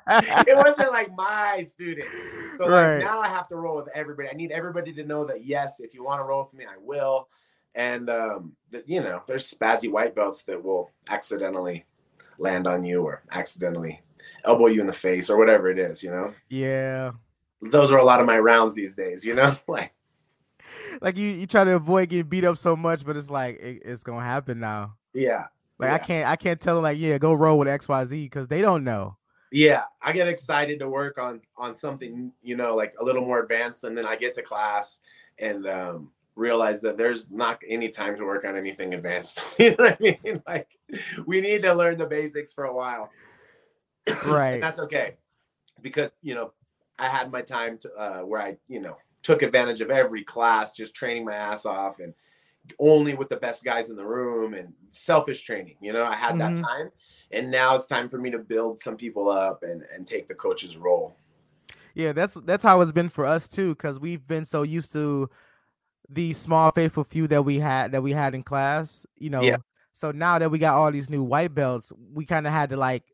it 0.47 0.57
wasn't 0.57 0.93
like 0.93 1.15
my 1.15 1.65
student. 1.69 2.09
So 2.57 2.65
like 2.67 3.01
now 3.01 3.21
I 3.21 3.29
have 3.29 3.49
to 3.49 3.57
roll 3.57 3.77
with 3.77 3.89
everybody. 3.95 4.29
I 4.31 4.35
need 4.35 4.51
everybody 4.51 4.93
to 4.95 5.05
know 5.05 5.25
that 5.27 5.45
yes, 5.45 5.81
if 5.81 5.95
you 5.95 6.05
want 6.05 6.21
to 6.21 6.25
roll 6.25 6.45
with 6.45 6.55
me, 6.55 6.65
I 6.65 6.77
will. 6.81 7.29
And 7.75 8.09
um, 8.09 8.53
that 8.71 8.89
you 8.89 9.01
know, 9.01 9.23
there's 9.27 9.53
spazzy 9.53 9.91
white 9.91 10.15
belts 10.15 10.43
that 10.45 10.63
will 10.63 10.91
accidentally 11.11 11.85
land 12.39 12.67
on 12.67 12.83
you 12.85 13.03
or 13.03 13.23
accidentally 13.31 14.01
elbow 14.45 14.67
you 14.67 14.81
in 14.81 14.87
the 14.87 14.93
face 14.93 15.29
or 15.29 15.37
whatever 15.37 15.69
it 15.69 15.79
is. 15.79 16.03
You 16.03 16.11
know, 16.11 16.33
yeah 16.49 17.13
those 17.61 17.91
are 17.91 17.99
a 17.99 18.05
lot 18.05 18.21
of 18.21 18.27
my 18.27 18.39
rounds 18.39 18.75
these 18.75 18.95
days. 18.95 19.25
You 19.25 19.35
know, 19.35 19.55
like. 19.69 19.93
like 21.01 21.17
you 21.17 21.29
you 21.29 21.47
try 21.47 21.65
to 21.65 21.75
avoid 21.77 22.09
getting 22.09 22.29
beat 22.29 22.45
up 22.45 22.57
so 22.59 22.77
much 22.77 23.05
but 23.05 23.17
it's 23.17 23.31
like 23.31 23.57
it, 23.61 23.83
it's 23.85 24.03
gonna 24.03 24.25
happen 24.25 24.59
now 24.61 24.95
Yeah. 25.15 25.45
like 25.79 25.91
i 25.91 25.99
can't 25.99 26.29
i 26.29 26.37
can't 26.37 26.61
tell 26.61 26.75
them 26.75 26.83
like 26.85 26.99
yeah 26.99 27.17
go 27.19 27.33
roll 27.33 27.59
with 27.59 27.69
xyz 27.69 28.11
because 28.11 28.49
they 28.49 28.61
don't 28.61 28.85
know 28.85 29.17
Yeah. 29.51 29.85
I 30.03 30.13
get 30.13 30.29
excited 30.29 30.79
to 30.81 30.89
work 30.89 31.17
on 31.19 31.41
on 31.57 31.75
something, 31.75 32.33
you 32.43 32.55
know, 32.57 32.75
like 32.77 32.95
a 33.01 33.05
little 33.05 33.25
more 33.25 33.41
advanced, 33.43 33.85
and 33.85 33.97
then 33.97 34.05
I 34.07 34.15
get 34.17 34.35
to 34.35 34.43
class 34.43 35.01
and 35.39 35.67
um 35.67 36.11
realize 36.37 36.81
that 36.83 36.97
there's 36.99 37.31
not 37.31 37.61
any 37.67 37.89
time 37.89 38.17
to 38.17 38.25
work 38.25 38.45
on 38.45 38.57
anything 38.57 38.93
advanced. 38.95 39.43
you 39.59 39.71
know 39.71 39.77
what 39.79 39.99
I 40.01 40.19
mean? 40.25 40.43
Like 40.47 40.69
we 41.27 41.41
need 41.41 41.63
to 41.63 41.73
learn 41.75 41.97
the 41.99 42.07
basics 42.07 42.53
for 42.53 42.65
a 42.65 42.75
while. 42.75 43.11
Right. 44.27 44.55
and 44.55 44.63
that's 44.63 44.79
okay. 44.81 45.17
Because, 45.81 46.11
you 46.23 46.35
know, 46.35 46.53
I 46.99 47.09
had 47.09 47.31
my 47.31 47.43
time 47.43 47.79
to 47.79 47.93
uh 47.95 48.21
where 48.21 48.41
I, 48.41 48.57
you 48.69 48.81
know, 48.81 48.97
took 49.23 49.43
advantage 49.43 49.81
of 49.81 49.91
every 49.91 50.25
class, 50.25 50.75
just 50.75 50.95
training 50.95 51.25
my 51.25 51.35
ass 51.35 51.67
off 51.67 52.01
and 52.01 52.15
only 52.79 53.15
with 53.15 53.29
the 53.29 53.37
best 53.37 53.65
guys 53.65 53.89
in 53.89 53.97
the 53.97 54.05
room 54.05 54.53
and 54.55 54.73
selfish 54.91 55.43
training. 55.43 55.77
You 55.81 55.93
know, 55.93 56.05
I 56.05 56.15
had 56.17 56.35
Mhm. 56.35 56.39
that 56.39 56.63
time. 56.63 56.91
And 57.31 57.51
now 57.51 57.75
it's 57.75 57.87
time 57.87 58.09
for 58.09 58.19
me 58.19 58.31
to 58.31 58.39
build 58.39 58.81
some 58.81 58.97
people 58.97 59.31
up 59.31 59.63
and, 59.63 59.85
and 59.95 60.07
take 60.07 60.29
the 60.29 60.35
coach's 60.35 60.77
role. 60.77 61.17
Yeah, 61.95 62.13
that's 62.13 62.35
that's 62.45 62.63
how 62.63 62.81
it's 62.81 62.93
been 62.93 63.09
for 63.09 63.25
us 63.25 63.49
too, 63.49 63.75
because 63.75 63.99
we've 63.99 64.27
been 64.27 64.45
so 64.45 64.63
used 64.63 64.93
to 64.93 65.29
the 66.09 66.33
small 66.33 66.71
faithful 66.73 67.05
few 67.05 67.27
that 67.29 67.45
we 67.45 67.59
had 67.59 67.93
that 67.93 68.03
we 68.03 68.13
had 68.13 68.35
in 68.35 68.43
class, 68.43 69.05
you 69.17 69.31
know. 69.31 69.43
Yeah. 69.43 69.57
So 69.93 70.11
now 70.11 70.39
that 70.39 70.51
we 70.51 70.59
got 70.59 70.75
all 70.75 70.93
these 70.93 71.11
new 71.11 71.23
white 71.23 71.55
belts, 71.55 71.93
we 72.13 72.25
kind 72.25 72.47
of 72.47 72.53
had 72.53 72.71
to 72.71 72.77
like 72.77 73.05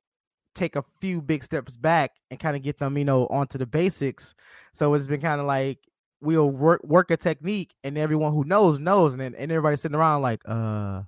take 0.55 0.77
a 0.77 0.85
few 1.01 1.21
big 1.21 1.43
steps 1.45 1.77
back 1.77 2.13
and 2.31 2.39
kind 2.41 2.57
of 2.57 2.63
get 2.63 2.79
them, 2.79 2.97
you 2.99 3.05
know, 3.05 3.27
onto 3.27 3.59
the 3.59 3.67
basics. 3.67 4.35
So 4.73 4.95
it's 4.95 5.07
been 5.07 5.21
kind 5.21 5.41
of 5.41 5.47
like 5.47 5.79
we'll 6.21 6.49
work 6.51 6.83
work 6.85 7.11
a 7.11 7.17
technique, 7.17 7.75
and 7.85 7.99
everyone 7.99 8.33
who 8.33 8.45
knows 8.45 8.79
knows, 8.79 9.13
and 9.15 9.21
then 9.21 9.35
and 9.35 9.51
everybody's 9.53 9.81
sitting 9.81 9.97
around 9.97 10.23
like, 10.23 10.41
uh, 10.47 11.03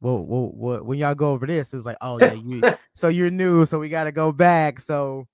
well, 0.00 0.24
well, 0.26 0.50
well 0.54 0.84
when 0.84 0.98
y'all 0.98 1.14
go 1.14 1.32
over 1.32 1.46
this, 1.46 1.74
it's 1.74 1.86
like, 1.86 1.96
oh 2.00 2.18
yeah, 2.20 2.32
you, 2.44 2.62
so 2.94 3.08
you're 3.08 3.30
new, 3.30 3.64
so 3.64 3.78
we 3.78 3.88
got 3.88 4.04
to 4.04 4.12
go 4.12 4.30
back. 4.32 4.80
So 4.80 5.26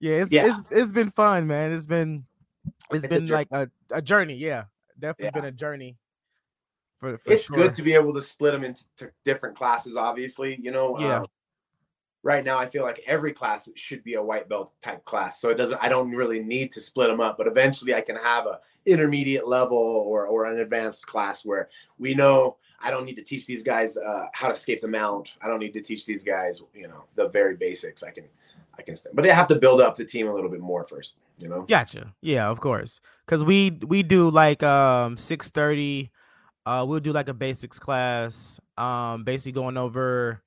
yeah, 0.00 0.16
it's 0.22 0.32
Yeah. 0.32 0.46
it's 0.48 0.58
it's 0.70 0.92
been 0.92 1.10
fun, 1.10 1.46
man. 1.46 1.72
It's 1.72 1.86
been 1.86 2.24
it's 2.90 2.96
It's 2.96 3.04
a 3.04 3.08
been 3.08 3.26
jour- 3.26 3.36
like 3.36 3.48
a, 3.52 3.70
a 3.90 4.02
journey. 4.02 4.34
Yeah, 4.34 4.64
definitely 4.98 5.24
Yeah. 5.26 5.30
been 5.40 5.44
a 5.46 5.52
journey. 5.52 5.96
For, 7.00 7.18
for 7.18 7.32
it's 7.32 7.44
sure. 7.44 7.56
good 7.56 7.74
to 7.74 7.82
be 7.82 7.94
able 7.94 8.14
to 8.14 8.22
split 8.22 8.52
them 8.52 8.62
into 8.62 8.84
different 9.24 9.56
classes, 9.56 9.96
obviously, 9.96 10.56
you 10.62 10.70
know. 10.70 10.96
Yeah. 11.00 11.20
um, 11.20 11.26
right 12.22 12.44
now 12.44 12.58
I 12.58 12.66
feel 12.66 12.82
like 12.82 13.02
every 13.06 13.32
class 13.32 13.68
should 13.74 14.04
be 14.04 14.14
a 14.14 14.22
white 14.22 14.48
belt 14.48 14.72
type 14.80 15.04
class. 15.04 15.40
So 15.40 15.50
it 15.50 15.56
doesn't 15.56 15.78
I 15.82 15.88
don't 15.88 16.10
really 16.10 16.40
need 16.40 16.72
to 16.72 16.80
split 16.80 17.08
them 17.08 17.20
up, 17.20 17.36
but 17.36 17.46
eventually 17.46 17.94
I 17.94 18.00
can 18.00 18.16
have 18.16 18.46
a 18.46 18.60
intermediate 18.86 19.46
level 19.46 19.78
or 19.78 20.26
or 20.26 20.44
an 20.46 20.60
advanced 20.60 21.06
class 21.06 21.44
where 21.44 21.68
we 21.98 22.14
know 22.14 22.56
I 22.80 22.90
don't 22.90 23.04
need 23.04 23.16
to 23.16 23.22
teach 23.22 23.46
these 23.46 23.62
guys 23.62 23.96
uh, 23.96 24.26
how 24.32 24.48
to 24.48 24.54
escape 24.54 24.80
the 24.80 24.88
mount. 24.88 25.32
I 25.40 25.46
don't 25.46 25.60
need 25.60 25.74
to 25.74 25.80
teach 25.80 26.04
these 26.04 26.22
guys, 26.22 26.60
you 26.74 26.88
know, 26.88 27.04
the 27.14 27.28
very 27.28 27.56
basics. 27.56 28.02
I 28.02 28.10
can 28.10 28.24
I 28.78 28.82
can 28.82 28.94
but 29.12 29.28
I 29.28 29.32
have 29.32 29.46
to 29.48 29.56
build 29.56 29.80
up 29.80 29.96
the 29.96 30.04
team 30.04 30.28
a 30.28 30.34
little 30.34 30.50
bit 30.50 30.60
more 30.60 30.84
first, 30.84 31.16
you 31.38 31.48
know. 31.48 31.62
Gotcha. 31.62 32.12
Yeah, 32.20 32.48
of 32.48 32.60
course. 32.60 33.00
Cuz 33.26 33.44
we 33.44 33.78
we 33.86 34.02
do 34.02 34.30
like 34.30 34.62
um 34.62 35.16
6:30 35.16 36.10
uh 36.64 36.84
we'll 36.86 37.00
do 37.00 37.12
like 37.12 37.28
a 37.28 37.34
basics 37.34 37.78
class 37.78 38.60
um 38.78 39.24
basically 39.24 39.52
going 39.52 39.76
over 39.76 40.42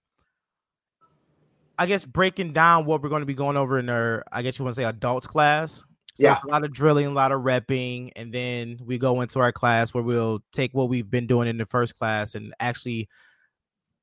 I 1.77 1.85
guess 1.85 2.05
breaking 2.05 2.53
down 2.53 2.85
what 2.85 3.01
we're 3.01 3.09
going 3.09 3.21
to 3.21 3.25
be 3.25 3.33
going 3.33 3.57
over 3.57 3.79
in 3.79 3.89
our, 3.89 4.23
I 4.31 4.41
guess 4.41 4.57
you 4.57 4.65
want 4.65 4.75
to 4.75 4.81
say 4.81 4.85
adults 4.85 5.27
class. 5.27 5.83
So 6.15 6.23
Yeah. 6.23 6.31
it's 6.33 6.43
a 6.43 6.47
lot 6.47 6.63
of 6.63 6.71
drilling, 6.71 7.07
a 7.07 7.11
lot 7.11 7.31
of 7.33 7.41
repping, 7.41 8.11
and 8.15 8.33
then 8.33 8.79
we 8.85 8.97
go 8.97 9.19
into 9.21 9.39
our 9.39 9.51
class 9.51 9.93
where 9.93 10.03
we'll 10.03 10.41
take 10.53 10.73
what 10.73 10.87
we've 10.87 11.09
been 11.09 11.27
doing 11.27 11.47
in 11.49 11.57
the 11.57 11.65
first 11.65 11.97
class 11.97 12.35
and 12.35 12.53
actually, 12.59 13.09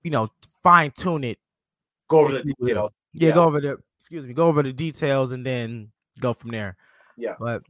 you 0.03 0.11
know, 0.11 0.29
fine 0.63 0.91
tune 0.91 1.25
it. 1.25 1.39
Go 2.09 2.21
over 2.21 2.33
the 2.33 2.39
if 2.41 2.45
you 2.47 2.55
will. 2.59 2.67
details. 2.67 2.91
Yeah, 3.15 3.29
Yeah. 3.29 3.35
go 3.35 3.45
over 3.45 3.61
the 3.61 3.79
excuse 4.01 4.25
me, 4.27 4.35
go 4.35 4.47
over 4.49 4.63
the 4.63 4.73
details 4.73 5.33
and 5.33 5.47
then 5.47 5.91
go 6.21 6.35
from 6.35 6.51
there. 6.51 6.77
Yeah. 7.17 7.35
But 7.39 7.63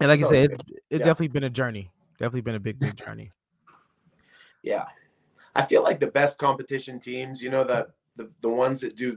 and 0.00 0.08
like 0.08 0.20
you 0.20 0.26
It's 0.26 0.30
said, 0.30 0.50
it, 0.52 0.60
it's 0.68 0.72
Yeah. 0.90 0.98
definitely 0.98 1.28
been 1.28 1.44
a 1.44 1.50
journey. 1.50 1.90
Definitely 2.18 2.42
been 2.42 2.54
a 2.54 2.60
big, 2.60 2.78
big 2.78 2.96
journey. 3.04 3.30
Yeah. 4.62 4.84
I 5.56 5.64
feel 5.64 5.82
like 5.82 5.98
the 6.00 6.06
best 6.08 6.38
competition 6.38 7.00
teams, 7.00 7.42
you 7.42 7.50
know, 7.50 7.64
the 7.64 7.88
the, 8.16 8.30
the 8.40 8.48
ones 8.48 8.80
that 8.80 8.96
do 8.96 9.16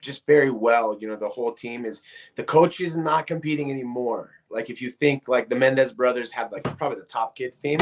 just 0.00 0.26
very 0.26 0.50
well, 0.50 0.96
you 1.00 1.08
know, 1.08 1.16
the 1.16 1.28
whole 1.28 1.52
team 1.52 1.84
is 1.84 2.02
the 2.36 2.44
coach 2.44 2.80
is 2.80 2.96
not 2.96 3.26
competing 3.26 3.70
anymore. 3.70 4.32
Like 4.50 4.68
if 4.70 4.82
you 4.82 4.90
think 4.90 5.28
like 5.28 5.48
the 5.48 5.56
Mendes 5.56 5.92
brothers 5.92 6.30
have 6.32 6.52
like 6.52 6.62
probably 6.78 6.98
the 7.00 7.06
top 7.06 7.34
kids 7.34 7.58
team, 7.58 7.78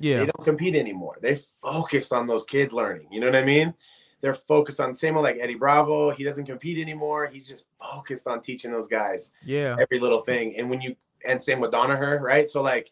Yeah. 0.00 0.16
they 0.16 0.26
don't 0.26 0.44
compete 0.44 0.74
anymore. 0.74 1.18
They 1.20 1.36
focus 1.36 2.12
on 2.12 2.26
those 2.26 2.44
kids 2.44 2.72
learning. 2.72 3.08
You 3.10 3.20
know 3.20 3.26
what 3.26 3.36
I 3.36 3.44
mean? 3.44 3.74
They're 4.22 4.34
focused 4.34 4.80
on 4.80 4.94
same 4.94 5.14
with 5.14 5.24
like 5.24 5.36
Eddie 5.38 5.54
Bravo. 5.56 6.10
He 6.10 6.24
doesn't 6.24 6.46
compete 6.46 6.78
anymore. 6.78 7.26
He's 7.26 7.46
just 7.46 7.66
focused 7.78 8.26
on 8.26 8.40
teaching 8.40 8.72
those 8.72 8.88
guys 8.88 9.32
Yeah. 9.44 9.76
every 9.78 9.98
little 10.00 10.22
thing. 10.22 10.56
And 10.56 10.70
when 10.70 10.80
you 10.80 10.96
and 11.26 11.42
same 11.42 11.60
with 11.60 11.72
Danaher, 11.72 12.20
right? 12.20 12.48
So 12.48 12.62
like 12.62 12.90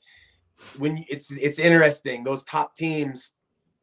when 0.78 0.98
you, 0.98 1.04
it's 1.08 1.30
it's 1.30 1.58
interesting, 1.58 2.22
those 2.22 2.44
top 2.44 2.76
teams 2.76 3.32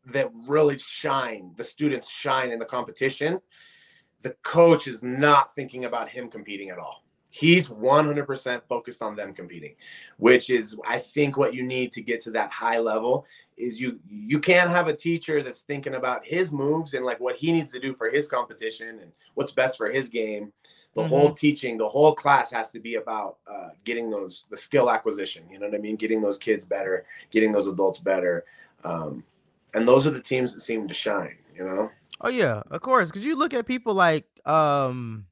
that 0.08 0.32
really 0.48 0.78
shine, 0.78 1.52
the 1.56 1.64
students 1.64 2.10
shine 2.10 2.52
in 2.52 2.60
the 2.60 2.66
competition. 2.66 3.40
The 4.22 4.32
coach 4.44 4.88
is 4.88 5.02
not 5.02 5.54
thinking 5.54 5.86
about 5.86 6.10
him 6.10 6.30
competing 6.30 6.70
at 6.70 6.78
all. 6.78 7.04
He's 7.32 7.70
100% 7.70 8.62
focused 8.68 9.02
on 9.02 9.16
them 9.16 9.34
competing, 9.34 9.76
which 10.18 10.50
is 10.50 10.78
I 10.86 11.00
think 11.00 11.38
what 11.38 11.54
you 11.54 11.64
need 11.64 11.94
to 11.94 12.02
get 12.02 12.22
to 12.24 12.32
that 12.32 12.52
high 12.52 12.80
level 12.80 13.26
is 13.56 13.80
you 13.80 14.02
you 14.10 14.38
can't 14.38 14.70
have 14.70 14.88
a 14.88 14.96
teacher 14.96 15.42
that's 15.42 15.62
thinking 15.62 15.96
about 15.96 16.26
his 16.26 16.52
moves 16.52 16.94
and 16.94 17.06
like 17.06 17.22
what 17.22 17.38
he 17.38 17.54
needs 17.54 17.72
to 17.72 17.80
do 17.80 17.94
for 17.94 18.10
his 18.10 18.28
competition 18.28 19.00
and 19.00 19.14
what's 19.36 19.54
best 19.54 19.78
for 19.78 19.90
his 19.90 20.10
game 20.10 20.52
the 20.94 21.02
Mhm. 21.02 21.08
whole 21.08 21.34
teaching 21.34 21.78
the 21.78 21.88
whole 21.88 22.14
class 22.14 22.52
has 22.52 22.70
to 22.72 22.80
be 22.80 22.96
about 22.96 23.38
uh, 23.48 23.70
getting 23.86 24.10
those 24.10 24.46
the 24.50 24.58
skill 24.58 24.92
acquisition 24.92 25.48
you 25.50 25.58
know 25.58 25.68
what 25.68 25.76
i 25.76 25.78
mean 25.78 25.96
getting 25.96 26.22
those 26.22 26.38
kids 26.38 26.66
better 26.66 27.06
getting 27.30 27.52
those 27.54 27.68
adults 27.68 28.00
better 28.00 28.44
um, 28.84 29.24
and 29.74 29.88
those 29.88 30.06
are 30.08 30.12
the 30.12 30.22
teams 30.22 30.54
that 30.54 30.62
seem 30.62 30.88
to 30.88 30.94
shine 30.94 31.38
you 31.56 31.64
know 31.64 31.90
Oh 32.24 32.30
yeah, 32.30 32.62
of 32.70 32.82
course. 32.82 33.10
Because 33.10 33.26
you 33.26 33.36
look 33.36 33.54
at 33.54 33.66
people 33.66 33.96
like 33.96 34.26
um 34.46 35.26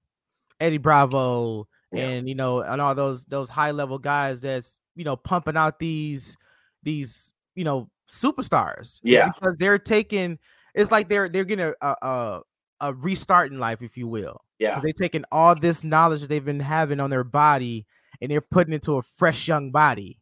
Eddie 0.60 0.80
Bravo 0.80 1.68
Yeah. 1.92 2.08
and 2.08 2.28
you 2.28 2.34
know 2.36 2.62
and 2.62 2.82
all 2.82 2.96
those 2.96 3.26
those 3.26 3.48
high 3.50 3.72
level 3.72 4.00
guys 4.00 4.42
that's 4.42 4.80
you 4.96 5.04
know 5.04 5.16
pumping 5.16 5.56
out 5.56 5.78
these 5.78 6.36
these 6.82 7.32
you 7.56 7.64
know 7.64 7.90
superstars. 8.10 9.00
Yeah. 9.04 9.30
because 9.32 9.56
they're 9.60 9.78
taking. 9.78 10.40
It's 10.74 10.92
like 10.92 11.10
they're 11.10 11.30
they're 11.30 11.46
getting 11.46 11.74
a 11.80 11.96
a, 12.02 12.42
a, 12.82 12.94
restart 12.94 13.52
in 13.52 13.60
life, 13.60 13.82
if 13.84 13.96
you 13.98 14.08
will. 14.08 14.42
yeah 14.58 14.80
they're 14.80 14.92
taking 14.94 15.26
all 15.32 15.54
this 15.56 15.84
knowledge 15.84 16.22
that 16.22 16.30
they've 16.30 16.44
been 16.44 16.60
having 16.60 17.00
on 17.00 17.10
their 17.12 17.24
body 17.24 17.86
and 18.22 18.32
they're 18.32 18.42
putting 18.42 18.74
it 18.74 18.78
into 18.78 18.98
a 18.98 19.02
fresh 19.04 19.48
young 19.48 19.72
body. 19.72 20.19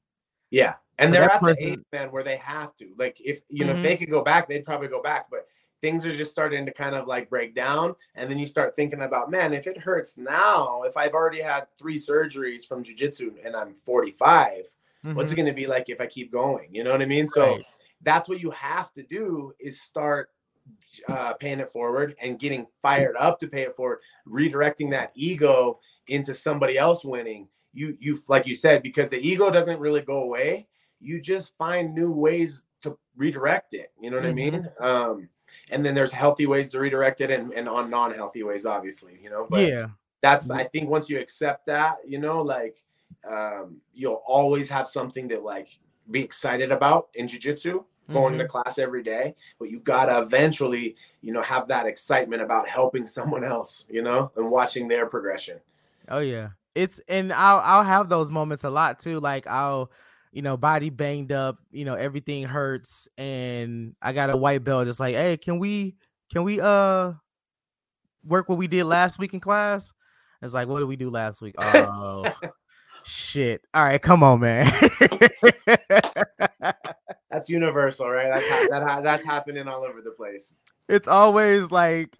Yeah 0.51 0.75
and 0.99 1.10
So 1.13 1.19
they're 1.19 1.29
at 1.31 1.39
person- 1.41 1.63
the 1.63 1.71
age 1.73 1.79
man 1.91 2.12
where 2.12 2.23
they 2.23 2.38
have 2.38 2.75
to 2.77 2.93
like 2.97 3.19
if 3.23 3.41
you 3.49 3.65
know 3.65 3.73
Mhm. 3.73 3.77
if 3.77 3.83
they 3.83 3.97
could 3.97 4.10
go 4.10 4.23
back 4.23 4.47
they'd 4.47 4.63
probably 4.65 4.88
go 4.88 5.01
back 5.01 5.27
but 5.29 5.47
things 5.81 6.05
are 6.05 6.12
just 6.12 6.31
starting 6.31 6.65
to 6.65 6.71
kind 6.73 6.95
of 6.95 7.07
like 7.07 7.29
break 7.29 7.53
down 7.53 7.95
and 8.15 8.29
then 8.31 8.39
you 8.39 8.47
start 8.47 8.75
thinking 8.75 9.01
about 9.01 9.29
man 9.29 9.53
if 9.53 9.67
it 9.67 9.77
hurts 9.77 10.17
now 10.17 10.81
if 10.83 10.97
i've 10.97 11.13
already 11.13 11.41
had 11.41 11.69
three 11.77 11.97
surgeries 11.99 12.65
from 12.65 12.81
jiu-jitsu 12.83 13.36
and 13.43 13.55
i'm 13.55 13.73
45 13.73 14.65
what's 15.13 15.29
Mhm. 15.29 15.33
it 15.33 15.36
going 15.36 15.45
to 15.45 15.53
be 15.53 15.67
like 15.67 15.88
if 15.89 16.01
i 16.01 16.07
keep 16.07 16.31
going 16.31 16.73
you 16.73 16.83
know 16.83 16.91
what 16.91 17.01
i 17.01 17.05
mean 17.05 17.27
so 17.27 17.45
Right. 17.57 17.65
that's 18.01 18.27
what 18.27 18.39
you 18.41 18.49
have 18.51 18.91
to 18.93 19.03
do 19.03 19.53
is 19.60 19.81
start 19.81 20.31
uh, 21.07 21.33
paying 21.36 21.60
it 21.62 21.69
forward 21.69 22.15
and 22.21 22.39
getting 22.39 22.67
fired 22.81 23.15
up 23.17 23.39
to 23.39 23.47
pay 23.47 23.62
it 23.62 23.73
forward 23.75 23.99
redirecting 24.27 24.89
that 24.89 25.12
ego 25.15 25.79
into 26.07 26.33
somebody 26.33 26.77
else 26.77 27.05
winning 27.05 27.47
you 27.78 27.96
you 28.00 28.18
like 28.28 28.48
you 28.48 28.56
said 28.56 28.82
because 28.82 29.10
the 29.10 29.20
ego 29.20 29.52
doesn't 29.52 29.80
really 29.80 30.02
go 30.02 30.24
away. 30.24 30.68
You 31.00 31.22
just 31.22 31.56
find 31.58 31.94
new 31.94 32.12
ways 32.12 32.66
to 32.82 32.98
redirect 33.16 33.74
it 33.74 33.92
you 34.00 34.12
know 34.12 34.18
what 34.18 34.26
i 34.26 34.34
mean? 34.34 34.68
Um 34.80 35.30
and 35.72 35.86
then 35.86 35.96
there's 35.96 36.12
healthy 36.12 36.46
ways 36.46 36.70
to 36.72 36.80
redirect 36.80 37.22
it 37.22 37.32
and, 37.32 37.54
and 37.54 37.68
on 37.70 37.90
non-healthy 37.90 38.44
ways 38.44 38.66
obviously 38.66 39.18
you 39.22 39.30
know 39.30 39.48
but 39.50 39.68
yeah. 39.68 39.88
that's 40.22 40.50
i 40.52 40.63
think 40.66 40.90
once 40.90 41.10
you 41.10 41.20
accept 41.20 41.66
that 41.66 41.98
you 42.06 42.20
know 42.20 42.42
like 42.42 42.84
um 43.28 43.78
you'll 43.94 44.22
always 44.28 44.70
have 44.70 44.88
something 44.88 45.30
to 45.30 45.40
like 45.40 45.80
be 46.12 46.22
excited 46.22 46.72
about 46.72 47.08
in 47.16 47.28
jiu-jitsu 47.28 47.84
going 48.12 48.38
to 48.38 48.48
class 48.48 48.78
every 48.78 49.04
day 49.04 49.36
but 49.60 49.70
you 49.70 49.80
gotta 49.80 50.20
eventually 50.20 50.96
you 51.22 51.34
know 51.34 51.42
have 51.42 51.68
that 51.68 51.86
excitement 51.86 52.42
about 52.42 52.68
helping 52.68 53.08
someone 53.08 53.44
else 53.44 53.86
you 53.90 54.02
know 54.02 54.32
and 54.36 54.50
watching 54.50 54.88
their 54.88 55.06
progression. 55.06 55.60
Oh 56.10 56.20
yeah. 56.20 56.50
It's 56.78 57.02
and 57.08 57.34
I'll 57.34 57.60
I'll 57.60 57.84
have 57.84 58.08
those 58.08 58.30
moments 58.30 58.63
a 58.63 58.70
lot 58.70 59.00
too. 59.00 59.20
Like 59.20 59.48
I'll, 59.48 59.92
you 60.32 60.44
know, 60.44 60.58
body 60.58 60.92
banged 60.92 61.32
up, 61.32 61.58
you 61.72 61.86
know, 61.86 61.96
everything 61.96 62.44
hurts, 62.44 63.08
and 63.18 63.96
I 64.00 64.13
got 64.13 64.30
a 64.30 64.38
white 64.38 64.63
belt. 64.63 64.88
It's 64.88 65.00
like, 65.00 65.16
hey, 65.16 65.38
can 65.38 65.58
we 65.58 65.96
can 66.32 66.44
we 66.44 66.62
uh 66.62 67.13
work 68.24 68.48
what 68.48 68.60
we 68.60 68.68
did 68.68 68.84
last 68.84 69.18
week 69.18 69.34
in 69.34 69.40
class? 69.40 69.92
It's 70.44 70.54
like, 70.54 70.68
what 70.68 70.78
did 70.78 70.88
we 70.88 70.98
do 70.98 71.10
last 71.10 71.42
week? 71.42 71.56
Oh 71.58 72.32
shit. 73.04 73.63
All 73.74 73.84
right, 73.84 74.00
come 74.00 74.22
on, 74.22 74.42
man. 74.42 74.72
that's 77.32 77.50
universal 77.50 78.10
right 78.10 78.32
that's, 78.34 78.48
ha- 78.50 78.68
that 78.70 78.84
ha- 78.84 79.02
that's 79.02 79.24
happening 79.24 79.68
all 79.68 79.84
over 79.84 80.02
the 80.02 80.12
place 80.12 80.54
it's 80.90 81.08
always 81.08 81.70
like 81.72 82.18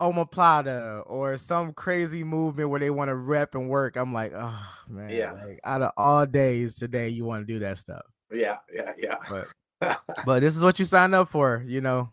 omoplata 0.00 1.02
or 1.06 1.36
some 1.38 1.72
crazy 1.72 2.24
movement 2.24 2.70
where 2.70 2.80
they 2.80 2.90
want 2.90 3.08
to 3.08 3.14
rep 3.14 3.54
and 3.54 3.68
work. 3.68 3.96
I'm 3.96 4.12
like, 4.12 4.32
oh 4.34 4.58
man, 4.88 5.10
Yeah. 5.10 5.32
like 5.32 5.60
out 5.64 5.82
of 5.82 5.92
all 5.96 6.26
days 6.26 6.76
today, 6.76 7.08
you 7.08 7.24
want 7.24 7.46
to 7.46 7.52
do 7.52 7.58
that 7.60 7.78
stuff. 7.78 8.02
yeah 8.32 8.56
yeah 8.72 8.92
yeah 8.98 9.16
But 9.28 10.00
but 10.26 10.40
this 10.40 10.56
is 10.56 10.62
what 10.62 10.78
you 10.78 10.84
signed 10.84 11.14
up 11.14 11.28
for, 11.28 11.62
you 11.66 11.80
know. 11.80 12.10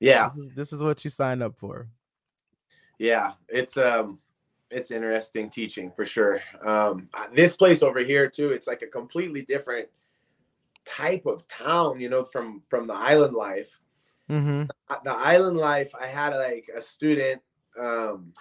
yeah 0.00 0.30
This 0.34 0.44
is, 0.46 0.54
this 0.54 0.72
is 0.72 0.82
what 0.82 1.02
you 1.04 1.10
signed 1.10 1.42
up 1.42 1.56
for. 1.56 1.88
yeah 2.98 3.32
it's 3.48 3.76
um 3.76 4.18
it's 4.70 4.90
interesting 4.90 5.50
teaching 5.50 5.90
for 5.94 6.04
sure 6.04 6.40
um 6.64 7.08
this 7.32 7.56
place 7.56 7.82
over 7.82 8.00
here 8.00 8.28
too 8.28 8.50
it's 8.50 8.66
like 8.66 8.82
a 8.82 8.86
completely 8.86 9.42
different 9.42 9.88
type 10.86 11.26
of 11.26 11.46
town 11.48 11.98
you 12.00 12.08
know 12.08 12.24
from 12.24 12.62
from 12.68 12.86
the 12.86 12.94
island 12.94 13.34
life 13.34 13.80
Mm-hmm. 14.30 14.64
Uh, 14.88 14.96
the 15.04 15.12
island 15.12 15.58
life 15.58 15.94
i 16.00 16.06
had 16.06 16.34
like 16.34 16.68
a 16.74 16.80
student 16.80 17.42
um 17.78 18.32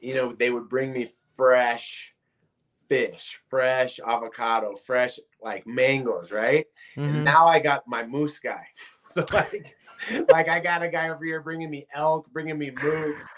you 0.00 0.14
know 0.14 0.32
they 0.32 0.50
would 0.50 0.68
bring 0.68 0.92
me 0.92 1.08
fresh 1.34 2.12
fish 2.88 3.40
fresh 3.48 3.98
avocado 4.00 4.74
fresh 4.76 5.18
like 5.42 5.66
mangoes 5.66 6.30
right 6.30 6.66
Mm-hmm. 6.96 7.14
and 7.16 7.24
now 7.24 7.46
I 7.46 7.58
got 7.58 7.86
my 7.86 8.04
moose 8.06 8.38
guy. 8.38 8.66
So 9.08 9.24
like, 9.32 9.76
like 10.28 10.48
I 10.48 10.58
got 10.58 10.82
a 10.82 10.88
guy 10.88 11.10
over 11.10 11.24
here 11.24 11.40
bringing 11.40 11.70
me 11.70 11.86
elk, 11.94 12.26
bringing 12.32 12.58
me 12.58 12.72
moose. 12.82 13.28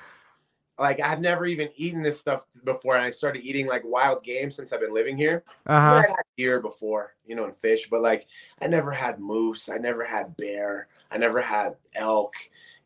Like 0.79 1.01
I've 1.01 1.21
never 1.21 1.47
even 1.47 1.69
eaten 1.77 2.03
this 2.03 2.21
stuff 2.21 2.43
before, 2.65 2.95
and 2.97 3.05
I 3.05 3.11
started 3.11 3.45
eating 3.45 3.67
like 3.67 3.83
wild 3.85 4.23
game 4.23 4.51
since 4.51 4.73
I've 4.73 4.81
been 4.81 4.95
living 4.95 5.17
here. 5.17 5.43
Uh 5.67 5.81
huh. 5.81 6.03
I 6.05 6.09
had 6.09 6.25
deer 6.37 6.61
before, 6.61 7.15
you 7.27 7.35
know, 7.35 7.45
and 7.45 7.57
fish, 7.57 7.89
but 7.91 8.01
like 8.01 8.27
I 8.63 8.69
never 8.69 8.93
had 8.93 9.19
moose, 9.19 9.69
I 9.69 9.79
never 9.79 10.05
had 10.05 10.37
bear, 10.37 10.89
I 11.11 11.19
never 11.19 11.41
had 11.41 11.77
elk. 11.95 12.35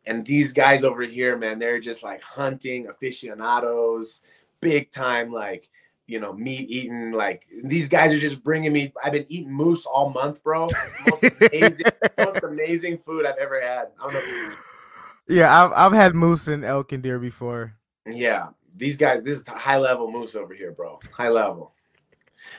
And 0.06 0.24
these 0.24 0.52
guys 0.52 0.84
over 0.84 1.02
here, 1.02 1.36
man, 1.36 1.58
they're 1.58 1.78
just 1.78 2.02
like 2.02 2.22
hunting 2.22 2.88
aficionados, 2.88 4.22
big 4.60 4.90
time, 4.90 5.30
like 5.30 5.68
you 6.06 6.20
know, 6.20 6.32
meat 6.32 6.68
eating. 6.68 7.12
Like 7.12 7.46
these 7.64 7.88
guys 7.88 8.12
are 8.12 8.18
just 8.18 8.42
bringing 8.42 8.72
me. 8.72 8.92
I've 9.04 9.12
been 9.12 9.26
eating 9.28 9.52
moose 9.52 9.86
all 9.86 10.10
month, 10.10 10.42
bro. 10.42 10.68
Most 11.08 11.24
amazing, 11.40 11.86
most 12.18 12.42
amazing 12.42 12.98
food 12.98 13.26
I've 13.26 13.38
ever 13.38 13.60
had. 13.60 13.88
I 14.00 14.04
don't 14.04 14.12
know. 14.14 14.18
If 14.18 14.26
you, 14.26 15.36
Yeah, 15.36 15.64
I've 15.64 15.72
I've 15.72 15.92
had 15.92 16.14
moose 16.14 16.48
and 16.48 16.64
elk 16.64 16.92
and 16.92 17.02
deer 17.02 17.18
before. 17.18 17.74
Yeah, 18.06 18.48
these 18.76 18.96
guys. 18.96 19.22
This 19.22 19.40
is 19.40 19.46
high 19.46 19.78
level 19.78 20.10
moose 20.10 20.34
over 20.34 20.54
here, 20.54 20.72
bro. 20.72 20.98
High 21.12 21.28
level. 21.28 21.72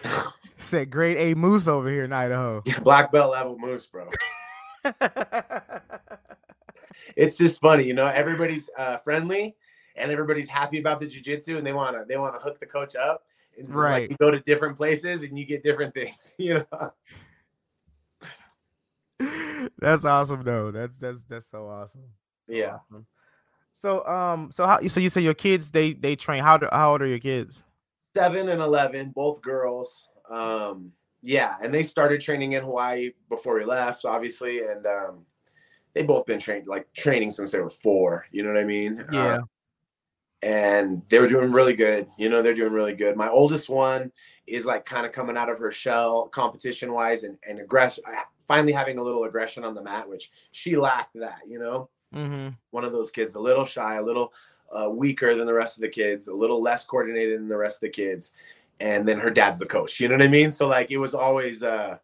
Said 0.58 0.90
grade 0.90 1.18
A 1.18 1.36
moose 1.38 1.68
over 1.68 1.90
here 1.90 2.06
in 2.06 2.14
Idaho. 2.14 2.62
Black 2.84 3.12
belt 3.12 3.32
level 3.32 3.58
moose, 3.58 3.86
bro. 3.88 4.10
it's 7.16 7.38
just 7.38 7.60
funny, 7.60 7.84
you 7.86 7.94
know. 7.94 8.08
Everybody's 8.08 8.70
uh, 8.78 8.98
friendly, 8.98 9.56
and 9.96 10.12
everybody's 10.12 10.48
happy 10.48 10.80
about 10.80 11.00
the 11.00 11.06
jujitsu, 11.06 11.58
and 11.58 11.68
they 11.68 11.74
wanna 11.74 12.06
they 12.08 12.18
wanna 12.18 12.40
hook 12.40 12.60
the 12.60 12.66
coach 12.66 12.96
up. 12.96 13.26
It's 13.56 13.70
Right. 13.70 14.04
Like 14.04 14.12
you 14.12 14.18
go 14.18 14.32
to 14.32 14.40
different 14.40 14.78
places 14.78 15.24
and 15.24 15.38
you 15.38 15.46
get 15.46 15.64
different 15.64 15.94
things, 15.94 16.36
you 16.38 16.66
know. 16.72 16.94
that's 19.78 20.06
awesome 20.06 20.44
though. 20.44 20.72
That's 20.72 20.98
that's 20.98 21.24
that's 21.24 21.50
so 21.50 21.68
awesome. 21.68 22.04
Yeah. 22.48 22.78
awesome. 22.90 23.06
So 23.84 24.06
um 24.08 24.50
so 24.52 24.66
how 24.66 24.80
so 24.88 25.02
you 25.02 25.10
say 25.10 25.22
your 25.22 25.34
kids 25.34 25.70
they 25.72 25.94
they 25.94 26.16
train. 26.16 26.42
How 26.42 26.58
do, 26.58 26.70
how 26.72 26.94
old 26.94 27.02
are 27.02 27.08
your 27.08 27.20
kids? 27.20 27.62
seven 28.16 28.48
and 28.50 28.62
11 28.62 29.10
both 29.10 29.42
girls. 29.42 30.08
Um 30.30 30.94
yeah 31.22 31.56
and 31.62 31.74
they 31.74 31.84
started 31.84 32.22
training 32.22 32.54
in 32.54 32.64
hawaii 32.64 33.12
before 33.30 33.56
we 33.56 33.64
left 33.64 34.04
obviously 34.04 34.60
and 34.60 34.86
um 34.86 35.26
they 35.94 36.04
both 36.04 36.26
been 36.26 36.40
trained 36.40 36.68
like 36.68 36.86
training 36.94 37.32
since 37.32 37.52
they 37.52 37.60
were 37.60 37.70
four 37.70 38.26
you 38.32 38.44
know 38.44 38.52
what 38.52 38.60
i 38.60 38.66
mean? 38.66 39.06
Yeah. 39.12 39.36
Uh, 39.36 39.42
and 40.42 41.02
they 41.10 41.20
were 41.20 41.28
doing 41.28 41.52
really 41.52 41.74
good 41.74 42.08
you 42.18 42.30
know 42.30 42.42
they're 42.42 42.54
doing 42.54 42.74
really 42.74 42.96
good. 42.96 43.18
My 43.18 43.30
oldest 43.30 43.70
one 43.70 44.12
is 44.48 44.66
like 44.66 44.86
kind 44.86 45.06
of 45.06 45.12
coming 45.12 45.38
out 45.38 45.50
of 45.50 45.60
her 45.60 45.72
shell 45.72 46.28
competition 46.28 46.94
wise 46.94 47.24
and, 47.24 47.38
and 47.48 47.60
aggression 47.60 48.04
finally 48.48 48.74
having 48.74 48.98
a 48.98 49.04
little 49.04 49.26
aggression 49.26 49.64
on 49.66 49.74
the 49.74 49.82
mat 49.82 50.08
which 50.08 50.32
she 50.52 50.78
lacked 50.78 51.16
that 51.16 51.40
you 51.48 51.60
know 51.60 51.90
Mm-hmm. 52.14 52.50
one 52.72 52.86
of 52.86 52.92
those 52.92 53.12
kids 53.12 53.36
a 53.36 53.40
little 53.40 53.66
shy, 53.66 53.96
a 53.96 54.04
little 54.04 54.34
uh, 54.72 54.90
weaker 54.90 55.36
than 55.36 55.46
the 55.46 55.54
rest 55.54 55.78
of 55.78 55.82
the 55.82 55.90
kids, 55.90 56.28
a 56.28 56.34
little 56.34 56.62
less 56.62 56.84
coordinated 56.84 57.40
than 57.40 57.48
the 57.48 57.58
rest 57.58 57.78
of 57.78 57.82
the 57.82 57.90
kids. 57.90 58.34
And 58.80 59.08
then 59.08 59.20
her 59.20 59.30
dad's 59.30 59.60
the 59.60 59.66
coach. 59.66 60.00
You 60.00 60.08
know 60.08 60.16
what 60.16 60.24
I 60.24 60.28
mean? 60.28 60.52
So 60.52 60.68
like 60.68 60.92
it 60.92 60.98
was 60.98 61.14
always 61.14 61.64
uh, 61.64 61.98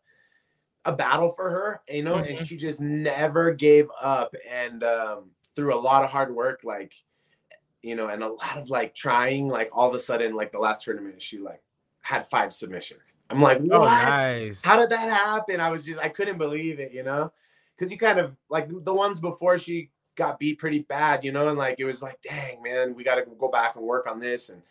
a 0.85 0.91
battle 0.93 1.29
for 1.29 1.49
her, 1.49 1.81
you 1.89 2.03
know, 2.03 2.15
and 2.17 2.37
Mhm. 2.37 2.47
she 2.47 2.57
just 2.57 2.79
never 2.79 3.51
gave 3.51 3.87
up. 4.01 4.33
And 4.49 4.83
um, 4.83 5.31
through 5.55 5.73
a 5.73 5.79
lot 5.79 6.03
of 6.03 6.09
hard 6.09 6.33
work, 6.33 6.61
like 6.63 6.93
you 7.81 7.95
know, 7.95 8.07
and 8.07 8.23
a 8.23 8.27
lot 8.27 8.57
of 8.57 8.69
like 8.69 8.93
trying, 8.93 9.47
like 9.47 9.69
all 9.71 9.87
of 9.87 9.95
a 9.95 9.99
sudden, 9.99 10.35
like 10.35 10.51
the 10.51 10.59
last 10.59 10.83
tournament, 10.83 11.21
she 11.21 11.39
like 11.39 11.61
had 12.01 12.27
five 12.27 12.53
submissions. 12.53 13.15
I'm 13.29 13.41
like, 13.41 13.59
what? 13.59 13.81
Oh 13.81 13.85
nice. 13.85 14.63
How 14.63 14.77
did 14.77 14.89
that 14.89 15.09
happen? 15.09 15.59
I 15.61 15.69
was 15.69 15.85
just 15.85 15.99
I 15.99 16.09
couldn't 16.09 16.37
believe 16.37 16.79
it, 16.79 16.91
you 16.91 17.03
know, 17.03 17.31
because 17.75 17.91
you 17.91 17.97
kind 17.97 18.19
of 18.19 18.35
like 18.49 18.67
the 18.69 18.93
ones 18.93 19.19
before 19.19 19.57
she 19.57 19.91
got 20.19 20.38
beat 20.38 20.60
pretty 20.60 20.79
bad, 20.79 21.23
you 21.23 21.32
know, 21.32 21.49
and 21.49 21.58
like 21.58 21.79
it 21.79 21.86
was 21.86 22.03
like, 22.03 22.21
dang 22.21 22.62
man, 22.62 22.93
we 22.93 23.03
got 23.03 23.15
to 23.15 23.23
go 23.39 23.49
back 23.49 23.75
and 23.75 23.84
work 23.84 24.05
on 24.10 24.19
this, 24.19 24.49
and 24.49 24.62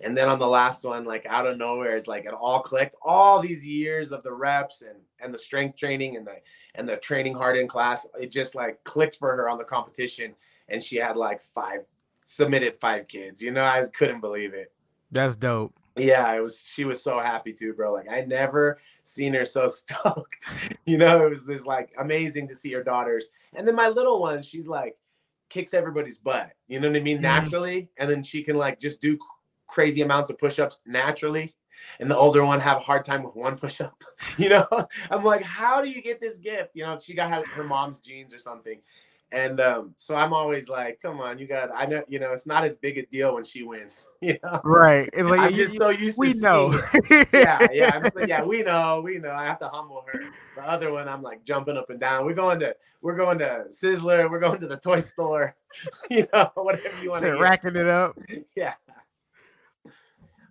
and 0.00 0.14
then 0.14 0.28
on 0.28 0.38
the 0.38 0.46
last 0.46 0.84
one, 0.84 1.04
like 1.04 1.24
out 1.24 1.46
of 1.46 1.56
nowhere, 1.56 1.96
it's 1.96 2.08
like 2.08 2.26
it 2.26 2.34
all 2.34 2.60
clicked. 2.60 2.96
All 3.00 3.40
these 3.40 3.66
years 3.66 4.12
of 4.12 4.22
the 4.22 4.32
reps 4.32 4.82
and 4.82 4.98
and 5.20 5.32
the 5.32 5.38
strength 5.38 5.78
training 5.78 6.16
and 6.16 6.26
the 6.26 6.36
and 6.74 6.86
the 6.86 6.96
training 6.98 7.34
hard 7.34 7.56
in 7.56 7.68
class, 7.68 8.06
it 8.20 8.30
just 8.30 8.54
like 8.54 8.82
clicked 8.84 9.16
for 9.16 9.34
her 9.34 9.48
on 9.48 9.56
the 9.56 9.64
competition, 9.64 10.34
and 10.68 10.82
she 10.82 10.96
had 10.96 11.16
like 11.16 11.40
five 11.40 11.80
submitted 12.22 12.74
five 12.74 13.08
kids. 13.08 13.40
You 13.40 13.52
know, 13.52 13.64
I 13.64 13.82
couldn't 13.94 14.20
believe 14.20 14.52
it. 14.52 14.72
That's 15.10 15.36
dope. 15.36 15.72
Yeah, 15.96 16.32
it 16.34 16.40
was. 16.42 16.60
She 16.60 16.84
was 16.84 17.02
so 17.02 17.18
happy 17.18 17.52
too, 17.52 17.72
bro. 17.72 17.92
Like 17.92 18.08
I 18.10 18.20
never 18.22 18.78
seen 19.02 19.32
her 19.34 19.44
so 19.44 19.66
stoked. 19.68 20.44
you 20.84 20.98
know, 20.98 21.26
it 21.26 21.30
was 21.30 21.46
just 21.46 21.66
like 21.66 21.92
amazing 21.98 22.48
to 22.48 22.54
see 22.54 22.72
her 22.74 22.82
daughters. 22.82 23.26
And 23.54 23.66
then 23.66 23.74
my 23.74 23.88
little 23.88 24.20
one, 24.20 24.42
she's 24.42 24.68
like 24.68 24.96
kicks 25.48 25.72
everybody's 25.74 26.18
butt. 26.18 26.50
You 26.68 26.80
know 26.80 26.88
what 26.88 26.96
I 26.96 27.00
mean? 27.00 27.18
Mhm. 27.18 27.22
Naturally, 27.22 27.88
and 27.98 28.10
then 28.10 28.22
she 28.22 28.42
can 28.42 28.56
like 28.56 28.78
just 28.80 29.00
do 29.00 29.18
crazy 29.68 30.02
amounts 30.02 30.28
of 30.30 30.38
push-ups 30.38 30.78
naturally. 30.86 31.54
And 32.00 32.10
the 32.10 32.16
older 32.16 32.44
one 32.44 32.58
have 32.60 32.78
a 32.78 32.80
hard 32.80 33.04
time 33.04 33.22
with 33.22 33.36
one 33.36 33.56
push-up. 33.58 34.02
You 34.38 34.50
know, 34.50 34.66
I'm 35.10 35.24
like, 35.24 35.42
how 35.42 35.80
do 35.80 35.88
you 35.88 36.02
get 36.02 36.20
this 36.20 36.36
gift? 36.36 36.70
You 36.74 36.84
know, 36.84 36.98
she 36.98 37.14
got 37.14 37.46
her 37.46 37.64
mom's 37.64 37.98
jeans 38.00 38.34
or 38.34 38.38
something. 38.38 38.80
And 39.32 39.58
um, 39.60 39.92
so 39.96 40.14
I'm 40.14 40.32
always 40.32 40.68
like, 40.68 41.00
come 41.02 41.20
on, 41.20 41.36
you 41.38 41.48
got. 41.48 41.70
I 41.74 41.84
know, 41.86 42.04
you 42.06 42.20
know, 42.20 42.32
it's 42.32 42.46
not 42.46 42.62
as 42.64 42.76
big 42.76 42.96
a 42.96 43.04
deal 43.06 43.34
when 43.34 43.42
she 43.44 43.64
wins. 43.64 44.08
You 44.20 44.38
know, 44.42 44.60
Right. 44.64 45.10
It's 45.12 45.28
like 45.28 45.40
I'm 45.40 45.50
you- 45.50 45.56
just 45.56 45.74
you- 45.74 45.78
so 45.80 45.88
used 45.90 46.16
we 46.16 46.32
know. 46.34 46.80
yeah, 47.32 47.66
yeah. 47.72 47.90
I'm 47.94 48.04
just 48.04 48.14
like, 48.16 48.28
yeah, 48.28 48.44
we 48.44 48.62
know, 48.62 49.00
we 49.04 49.18
know. 49.18 49.32
I 49.32 49.44
have 49.44 49.58
to 49.58 49.68
humble 49.68 50.04
her. 50.12 50.20
The 50.54 50.62
other 50.62 50.92
one, 50.92 51.08
I'm 51.08 51.22
like 51.22 51.44
jumping 51.44 51.76
up 51.76 51.90
and 51.90 51.98
down. 51.98 52.24
We're 52.24 52.34
going 52.34 52.60
to, 52.60 52.74
we're 53.02 53.16
going 53.16 53.38
to 53.40 53.64
Sizzler. 53.70 54.30
We're 54.30 54.38
going 54.40 54.60
to 54.60 54.68
the 54.68 54.76
toy 54.78 55.00
store. 55.00 55.56
you 56.10 56.26
know, 56.32 56.50
whatever 56.54 57.02
you 57.02 57.10
want 57.10 57.22
to. 57.22 57.36
racking 57.36 57.74
it 57.76 57.88
up. 57.88 58.16
Yeah. 58.54 58.74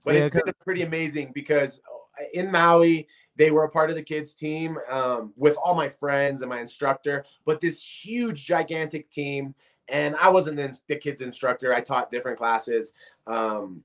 But 0.04 0.14
Yeah, 0.16 0.26
it's 0.26 0.36
been 0.36 0.54
pretty 0.64 0.82
amazing 0.84 1.32
because 1.34 1.80
uh, 2.20 2.24
in 2.34 2.52
Maui, 2.52 3.08
they 3.36 3.52
were 3.52 3.64
a 3.64 3.70
part 3.70 3.90
of 3.90 3.96
the 3.96 4.04
kids 4.04 4.34
team 4.34 4.78
um, 4.90 5.34
with 5.36 5.58
all 5.58 5.76
my 5.76 5.90
friends 5.90 6.42
and 6.42 6.50
my 6.50 6.60
instructor, 6.60 7.26
but 7.46 7.60
this 7.60 7.82
huge, 7.84 8.46
gigantic 8.46 9.10
team. 9.10 9.54
And 9.88 10.16
I 10.16 10.30
wasn't 10.30 10.58
the, 10.58 10.78
the 10.88 10.96
kids 10.96 11.22
instructor. 11.22 11.74
I 11.74 11.82
taught 11.82 12.10
different 12.10 12.38
classes. 12.38 12.94
Um, 13.28 13.84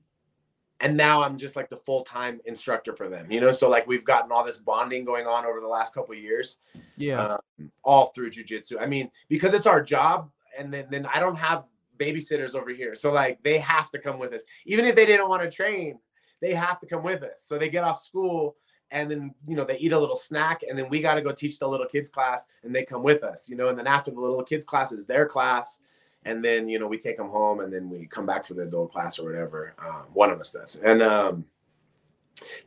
and 0.81 0.97
now 0.97 1.21
I'm 1.21 1.37
just 1.37 1.55
like 1.55 1.69
the 1.69 1.77
full 1.77 2.03
time 2.03 2.41
instructor 2.45 2.95
for 2.95 3.07
them, 3.07 3.31
you 3.31 3.39
know. 3.39 3.51
So 3.51 3.69
like 3.69 3.85
we've 3.87 4.03
gotten 4.03 4.31
all 4.31 4.43
this 4.43 4.57
bonding 4.57 5.05
going 5.05 5.27
on 5.27 5.45
over 5.45 5.59
the 5.59 5.67
last 5.67 5.93
couple 5.93 6.13
of 6.13 6.19
years, 6.19 6.57
Yeah. 6.97 7.37
um, 7.59 7.71
all 7.83 8.07
through 8.07 8.31
jujitsu. 8.31 8.81
I 8.81 8.87
mean, 8.87 9.11
because 9.29 9.53
it's 9.53 9.67
our 9.67 9.81
job, 9.83 10.31
and 10.57 10.73
then 10.73 10.87
then 10.89 11.05
I 11.13 11.19
don't 11.19 11.37
have 11.37 11.65
babysitters 11.99 12.55
over 12.55 12.71
here, 12.71 12.95
so 12.95 13.11
like 13.11 13.41
they 13.43 13.59
have 13.59 13.91
to 13.91 13.99
come 13.99 14.17
with 14.17 14.33
us, 14.33 14.41
even 14.65 14.85
if 14.85 14.95
they 14.95 15.05
didn't 15.05 15.29
want 15.29 15.43
to 15.43 15.51
train, 15.51 15.99
they 16.41 16.53
have 16.55 16.79
to 16.79 16.87
come 16.87 17.03
with 17.03 17.21
us. 17.21 17.43
So 17.45 17.59
they 17.59 17.69
get 17.69 17.83
off 17.83 18.03
school, 18.03 18.55
and 18.91 19.09
then 19.09 19.33
you 19.47 19.55
know 19.55 19.63
they 19.63 19.77
eat 19.77 19.93
a 19.93 19.99
little 19.99 20.15
snack, 20.15 20.63
and 20.67 20.77
then 20.77 20.89
we 20.89 21.01
got 21.01 21.15
to 21.15 21.21
go 21.21 21.31
teach 21.31 21.59
the 21.59 21.67
little 21.67 21.85
kids 21.85 22.09
class, 22.09 22.45
and 22.63 22.73
they 22.75 22.83
come 22.83 23.03
with 23.03 23.23
us, 23.23 23.49
you 23.49 23.55
know. 23.55 23.69
And 23.69 23.77
then 23.77 23.87
after 23.87 24.11
the 24.11 24.19
little 24.19 24.43
kids 24.43 24.65
class 24.65 24.91
is 24.91 25.05
their 25.05 25.25
class, 25.25 25.79
and 26.25 26.43
then 26.43 26.67
you 26.69 26.79
know 26.79 26.87
we 26.87 26.97
take 26.97 27.17
them 27.17 27.29
home, 27.29 27.61
and 27.61 27.71
then 27.73 27.89
we 27.89 28.05
come 28.05 28.25
back 28.25 28.45
for 28.45 28.53
the 28.53 28.63
adult 28.63 28.91
class 28.91 29.17
or 29.17 29.25
whatever. 29.25 29.73
Um, 29.79 30.05
one 30.13 30.29
of 30.29 30.39
us 30.39 30.51
does, 30.51 30.75
and 30.75 31.01
um, 31.01 31.45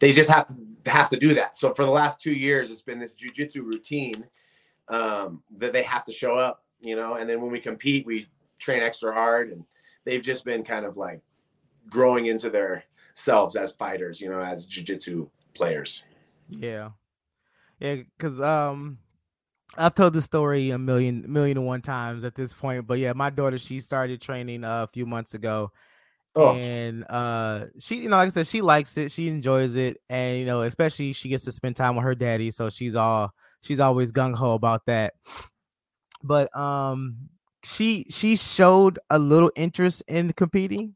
they 0.00 0.12
just 0.12 0.30
have 0.30 0.46
to 0.46 0.90
have 0.90 1.08
to 1.10 1.16
do 1.16 1.34
that. 1.34 1.56
So 1.56 1.74
for 1.74 1.84
the 1.84 1.90
last 1.90 2.20
two 2.20 2.32
years, 2.32 2.70
it's 2.70 2.82
been 2.82 2.98
this 2.98 3.14
jujitsu 3.14 3.64
routine 3.64 4.24
um, 4.88 5.42
that 5.56 5.72
they 5.72 5.82
have 5.82 6.04
to 6.04 6.12
show 6.12 6.36
up, 6.36 6.64
you 6.80 6.96
know. 6.96 7.14
And 7.14 7.28
then 7.28 7.40
when 7.40 7.50
we 7.50 7.60
compete, 7.60 8.06
we 8.06 8.28
train 8.58 8.82
extra 8.82 9.12
hard, 9.12 9.50
and 9.50 9.64
they've 10.04 10.22
just 10.22 10.44
been 10.44 10.64
kind 10.64 10.86
of 10.86 10.96
like 10.96 11.20
growing 11.90 12.26
into 12.26 12.50
their 12.50 12.84
selves 13.14 13.56
as 13.56 13.72
fighters, 13.72 14.20
you 14.20 14.28
know, 14.28 14.40
as 14.40 14.66
jujitsu 14.66 15.28
players. 15.54 16.02
Yeah. 16.48 16.90
Yeah, 17.80 17.96
because 18.18 18.40
um 18.40 18.98
I've 19.76 19.94
told 19.94 20.14
the 20.14 20.22
story 20.22 20.70
a 20.70 20.78
million 20.78 21.24
million 21.28 21.58
and 21.58 21.66
one 21.66 21.82
times 21.82 22.24
at 22.24 22.34
this 22.34 22.52
point. 22.52 22.86
But 22.86 22.98
yeah, 22.98 23.12
my 23.12 23.30
daughter, 23.30 23.58
she 23.58 23.80
started 23.80 24.20
training 24.20 24.64
uh, 24.64 24.84
a 24.84 24.86
few 24.88 25.06
months 25.06 25.34
ago. 25.34 25.72
Oh, 26.36 26.56
And 26.56 27.04
uh 27.10 27.66
she, 27.80 27.96
you 27.96 28.08
know, 28.08 28.16
like 28.16 28.28
I 28.28 28.30
said, 28.30 28.46
she 28.48 28.62
likes 28.62 28.96
it, 28.98 29.12
she 29.12 29.28
enjoys 29.28 29.76
it, 29.76 29.98
and 30.08 30.38
you 30.38 30.46
know, 30.46 30.62
especially 30.62 31.12
she 31.12 31.28
gets 31.28 31.44
to 31.44 31.52
spend 31.52 31.76
time 31.76 31.96
with 31.96 32.04
her 32.04 32.14
daddy, 32.14 32.50
so 32.50 32.70
she's 32.70 32.96
all 32.96 33.32
she's 33.62 33.80
always 33.80 34.12
gung-ho 34.12 34.54
about 34.54 34.86
that. 34.86 35.14
But 36.22 36.54
um 36.56 37.28
she 37.64 38.06
she 38.10 38.36
showed 38.36 38.98
a 39.10 39.18
little 39.18 39.50
interest 39.56 40.02
in 40.08 40.32
competing 40.32 40.94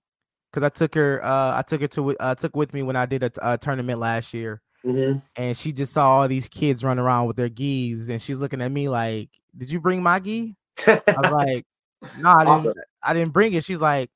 because 0.50 0.64
I 0.64 0.68
took 0.70 0.94
her 0.94 1.24
uh 1.24 1.58
I 1.58 1.62
took 1.66 1.80
her 1.82 1.88
to 1.88 2.16
uh 2.18 2.34
took 2.34 2.56
with 2.56 2.72
me 2.74 2.82
when 2.82 2.96
I 2.96 3.06
did 3.06 3.22
a, 3.22 3.30
t- 3.30 3.40
a 3.42 3.58
tournament 3.58 3.98
last 3.98 4.34
year 4.34 4.62
mhm. 4.84 5.20
and 5.36 5.56
she 5.56 5.72
just 5.72 5.92
saw 5.92 6.08
all 6.20 6.28
these 6.28 6.48
kids 6.48 6.84
run 6.84 6.98
around 6.98 7.26
with 7.26 7.36
their 7.36 7.48
geese 7.48 8.08
and 8.08 8.20
she's 8.20 8.38
looking 8.38 8.60
at 8.62 8.70
me 8.70 8.88
like 8.88 9.28
did 9.56 9.70
you 9.70 9.80
bring 9.80 10.02
my 10.02 10.18
gi 10.20 10.54
i 10.86 11.00
was 11.18 11.30
like 11.32 11.66
no 12.18 12.30
i 12.30 12.38
didn't 12.38 12.48
Awesome. 12.48 12.74
i 13.02 13.12
didn't 13.12 13.32
bring 13.32 13.52
it 13.54 13.64
she's 13.64 13.80
like 13.80 14.10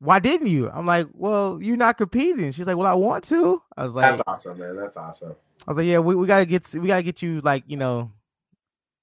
why 0.00 0.18
didn't 0.18 0.46
you 0.48 0.70
i'm 0.70 0.86
like 0.86 1.06
well 1.12 1.58
you're 1.62 1.76
not 1.76 1.96
competing 1.98 2.50
she's 2.52 2.66
like 2.66 2.76
well 2.76 2.86
i 2.86 2.94
want 2.94 3.24
to 3.24 3.60
i 3.76 3.82
was 3.82 3.94
like 3.94 4.10
That's 4.10 4.22
awesome, 4.26 4.58
man. 4.58 4.76
That's 4.76 4.96
awesome. 4.96 5.34
i 5.66 5.70
was 5.70 5.76
like 5.78 5.86
yeah 5.86 5.98
we, 5.98 6.14
we 6.14 6.26
gotta 6.26 6.46
get 6.46 6.68
we 6.74 6.88
gotta 6.88 7.02
get 7.02 7.22
you 7.22 7.40
like 7.42 7.64
you 7.66 7.76
know 7.76 8.10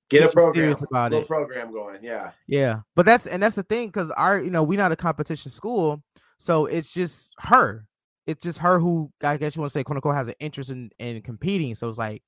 Get 0.10 0.30
a 0.30 0.34
program, 0.34 0.76
about 0.92 1.14
it. 1.14 1.26
program 1.26 1.72
going. 1.72 2.00
Yeah. 2.04 2.32
yeah 2.46 2.82
but 2.96 3.06
that's 3.06 3.28
and 3.28 3.42
that's 3.42 3.56
the 3.56 3.64
thing 3.64 3.88
because 3.88 4.12
our 4.12 4.42
you 4.42 4.50
know 4.50 4.62
we're 4.62 4.78
not 4.78 4.92
a 4.92 4.96
competition 4.98 5.50
school 5.52 6.04
so 6.38 6.66
it's 6.66 6.94
just 6.94 7.34
her 7.40 7.86
it's 8.28 8.44
just 8.44 8.60
her 8.60 8.80
who 8.80 9.12
i 9.24 9.38
guess 9.38 9.56
you 9.56 9.62
want 9.62 9.70
to 9.72 9.74
say 9.74 9.84
quote 9.84 9.98
unquote 9.98 10.16
has 10.16 10.28
an 10.28 10.36
interest 10.40 10.70
in 10.70 10.90
in 11.00 11.22
competing 11.22 11.74
so 11.76 11.90
it's 11.90 11.98
like 11.98 12.22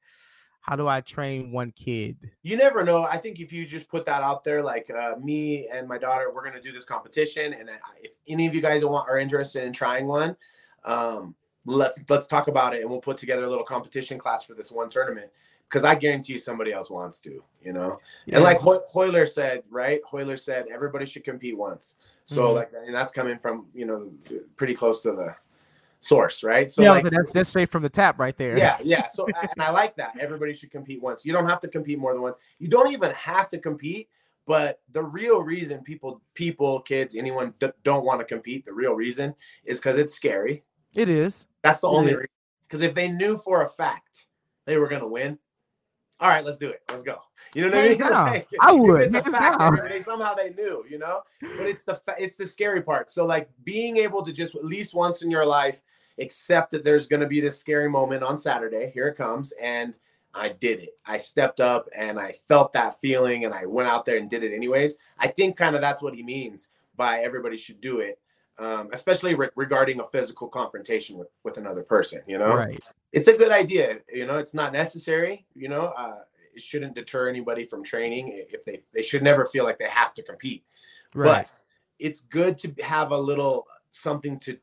how 0.62 0.76
do 0.76 0.88
i 0.88 1.02
train 1.02 1.52
one 1.52 1.72
kid 1.72 2.18
you 2.42 2.58
never 2.58 2.84
know. 2.84 3.04
I 3.04 3.18
think 3.18 3.40
if 3.40 3.52
you 3.54 3.66
just 3.66 3.88
put 3.90 4.04
that 4.06 4.22
out 4.22 4.44
there, 4.44 4.62
like 4.64 4.90
uh, 4.92 5.16
me 5.22 5.68
and 5.74 5.88
my 5.88 5.98
daughter, 5.98 6.32
we're 6.34 6.44
gonna 6.44 6.62
do 6.62 6.72
this 6.74 6.84
competition, 6.86 7.54
and 7.54 7.70
if 8.02 8.12
any 8.28 8.46
of 8.48 8.54
you 8.54 8.60
guys 8.62 8.84
want 8.84 9.10
are 9.10 9.18
interested 9.18 9.64
in 9.64 9.72
trying 9.72 10.08
one, 10.08 10.36
um, 10.84 11.36
let's 11.66 12.04
let's 12.10 12.28
talk 12.28 12.48
about 12.50 12.74
it 12.74 12.82
and 12.82 12.90
we'll 12.90 13.00
put 13.02 13.18
together 13.18 13.46
a 13.46 13.50
little 13.50 13.64
competition 13.64 14.18
class 14.18 14.44
for 14.44 14.54
this 14.54 14.72
one 14.72 14.90
tournament 14.90 15.30
because 15.70 15.84
I 15.86 15.96
guarantee 15.96 16.34
you 16.34 16.40
somebody 16.40 16.72
else 16.74 16.90
wants 16.90 17.20
to, 17.22 17.42
you 17.62 17.72
know. 17.74 18.00
Yeah. 18.26 18.36
And 18.36 18.44
like 18.44 18.60
Hoy- 18.60 18.82
Royler 18.94 19.26
said, 19.28 19.64
right? 19.70 20.02
Royler 20.12 20.38
said 20.38 20.66
everybody 20.72 21.06
should 21.06 21.24
compete 21.24 21.58
once. 21.58 21.96
So 22.26 22.48
Mhm. 22.50 22.56
like, 22.56 22.72
and 22.86 22.94
that's 22.94 23.12
coming 23.12 23.40
from 23.40 23.68
you 23.74 23.86
know 23.86 24.12
pretty 24.58 24.76
close 24.76 25.02
to 25.04 25.12
the 25.14 25.36
source, 26.04 26.44
right? 26.44 26.70
So 26.72 26.82
yeah, 26.82 26.92
like, 26.92 27.04
that's 27.10 27.32
that's 27.32 27.50
straight 27.50 27.70
from 27.70 27.82
the 27.84 27.90
tap 27.90 28.20
right 28.20 28.38
there. 28.38 28.58
yeah, 28.58 28.78
yeah. 28.84 29.08
So 29.08 29.26
and 29.26 29.62
I 29.62 29.72
like 29.72 29.96
that. 29.96 30.18
Everybody 30.20 30.54
should 30.54 30.72
compete 30.72 31.02
once. 31.02 31.26
You 31.26 31.34
don't 31.34 31.48
have 31.48 31.60
to 31.62 31.68
compete 31.68 31.98
more 32.00 32.14
than 32.14 32.22
once. 32.22 32.36
You 32.60 32.68
don't 32.68 32.92
even 32.92 33.12
have 33.12 33.50
to 33.50 33.58
compete. 33.58 34.10
But 34.46 34.82
the 34.92 35.02
real 35.02 35.42
reason 35.42 35.82
people, 35.84 36.22
people, 36.34 36.82
kids, 36.82 37.16
anyone 37.16 37.54
d- 37.60 37.70
don't 37.86 38.04
want 38.04 38.20
to 38.20 38.26
compete, 38.26 38.66
the 38.66 38.74
real 38.74 38.94
reason 38.94 39.34
is 39.64 39.78
because 39.80 39.98
it's 39.98 40.14
scary. 40.14 40.64
it 40.96 41.08
is. 41.08 41.46
That's 41.64 41.80
the 41.80 41.88
It 41.88 41.92
only 41.92 42.12
is. 42.12 42.18
reason. 42.18 42.30
Because 42.68 42.82
if 42.82 42.94
they 42.94 43.08
knew 43.08 43.38
for 43.38 43.64
a 43.64 43.70
fact 43.70 44.28
they 44.66 44.78
were 44.78 44.90
gonna 44.90 45.08
win, 45.08 45.40
all 46.20 46.30
right, 46.30 46.46
let's 46.46 46.58
do 46.58 46.70
it. 46.70 46.82
Let's 46.90 47.04
go. 47.04 47.18
You 47.56 47.64
know 47.64 47.70
what 47.70 47.78
I 47.80 47.90
mean? 47.90 48.00
Like, 48.10 48.48
I 48.62 48.72
would. 48.74 49.16
It's 49.16 49.28
a 49.28 49.32
fact. 49.32 49.62
everybody- 49.62 50.02
somehow 50.02 50.34
they 50.34 50.52
knew, 50.52 50.86
you 50.90 50.98
know. 51.00 51.22
But 51.42 51.68
it's 51.68 51.84
the 51.84 51.96
fa- 51.96 52.16
it's 52.18 52.38
the 52.38 52.46
scary 52.46 52.82
part. 52.82 53.10
So 53.12 53.26
like 53.26 53.50
being 53.64 53.98
able 53.98 54.24
to 54.24 54.32
just 54.32 54.56
at 54.56 54.64
least 54.66 54.94
once 54.94 55.22
in 55.22 55.30
your 55.32 55.46
life 55.46 55.82
accept 56.20 56.72
that 56.72 56.84
there's 56.84 57.08
gonna 57.08 57.28
be 57.28 57.42
this 57.42 57.60
scary 57.60 57.90
moment 57.90 58.24
on 58.24 58.38
Saturday. 58.38 58.92
Here 58.94 59.08
it 59.08 59.16
comes, 59.16 59.52
and 59.62 59.94
I 60.34 60.50
did 60.50 60.82
it. 60.82 60.98
I 61.06 61.18
stepped 61.20 61.60
up 61.60 61.88
and 61.96 62.20
I 62.20 62.32
felt 62.48 62.74
that 62.74 63.00
feeling, 63.02 63.46
and 63.46 63.54
I 63.54 63.66
went 63.66 63.88
out 63.90 64.06
there 64.06 64.18
and 64.18 64.30
did 64.30 64.44
it 64.44 64.54
anyways. 64.54 64.98
I 65.20 65.28
think 65.28 65.58
kind 65.58 65.76
of 65.76 65.82
that's 65.82 66.02
what 66.02 66.14
he 66.16 66.24
means 66.24 66.70
by 66.96 67.20
everybody 67.22 67.58
should 67.58 67.82
do 67.82 68.00
it. 68.00 68.20
Um, 68.60 68.90
especially 68.94 69.34
re- 69.34 69.50
regarding 69.56 70.00
a 70.00 70.06
physical 70.06 70.48
confrontation 70.48 71.18
with, 71.18 71.28
with 71.44 71.58
another 71.58 71.82
person, 71.82 72.22
you 72.28 72.38
know 72.38 72.54
Right. 72.56 72.80
It's 73.14 73.28
a 73.28 73.34
good 73.34 73.52
idea. 73.52 74.00
You 74.12 74.26
know, 74.26 74.40
it's 74.40 74.54
not 74.54 74.74
necessary. 74.74 75.46
You 75.56 75.70
know, 75.70 75.94
uh, 75.96 76.18
it 76.54 76.62
shouldn't 76.62 76.96
deter 76.96 77.30
anybody 77.30 77.64
from 77.64 77.84
training 77.84 78.46
if 78.50 78.66
they 78.66 78.82
they 78.94 79.04
should 79.04 79.24
never 79.24 79.46
feel 79.46 79.64
like 79.64 79.80
they 79.80 79.90
have 79.90 80.14
to 80.16 80.24
compete. 80.24 80.66
Right. 81.14 81.46
But 81.46 81.62
it's 82.00 82.22
good 82.22 82.58
to 82.60 82.74
have 82.84 83.12
a 83.12 83.18
little 83.18 83.68
something 83.92 84.40
to 84.40 84.58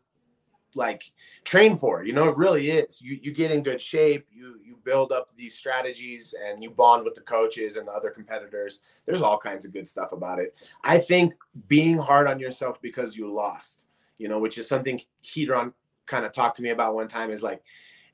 like 0.74 1.04
train 1.44 1.76
for. 1.76 2.04
You 2.04 2.12
know, 2.12 2.28
it 2.28 2.36
really 2.36 2.70
is. 2.70 3.00
You 3.00 3.18
you 3.22 3.32
get 3.32 3.52
in 3.52 3.62
good 3.62 3.80
shape. 3.80 4.26
You 4.32 4.56
you 4.64 4.76
build 4.84 5.12
up 5.12 5.28
these 5.36 5.56
strategies 5.56 6.34
and 6.44 6.62
you 6.62 6.70
bond 6.70 7.04
with 7.04 7.14
the 7.14 7.20
coaches 7.20 7.76
and 7.76 7.86
the 7.86 7.92
other 7.92 8.10
competitors. 8.10 8.80
There's 9.06 9.22
all 9.22 9.38
kinds 9.38 9.64
of 9.64 9.72
good 9.72 9.86
stuff 9.86 10.10
about 10.10 10.40
it. 10.40 10.56
I 10.82 10.98
think 10.98 11.34
being 11.68 11.98
hard 11.98 12.26
on 12.26 12.40
yourself 12.40 12.82
because 12.82 13.16
you 13.16 13.32
lost, 13.32 13.86
you 14.18 14.28
know, 14.28 14.40
which 14.40 14.58
is 14.58 14.66
something 14.66 15.00
Hedron 15.24 15.72
kind 16.06 16.24
of 16.24 16.32
talked 16.32 16.56
to 16.56 16.62
me 16.62 16.70
about 16.70 16.94
one 16.94 17.06
time 17.06 17.30
is 17.30 17.42
like 17.42 17.62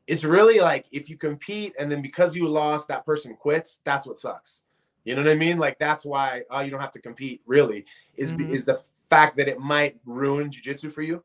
it's 0.07 0.25
really 0.25 0.61
like 0.61 0.87
if 0.93 1.11
you 1.11 1.17
compete 1.17 1.75
and 1.79 1.91
then 1.91 2.01
because 2.01 2.37
you 2.37 2.49
lost 2.49 2.89
that 2.89 3.05
person 3.05 3.35
quits 3.35 3.81
that's 3.85 4.07
what 4.07 4.17
sucks. 4.17 4.63
You 5.05 5.15
know 5.15 5.23
what 5.23 5.31
i 5.31 5.35
mean? 5.37 5.59
Like 5.59 5.79
that's 5.79 6.05
why 6.05 6.43
oh 6.51 6.61
you 6.61 6.71
don't 6.71 6.81
have 6.81 6.93
to 6.93 7.01
compete 7.01 7.43
really 7.47 7.85
is 8.17 8.33
Mhm. 8.33 8.51
is 8.51 8.65
the 8.65 8.81
fact 9.09 9.37
that 9.37 9.49
it 9.49 9.59
might 9.61 9.99
ruin 10.05 10.51
jiu-jitsu 10.51 10.91
for 10.91 11.03
you 11.03 11.23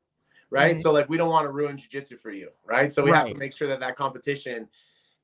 right? 0.52 0.76
Mhm. 0.76 0.82
so 0.82 0.92
like 0.92 1.10
we 1.10 1.18
don't 1.18 1.30
want 1.30 1.46
to 1.48 1.52
ruin 1.52 1.78
jiu-jitsu 1.78 2.18
for 2.18 2.32
you 2.32 2.50
right? 2.66 2.92
So 2.94 3.04
we 3.04 3.12
have 3.12 3.28
to 3.30 3.36
make 3.36 3.54
sure 3.54 3.68
that 3.70 3.80
that 3.80 3.96
competition 3.96 4.68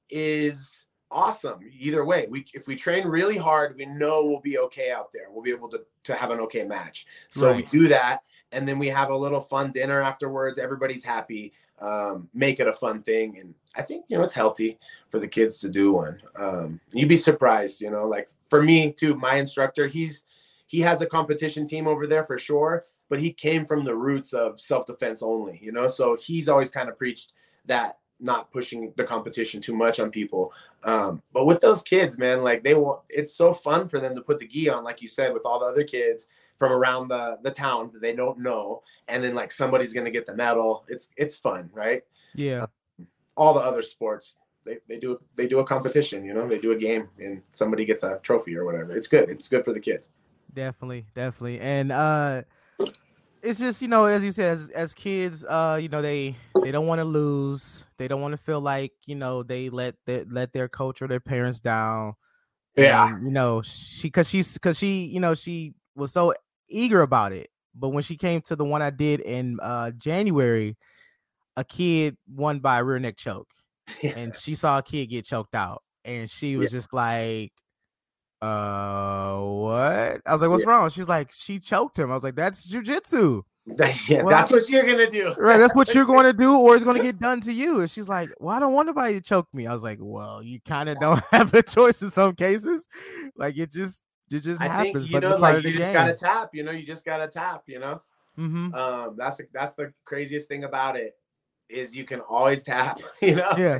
is 0.09 0.85
awesome 1.11 1.59
either 1.79 2.03
way. 2.03 2.27
We 2.29 2.45
if 2.53 2.67
we 2.67 2.75
train 2.75 3.07
really 3.07 3.37
hard 3.37 3.75
we 3.77 3.85
know 3.85 4.25
we'll 4.25 4.41
be 4.41 4.57
okay 4.59 4.91
out 4.91 5.11
there. 5.11 5.27
We'll 5.31 5.43
be 5.43 5.51
able 5.51 5.69
to 5.69 5.81
to 6.03 6.13
have 6.15 6.31
an 6.31 6.39
okay 6.41 6.63
match. 6.63 7.05
So 7.29 7.53
we 7.53 7.63
do 7.63 7.87
that 7.89 8.23
and 8.51 8.67
then 8.67 8.79
we 8.79 8.87
have 8.87 9.09
a 9.09 9.15
little 9.15 9.41
fun 9.41 9.71
dinner 9.71 10.01
afterwards. 10.01 10.57
Everybody's 10.57 11.03
happy 11.03 11.53
um, 11.79 12.29
make 12.33 12.59
it 12.59 12.67
a 12.67 12.73
fun 12.73 13.03
thing. 13.03 13.37
And 13.39 13.53
i 13.75 13.81
think 13.81 14.05
you 14.07 14.17
know 14.17 14.23
it's 14.23 14.33
healthy 14.33 14.79
for 15.09 15.19
the 15.19 15.27
kids 15.27 15.59
to 15.59 15.69
do 15.69 15.93
one. 15.93 16.19
Um, 16.35 16.79
you'd 16.91 17.09
be 17.09 17.17
surprised 17.17 17.79
you 17.79 17.91
know 17.91 18.07
like 18.07 18.29
for 18.49 18.61
me 18.61 18.91
too 18.91 19.15
my 19.15 19.35
instructor 19.35 19.87
he's 19.87 20.25
he 20.65 20.81
has 20.81 21.01
a 21.01 21.05
competition 21.05 21.65
team 21.65 21.87
over 21.87 22.07
there 22.07 22.23
for 22.23 22.37
sure 22.37 22.85
but 23.09 23.21
he 23.21 23.31
came 23.31 23.65
from 23.65 23.85
the 23.85 23.95
roots 23.95 24.33
of 24.33 24.59
self-defense 24.59 25.21
only 25.21 25.59
you 25.61 25.71
know? 25.71 25.87
So 25.87 26.17
he's 26.19 26.49
always 26.49 26.69
kind 26.69 26.89
of 26.89 26.97
preached 26.97 27.33
that 27.65 27.99
not 28.19 28.51
pushing 28.51 28.91
the 28.97 29.03
competition 29.03 29.61
too 29.61 29.75
much 29.75 29.99
on 29.99 30.09
people. 30.09 30.51
Um, 30.83 31.21
but 31.31 31.45
with 31.45 31.59
those 31.59 31.83
kids 31.83 32.17
man 32.17 32.43
like 32.43 32.63
they 32.63 32.73
want 32.73 33.01
it's 33.09 33.35
so 33.35 33.53
fun 33.53 33.87
for 33.87 33.99
them 33.99 34.15
to 34.15 34.21
put 34.21 34.39
the 34.39 34.47
gi 34.47 34.69
on 34.69 34.83
like 34.83 35.01
you 35.01 35.07
said 35.07 35.33
with 35.33 35.45
all 35.45 35.59
the 35.59 35.67
other 35.67 35.83
kids 35.83 36.29
from 36.57 36.71
around 36.71 37.07
the 37.09 37.37
the 37.43 37.51
town 37.51 37.89
that 37.93 38.01
they 38.01 38.13
don't 38.15 38.39
know 38.39 38.81
and 39.07 39.23
then 39.23 39.33
like 39.35 39.51
somebody's 39.51 39.93
gonna 39.93 40.11
get 40.11 40.25
the 40.25 40.35
medal 40.35 40.85
it's 40.87 41.09
it's 41.17 41.37
fun 41.37 41.69
right 41.73 42.03
Yeah. 42.35 42.65
all 43.35 43.53
the 43.53 43.59
other 43.59 43.81
sports 43.81 44.37
they, 44.65 44.77
they 44.87 44.97
do 44.97 45.19
they 45.35 45.47
do 45.47 45.59
a 45.59 45.65
competition 45.65 46.25
you 46.25 46.33
know 46.33 46.47
they 46.47 46.59
do 46.59 46.71
a 46.71 46.75
game 46.75 47.07
and 47.19 47.41
somebody 47.51 47.85
gets 47.85 48.03
a 48.03 48.19
trophy 48.23 48.55
or 48.57 48.65
whatever 48.65 48.95
it's 48.95 49.07
good 49.07 49.29
it's 49.29 49.47
good 49.47 49.63
for 49.63 49.73
the 49.73 49.79
kids 49.79 50.11
Definitely, 50.53 51.05
definitely. 51.13 51.59
And 51.59 51.91
uh 51.91 52.41
it's 53.43 53.59
just, 53.59 53.79
you 53.81 53.87
know, 53.87 54.05
as 54.05 54.23
you 54.23 54.31
said, 54.31 54.53
as, 54.53 54.71
as 54.71 54.93
kids, 54.95 55.45
uh, 55.45 55.77
you 55.79 55.87
know, 55.87 56.01
they 56.01 56.35
they 56.63 56.71
don't 56.71 56.87
want 56.87 56.99
to 56.99 57.05
lose. 57.05 57.85
They 57.97 58.07
don't 58.07 58.21
want 58.21 58.31
to 58.31 58.37
feel 58.37 58.59
like, 58.59 58.91
you 59.05 59.13
know, 59.13 59.43
they 59.43 59.69
let 59.69 59.93
their 60.07 60.25
let 60.29 60.53
their 60.53 60.67
coach 60.67 61.01
or 61.03 61.07
their 61.07 61.19
parents 61.19 61.59
down. 61.59 62.15
Yeah. 62.75 63.13
And, 63.13 63.25
you 63.25 63.31
know, 63.31 63.61
she 63.61 64.09
cause 64.09 64.27
she's 64.27 64.57
cause 64.57 64.79
she, 64.79 65.05
you 65.05 65.19
know, 65.19 65.35
she 65.35 65.75
was 65.95 66.11
so 66.11 66.33
eager 66.69 67.01
about 67.01 67.31
it. 67.31 67.49
But 67.75 67.89
when 67.89 68.03
she 68.03 68.17
came 68.17 68.41
to 68.41 68.55
the 68.55 68.65
one 68.65 68.81
I 68.81 68.89
did 68.89 69.19
in 69.19 69.59
uh 69.61 69.91
January, 69.91 70.75
a 71.55 71.63
kid 71.63 72.17
won 72.27 72.59
by 72.59 72.79
a 72.79 72.83
rear 72.83 72.99
neck 72.99 73.17
choke. 73.17 73.47
and 74.03 74.35
she 74.35 74.53
saw 74.55 74.79
a 74.79 74.83
kid 74.83 75.05
get 75.07 75.25
choked 75.25 75.55
out 75.55 75.81
and 76.03 76.29
she 76.29 76.57
was 76.57 76.71
just 76.71 76.91
like 76.93 77.53
uh 78.41 79.37
what? 79.39 80.21
I 80.25 80.31
was 80.31 80.41
like 80.41 80.49
what's 80.49 80.65
wrong? 80.65 80.89
She's 80.89 81.07
like 81.07 81.31
she 81.31 81.59
choked 81.59 81.97
him. 81.97 82.11
I 82.11 82.15
was 82.15 82.23
like 82.23 82.35
that's 82.35 82.71
jujitsu. 82.71 83.41
Yeah, 84.07 84.23
Well, 84.23 84.29
that's 84.29 84.49
what 84.49 84.69
you're 84.69 84.85
gonna 84.85 85.09
do. 85.09 85.33
right 85.37 85.57
that's 85.57 85.75
what 85.75 85.93
you're 85.93 86.05
going 86.05 86.23
to 86.23 86.31
do 86.31 86.57
or 86.57 86.73
it's 86.75 86.85
going 86.85 86.95
to 87.01 87.03
get 87.03 87.19
done 87.19 87.41
to 87.41 87.51
you 87.51 87.81
and 87.81 87.91
she's 87.91 88.07
like 88.07 88.29
well 88.39 88.55
i 88.55 88.59
don't 88.61 88.71
want 88.71 88.87
nobody 88.87 89.15
to 89.15 89.21
choke 89.21 89.47
me. 89.53 89.67
I 89.67 89.73
was 89.73 89.83
like 89.83 89.97
well 90.01 90.41
you 90.41 90.61
kind 90.65 90.87
of 90.87 90.97
don't 91.01 91.21
have 91.31 91.53
a 91.53 91.61
choice 91.61 92.01
in 92.01 92.09
some 92.09 92.33
cases 92.35 92.87
like 93.35 93.57
it 93.57 93.71
just 93.73 93.99
it 94.31 94.39
just 94.39 94.61
i 94.61 94.67
happens 94.67 95.09
think 95.09 95.11
you 95.11 95.19
know 95.19 95.35
like 95.37 95.63
you 95.63 95.71
just 95.71 95.79
game 95.79 95.93
gotta 95.93 96.13
tap 96.13 96.49
you 96.53 96.63
know 96.63 96.71
you 96.71 96.85
just 96.85 97.05
gotta 97.05 97.27
tap 97.27 97.63
you 97.67 97.79
know 97.79 98.01
hmm 98.35 98.69
um 98.73 99.15
that's 99.17 99.41
that's 99.53 99.73
the 99.73 99.93
craziest 100.05 100.47
thing 100.47 100.63
about 100.63 100.95
it 100.95 101.15
is 101.69 101.95
you 101.95 102.03
can 102.05 102.19
always 102.21 102.63
tap 102.63 102.99
you 103.21 103.35
know 103.35 103.51
yeah 103.57 103.79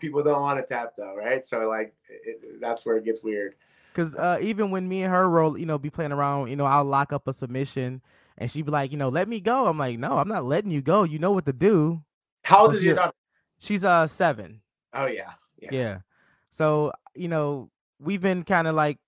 people 0.00 0.22
don't 0.22 0.42
want 0.42 0.58
to 0.58 0.66
tap 0.66 0.92
though 0.96 1.14
right 1.14 1.44
so 1.44 1.68
like 1.68 1.94
it, 2.08 2.60
that's 2.60 2.84
where 2.84 2.96
it 2.96 3.04
gets 3.04 3.22
weird 3.22 3.54
Because 3.92 4.14
uh, 4.16 4.38
even 4.42 4.70
when 4.70 4.88
me 4.88 5.02
and 5.04 5.12
her 5.12 5.28
roll, 5.28 5.56
you 5.56 5.66
know, 5.66 5.78
be 5.78 5.90
playing 5.90 6.12
around, 6.12 6.50
you 6.50 6.56
know, 6.56 6.64
I'll 6.64 6.84
lock 6.84 7.12
up 7.12 7.28
a 7.28 7.32
submission 7.32 8.02
and 8.36 8.50
she'd 8.50 8.64
be 8.66 8.72
like, 8.72 8.90
you 8.90 8.98
know, 8.98 9.08
let 9.08 9.28
me 9.28 9.40
go. 9.40 9.66
I'm 9.66 9.78
like, 9.78 9.98
no, 9.98 10.18
I'm 10.18 10.28
not 10.28 10.44
letting 10.44 10.72
you 10.72 10.82
go. 10.82 11.04
You 11.04 11.18
know 11.18 11.30
what 11.30 11.46
to 11.46 11.52
do. 11.52 12.02
how 12.44 12.62
old 12.62 12.72
So 12.72 12.76
is 12.76 12.84
your 12.84 12.96
daughter 12.96 13.12
She's 13.58 13.84
uh 13.84 14.06
seven. 14.06 14.60
oh 14.92 15.06
yeah 15.06 15.32
yeah, 15.58 15.70
Yeah. 15.70 15.98
So, 16.50 16.92
you 17.14 17.28
know, 17.28 17.70
we've 17.98 18.20
been 18.20 18.42
kind 18.42 18.66
of 18.66 18.74
like 18.74 18.98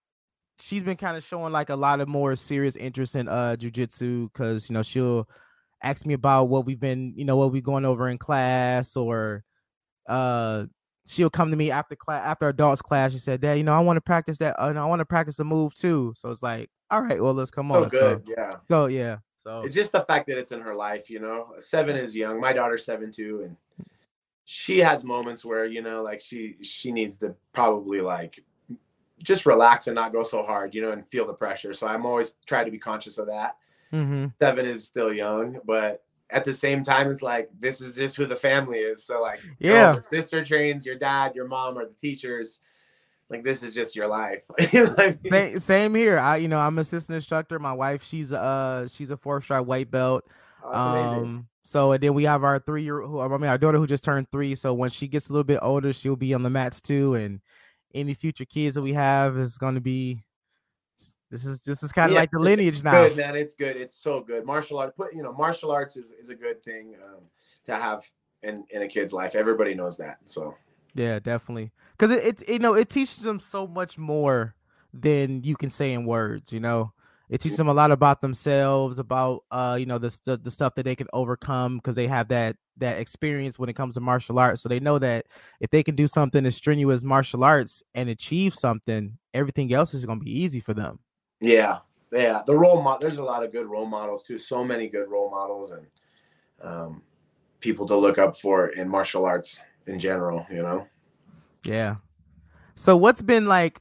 she's 0.58 0.82
been 0.82 0.96
kind 0.96 1.16
of 1.16 1.24
showing 1.24 1.52
like 1.52 1.70
a 1.70 1.76
lot 1.76 2.00
of 2.00 2.08
more 2.08 2.34
serious 2.36 2.76
interest 2.76 3.16
in 3.16 3.28
uh 3.28 3.56
jujitsu 3.58 4.30
because 4.32 4.68
you 4.68 4.74
know 4.74 4.82
she'll 4.82 5.28
ask 5.82 6.06
me 6.06 6.14
about 6.14 6.44
what 6.44 6.64
we've 6.66 6.80
been, 6.80 7.12
you 7.16 7.24
know, 7.24 7.36
what 7.36 7.52
we're 7.52 7.62
going 7.62 7.84
over 7.84 8.08
in 8.08 8.18
class 8.18 8.96
or 8.96 9.44
uh 10.08 10.64
she'll 11.06 11.30
come 11.30 11.50
to 11.50 11.56
me 11.56 11.70
after 11.70 11.96
class 11.96 12.24
after 12.24 12.48
adults 12.48 12.82
class. 12.82 13.12
She 13.12 13.18
said, 13.18 13.40
Dad, 13.40 13.54
you 13.54 13.64
know, 13.64 13.74
I 13.74 13.80
want 13.80 13.96
to 13.96 14.00
practice 14.00 14.38
that 14.38 14.56
uh, 14.58 14.72
I 14.72 14.84
want 14.84 15.00
to 15.00 15.04
practice 15.04 15.38
a 15.38 15.44
move 15.44 15.74
too. 15.74 16.12
So 16.16 16.30
it's 16.30 16.42
like, 16.42 16.70
all 16.90 17.02
right, 17.02 17.22
well, 17.22 17.34
let's 17.34 17.50
come 17.50 17.70
so 17.70 17.84
on. 17.84 17.88
good 17.88 18.22
So, 18.26 18.34
yeah 18.36 18.50
so 18.66 18.86
yeah. 18.86 19.18
So 19.38 19.62
it's 19.62 19.74
just 19.74 19.92
the 19.92 20.04
fact 20.04 20.26
that 20.26 20.38
it's 20.38 20.52
in 20.52 20.60
her 20.60 20.74
life 20.74 21.08
you 21.08 21.20
know 21.20 21.54
seven 21.58 21.96
is 21.96 22.16
young 22.16 22.40
my 22.40 22.52
daughter's 22.52 22.84
seven 22.84 23.12
too 23.12 23.42
and 23.44 23.56
she 24.44 24.78
has 24.78 25.04
moments 25.04 25.44
where 25.44 25.66
you 25.66 25.82
know 25.82 26.02
like 26.02 26.20
she 26.20 26.56
she 26.62 26.90
needs 26.90 27.18
to 27.18 27.34
probably 27.52 28.00
like 28.00 28.42
just 29.22 29.46
relax 29.46 29.86
and 29.86 29.94
not 29.94 30.12
go 30.12 30.22
so 30.22 30.42
hard 30.42 30.74
you 30.74 30.82
know 30.82 30.92
and 30.92 31.06
feel 31.08 31.26
the 31.26 31.32
pressure 31.32 31.72
so 31.72 31.86
i'm 31.86 32.04
always 32.06 32.34
trying 32.46 32.64
to 32.64 32.70
be 32.70 32.78
conscious 32.78 33.18
of 33.18 33.26
that 33.26 33.56
mhm. 33.92 34.32
seven 34.40 34.66
is 34.66 34.84
still 34.84 35.12
young 35.12 35.58
but 35.64 36.02
at 36.30 36.44
the 36.44 36.52
same 36.52 36.82
time 36.82 37.08
it's 37.10 37.22
like 37.22 37.48
this 37.58 37.80
is 37.80 37.96
just 37.96 38.16
who 38.16 38.26
the 38.26 38.36
family 38.36 38.78
is 38.78 39.04
so 39.04 39.22
like 39.22 39.40
Yeah. 39.58 39.94
your 39.94 40.04
sister 40.04 40.44
trains 40.44 40.84
your 40.84 40.96
dad 40.96 41.34
your 41.34 41.46
mom 41.46 41.78
or 41.78 41.86
the 41.86 41.94
teachers 41.94 42.60
like 43.30 43.42
this 43.42 43.62
is 43.62 43.74
just 43.74 43.96
your 43.96 44.06
life 44.08 44.42
Like, 44.98 45.18
Sa- 45.28 45.58
same 45.58 45.94
here. 45.94 46.18
I, 46.18 46.36
you 46.36 46.46
know, 46.46 46.60
I'm 46.60 46.78
assistant 46.78 47.16
instructor. 47.16 47.58
My 47.58 47.72
wife, 47.72 48.04
she's 48.04 48.32
uh, 48.32 48.86
she's 48.88 49.10
a 49.10 49.16
four 49.16 49.40
stripe 49.42 49.66
white 49.66 49.90
belt. 49.90 50.24
oh, 50.62 50.94
that's. 50.94 51.12
Um, 51.18 51.48
so 51.64 51.90
and 51.90 52.00
then 52.00 52.14
we 52.14 52.22
have 52.22 52.44
our 52.44 52.60
three 52.60 52.84
year, 52.84 53.02
I 53.02 53.26
mean, 53.38 53.50
our 53.50 53.58
daughter 53.58 53.78
who 53.78 53.86
just 53.88 54.04
turned 54.04 54.30
three. 54.30 54.54
So 54.54 54.72
when 54.74 54.90
she 54.90 55.08
gets 55.08 55.28
a 55.28 55.32
little 55.32 55.42
bit 55.42 55.58
older, 55.60 55.92
she'll 55.92 56.14
be 56.14 56.34
on 56.34 56.44
the 56.44 56.50
mats 56.50 56.80
too. 56.80 57.14
And 57.14 57.40
any 57.96 58.14
future 58.14 58.44
kids 58.44 58.74
that 58.74 58.82
we 58.82 58.92
have 58.92 59.36
is 59.38 59.58
going 59.58 59.74
to 59.74 59.80
be. 59.80 60.22
This 61.30 61.44
is 61.44 61.60
this 61.62 61.82
is 61.82 61.90
kind 61.90 62.10
of 62.10 62.14
Yeah, 62.14 62.20
like 62.20 62.30
the 62.30 62.38
lineage 62.38 62.84
now. 62.84 63.08
Good 63.08 63.16
man, 63.16 63.34
it's 63.34 63.54
good. 63.54 63.76
It's 63.76 63.96
so 63.96 64.20
good. 64.20 64.44
Martial 64.44 64.78
art, 64.78 64.96
put 64.96 65.12
you 65.12 65.22
know, 65.22 65.32
martial 65.32 65.72
arts 65.72 65.96
is, 65.96 66.12
is 66.12 66.28
a 66.28 66.34
good 66.34 66.62
thing 66.62 66.94
um, 67.04 67.24
to 67.64 67.74
have 67.74 68.04
in 68.42 68.64
in 68.70 68.82
a 68.82 68.88
kid's 68.88 69.12
life. 69.12 69.34
Everybody 69.34 69.74
knows 69.74 69.96
that. 69.96 70.18
So 70.24 70.54
Yeah, 70.94 71.18
definitely. 71.18 71.72
Because 71.98 72.12
it, 72.12 72.42
it, 72.42 72.48
you 72.48 72.58
know, 72.60 72.74
it 72.74 72.88
teaches 72.90 73.22
them 73.22 73.40
so 73.40 73.66
much 73.66 73.98
more 73.98 74.54
than 74.94 75.42
you 75.42 75.56
can 75.56 75.70
say 75.70 75.92
in 75.92 76.06
words. 76.06 76.52
You 76.52 76.60
know, 76.60 76.92
it 77.28 77.40
teaches 77.40 77.56
them 77.56 77.68
a 77.68 77.74
lot 77.74 77.90
about 77.90 78.20
themselves, 78.20 78.98
about 78.98 79.44
uh, 79.50 79.76
you 79.78 79.86
know, 79.86 79.98
the 79.98 80.16
the, 80.24 80.36
the 80.36 80.50
stuff 80.50 80.74
that 80.76 80.84
they 80.84 80.94
can 80.94 81.08
overcome 81.12 81.78
because 81.78 81.96
they 81.96 82.06
have 82.06 82.28
that 82.28 82.56
that 82.78 82.98
experience 82.98 83.58
when 83.58 83.68
it 83.68 83.74
comes 83.74 83.94
to 83.94 84.00
martial 84.00 84.38
arts. 84.38 84.62
So 84.62 84.68
they 84.68 84.80
know 84.80 84.98
that 84.98 85.26
if 85.60 85.70
they 85.70 85.82
can 85.82 85.96
do 85.96 86.06
something 86.06 86.44
as 86.46 86.54
strenuous 86.54 87.02
martial 87.02 87.42
arts 87.42 87.82
and 87.94 88.08
achieve 88.08 88.54
something, 88.54 89.16
everything 89.34 89.72
else 89.72 89.94
is 89.94 90.04
going 90.04 90.20
to 90.20 90.24
be 90.24 90.38
easy 90.38 90.60
for 90.60 90.74
them. 90.74 90.98
yeah, 91.40 91.78
yeah. 92.12 92.42
The 92.46 92.54
role 92.54 92.80
model. 92.82 93.00
There's 93.00 93.18
a 93.18 93.24
lot 93.24 93.42
of 93.42 93.52
good 93.52 93.66
role 93.66 93.86
models 93.86 94.22
too. 94.22 94.38
So 94.38 94.62
many 94.62 94.88
good 94.88 95.08
role 95.08 95.30
models 95.30 95.72
and 95.72 95.86
um, 96.62 97.02
people 97.60 97.86
to 97.86 97.96
look 97.96 98.18
up 98.18 98.36
for 98.36 98.68
in 98.68 98.88
martial 98.88 99.24
arts 99.24 99.58
in 99.86 99.98
general. 99.98 100.46
You 100.50 100.62
know. 100.62 100.86
Yeah. 101.64 101.96
So 102.76 102.96
what's 102.96 103.22
been 103.22 103.46
like, 103.46 103.80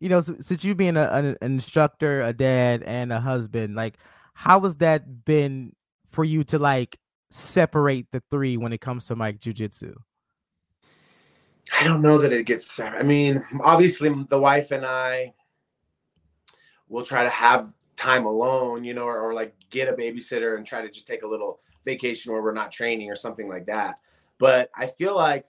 you 0.00 0.08
know, 0.08 0.20
since 0.20 0.64
you 0.64 0.74
being 0.74 0.96
a, 0.96 1.08
an, 1.12 1.36
instructor, 1.42 2.22
a 2.22 2.32
dad, 2.32 2.82
and 2.84 3.12
a 3.12 3.20
husband, 3.20 3.74
like, 3.74 3.98
how 4.34 4.60
has 4.60 4.76
that 4.76 5.24
been 5.24 5.74
for 6.10 6.24
you 6.24 6.44
to 6.44 6.58
like 6.58 6.98
separate 7.30 8.06
the 8.12 8.22
three 8.30 8.56
when 8.56 8.72
it 8.72 8.80
comes 8.80 9.06
to 9.06 9.14
like 9.14 9.40
jujitsu? 9.40 9.94
I 11.78 11.84
don't 11.84 12.00
know 12.00 12.18
that 12.18 12.32
it 12.32 12.46
gets. 12.46 12.80
I 12.80 13.02
mean, 13.02 13.42
obviously, 13.62 14.14
the 14.28 14.38
wife 14.38 14.70
and 14.70 14.86
I 14.86 15.34
will 16.88 17.04
try 17.04 17.24
to 17.24 17.30
have 17.30 17.74
time 17.96 18.24
alone, 18.24 18.84
you 18.84 18.94
know, 18.94 19.04
or, 19.04 19.20
or 19.20 19.34
like 19.34 19.54
get 19.70 19.88
a 19.88 19.92
babysitter 19.92 20.56
and 20.56 20.66
try 20.66 20.80
to 20.80 20.88
just 20.88 21.06
take 21.06 21.22
a 21.22 21.26
little 21.26 21.60
vacation 21.84 22.32
where 22.32 22.42
we're 22.42 22.52
not 22.52 22.72
training 22.72 23.10
or 23.10 23.16
something 23.16 23.48
like 23.48 23.66
that. 23.66 23.98
But 24.38 24.70
I 24.74 24.86
feel 24.86 25.14
like 25.14 25.46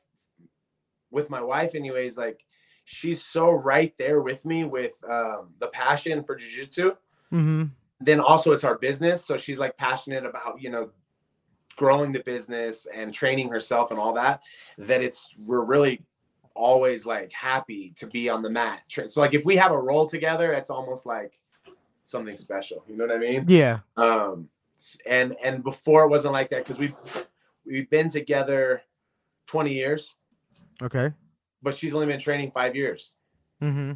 with 1.11 1.29
my 1.29 1.41
wife, 1.41 1.75
anyways, 1.75 2.17
like 2.17 2.43
she's 2.89 3.23
so 3.23 3.51
right 3.51 3.93
there 3.97 4.21
with 4.21 4.45
me 4.45 4.63
with 4.63 5.03
um, 5.09 5.49
the 5.59 5.67
passion 5.67 6.23
for 6.23 6.35
jujitsu. 6.35 6.91
Mm-hmm. 7.31 7.65
Then 8.01 8.19
also, 8.19 8.53
it's 8.53 8.63
our 8.63 8.77
business, 8.77 9.25
so 9.25 9.37
she's 9.37 9.59
like 9.59 9.75
passionate 9.77 10.25
about 10.25 10.61
you 10.61 10.69
know 10.69 10.89
growing 11.75 12.11
the 12.11 12.21
business 12.21 12.87
and 12.93 13.13
training 13.13 13.49
herself 13.49 13.91
and 13.91 13.99
all 13.99 14.13
that. 14.13 14.41
That 14.77 15.01
it's 15.01 15.35
we're 15.45 15.63
really 15.63 16.03
always 16.55 17.05
like 17.05 17.31
happy 17.31 17.93
to 17.97 18.07
be 18.07 18.29
on 18.29 18.41
the 18.41 18.49
mat. 18.49 18.81
So 18.87 19.21
like 19.21 19.33
if 19.33 19.45
we 19.45 19.55
have 19.57 19.71
a 19.71 19.79
role 19.79 20.07
together, 20.07 20.53
it's 20.53 20.69
almost 20.69 21.05
like 21.05 21.39
something 22.03 22.37
special. 22.37 22.83
You 22.87 22.97
know 22.97 23.05
what 23.05 23.15
I 23.15 23.19
mean? 23.19 23.45
Yeah. 23.47 23.79
Um, 23.97 24.49
and 25.05 25.35
and 25.43 25.63
before 25.63 26.05
it 26.05 26.09
wasn't 26.09 26.33
like 26.33 26.49
that 26.49 26.63
because 26.63 26.79
we 26.79 26.95
we've 27.65 27.89
been 27.89 28.09
together 28.09 28.81
20 29.47 29.73
years, 29.73 30.15
Okay. 30.81 31.11
But 31.61 31.75
she's 31.75 31.93
only 31.93 32.07
been 32.07 32.19
training 32.19 32.51
five 32.51 32.75
years. 32.75 33.15
Mm-hmm. 33.61 33.93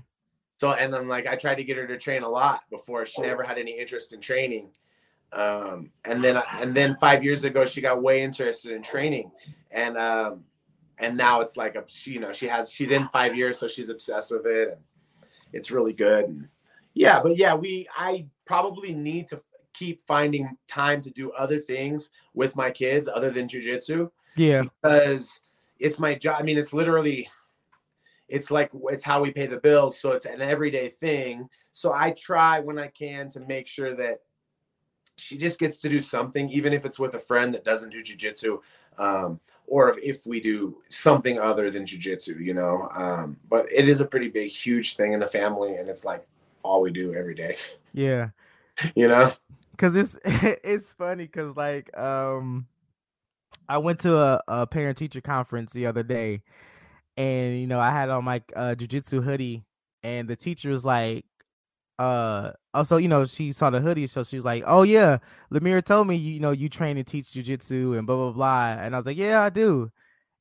So 0.57 0.71
and 0.71 0.93
then 0.93 1.07
like 1.07 1.27
I 1.27 1.35
tried 1.35 1.55
to 1.55 1.63
get 1.63 1.77
her 1.77 1.87
to 1.87 1.97
train 1.97 2.23
a 2.23 2.29
lot 2.29 2.61
before 2.69 3.05
she 3.05 3.21
never 3.21 3.43
had 3.43 3.57
any 3.57 3.79
interest 3.79 4.13
in 4.13 4.21
training. 4.21 4.69
Um, 5.31 5.91
and 6.05 6.23
then 6.23 6.41
and 6.53 6.75
then 6.75 6.95
five 7.01 7.23
years 7.23 7.43
ago 7.43 7.65
she 7.65 7.81
got 7.81 8.01
way 8.01 8.21
interested 8.21 8.71
in 8.71 8.83
training, 8.83 9.31
and 9.71 9.97
um, 9.97 10.43
and 10.99 11.17
now 11.17 11.41
it's 11.41 11.57
like 11.57 11.75
a 11.75 11.83
she, 11.87 12.11
you 12.11 12.19
know 12.19 12.31
she 12.31 12.47
has 12.47 12.71
she's 12.71 12.91
in 12.91 13.09
five 13.09 13.35
years 13.35 13.57
so 13.57 13.67
she's 13.67 13.89
obsessed 13.89 14.31
with 14.31 14.45
it 14.45 14.69
and 14.73 15.25
it's 15.51 15.71
really 15.71 15.93
good. 15.93 16.25
And 16.25 16.47
yeah, 16.93 17.19
but 17.21 17.35
yeah 17.35 17.55
we 17.55 17.87
I 17.97 18.27
probably 18.45 18.93
need 18.93 19.27
to 19.29 19.41
keep 19.73 19.99
finding 20.01 20.55
time 20.67 21.01
to 21.01 21.09
do 21.09 21.31
other 21.31 21.57
things 21.57 22.11
with 22.33 22.55
my 22.55 22.69
kids 22.69 23.09
other 23.13 23.31
than 23.31 23.47
jujitsu 23.47 24.09
Yeah. 24.35 24.63
because 24.81 25.39
it's 25.79 25.99
my 25.99 26.13
job. 26.15 26.37
I 26.39 26.43
mean, 26.43 26.57
it's 26.57 26.73
literally, 26.73 27.27
it's 28.27 28.51
like 28.51 28.71
it's 28.89 29.03
how 29.03 29.21
we 29.21 29.31
pay 29.31 29.45
the 29.45 29.59
bills. 29.59 29.99
So 29.99 30.11
it's 30.11 30.25
an 30.25 30.41
everyday 30.41 30.89
thing. 30.89 31.49
So 31.71 31.93
I 31.93 32.11
try 32.11 32.59
when 32.59 32.79
I 32.79 32.87
can 32.87 33.29
to 33.31 33.39
make 33.41 33.67
sure 33.67 33.95
that 33.95 34.21
she 35.17 35.37
just 35.37 35.59
gets 35.59 35.79
to 35.81 35.89
do 35.89 36.01
something, 36.01 36.49
even 36.49 36.73
if 36.73 36.85
it's 36.85 36.99
with 36.99 37.13
a 37.15 37.19
friend 37.19 37.53
that 37.53 37.63
doesn't 37.63 37.89
do 37.89 38.01
jujitsu, 38.01 38.59
um, 38.97 39.39
or 39.67 39.89
if, 39.89 39.97
if 40.01 40.25
we 40.25 40.39
do 40.39 40.77
something 40.89 41.39
other 41.39 41.69
than 41.69 41.85
jujitsu, 41.85 42.39
you 42.43 42.53
know. 42.53 42.89
Um, 42.95 43.37
but 43.49 43.71
it 43.71 43.87
is 43.87 44.01
a 44.01 44.05
pretty 44.05 44.29
big, 44.29 44.49
huge 44.49 44.95
thing 44.95 45.13
in 45.13 45.19
the 45.19 45.27
family, 45.27 45.75
and 45.75 45.89
it's 45.89 46.05
like 46.05 46.25
all 46.63 46.81
we 46.81 46.91
do 46.91 47.13
every 47.13 47.35
day, 47.35 47.55
Yeah. 47.93 48.29
you 48.95 49.07
know. 49.07 49.31
Cause 49.77 49.95
it's 49.95 50.17
it's 50.25 50.91
funny 50.93 51.25
because 51.25 51.57
like 51.57 51.95
um 51.97 52.67
I 53.67 53.77
went 53.79 53.99
to 54.01 54.17
a, 54.17 54.41
a 54.47 54.67
parent 54.67 54.97
teacher 54.97 55.21
conference 55.21 55.73
the 55.73 55.87
other 55.87 56.03
day 56.03 56.43
and 57.17 57.59
you 57.59 57.67
know 57.67 57.79
I 57.79 57.91
had 57.91 58.09
on 58.09 58.23
my 58.23 58.41
uh 58.55 58.75
jujitsu 58.77 59.23
hoodie 59.23 59.63
and 60.03 60.27
the 60.27 60.35
teacher 60.35 60.69
was 60.69 60.83
like 60.83 61.25
uh 61.99 62.51
also 62.73 62.97
you 62.97 63.07
know 63.07 63.23
she 63.25 63.51
saw 63.51 63.69
the 63.69 63.79
hoodie 63.79 64.07
so 64.07 64.23
she's 64.23 64.43
like 64.43 64.63
oh 64.65 64.81
yeah 64.81 65.19
Lemire 65.51 65.83
told 65.83 66.07
me 66.07 66.15
you, 66.15 66.33
you 66.33 66.39
know 66.39 66.51
you 66.51 66.69
train 66.69 66.97
and 66.97 67.05
teach 67.05 67.27
jujitsu 67.27 67.97
and 67.97 68.07
blah 68.07 68.15
blah 68.15 68.31
blah 68.31 68.83
and 68.83 68.95
I 68.95 68.97
was 68.97 69.05
like 69.05 69.17
yeah 69.17 69.43
I 69.43 69.49
do 69.49 69.91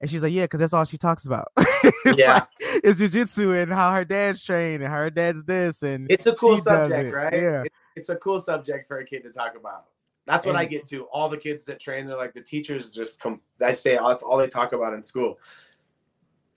and 0.01 0.11
she's 0.11 0.23
like 0.23 0.33
yeah 0.33 0.45
because 0.45 0.61
that's 0.61 0.73
all 0.73 0.85
she 0.85 0.99
talks 0.99 1.27
about 1.27 1.49
It's 2.05 2.19
Yeah. 2.19 2.35
like, 2.35 2.49
it's 2.59 3.01
jujitsu 3.01 3.63
and 3.63 3.73
how 3.73 3.93
her 3.93 4.05
dad's 4.05 4.43
trained 4.43 4.83
and 4.83 4.93
her 4.93 5.11
dad's 5.11 5.45
this 5.45 5.83
and 5.83 6.11
It's 6.11 6.27
a 6.27 6.35
cool 6.35 6.59
subject, 6.59 7.11
it. 7.11 7.15
right? 7.15 7.33
yeah 7.35 7.65
it's 7.97 8.09
a 8.09 8.17
cool 8.17 8.41
subject 8.41 8.89
for 8.89 8.99
a 8.99 9.05
kid 9.05 9.23
to 9.25 9.31
talk 9.31 9.57
about. 9.57 9.87
That's 10.27 10.47
what 10.47 10.57
I 10.57 10.65
get 10.65 10.87
to. 10.87 11.05
All 11.07 11.29
the 11.29 11.37
kids 11.37 11.65
that 11.65 11.81
train, 11.81 12.07
they're 12.07 12.17
like 12.17 12.33
the 12.33 12.41
teachers 12.41 12.93
just 12.93 13.21
come. 13.21 13.41
I 13.61 13.73
say 13.73 13.99
oh, 13.99 14.09
that's 14.09 14.23
all 14.23 14.39
they 14.39 14.47
talk 14.47 14.73
about 14.73 14.95
in 14.95 15.03
school, 15.03 15.39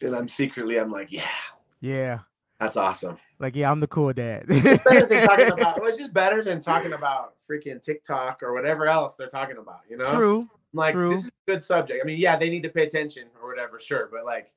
and 0.02 0.16
I'm 0.16 0.28
secretly, 0.28 0.78
I'm 0.78 0.92
like, 0.92 1.12
yeah, 1.12 1.30
yeah 1.82 2.20
that's 2.60 2.78
awesome. 2.78 3.18
Like, 3.40 3.56
yeah, 3.56 3.70
I'm 3.70 3.80
the 3.82 3.88
cool 3.88 4.14
dad. 4.14 4.46
It's 4.48 4.84
better 4.84 5.06
than 5.08 5.28
talking 5.28 5.52
about. 5.52 5.78
It's 5.84 5.98
just 5.98 6.14
better 6.14 6.42
than 6.42 6.62
talking 6.62 6.94
about 6.94 7.34
freaking 7.50 7.82
TikTok 7.82 8.42
or 8.42 8.54
whatever 8.54 8.88
else 8.88 9.16
they're 9.16 9.28
talking 9.30 9.58
about. 9.58 9.82
You 9.90 9.98
know, 9.98 10.06
True. 10.06 10.40
I'm 10.42 10.50
like 10.74 10.94
true. 10.94 11.10
this 11.10 11.24
is 11.26 11.30
a 11.48 11.52
good 11.52 11.64
subject. 11.64 12.00
I 12.02 12.06
mean, 12.06 12.18
yeah, 12.18 12.38
they 12.38 12.50
need 12.50 12.64
to 12.64 12.70
pay 12.70 12.84
attention 12.84 13.26
or 13.42 13.50
whatever, 13.50 13.80
sure, 13.80 14.08
but 14.12 14.26
like, 14.26 14.52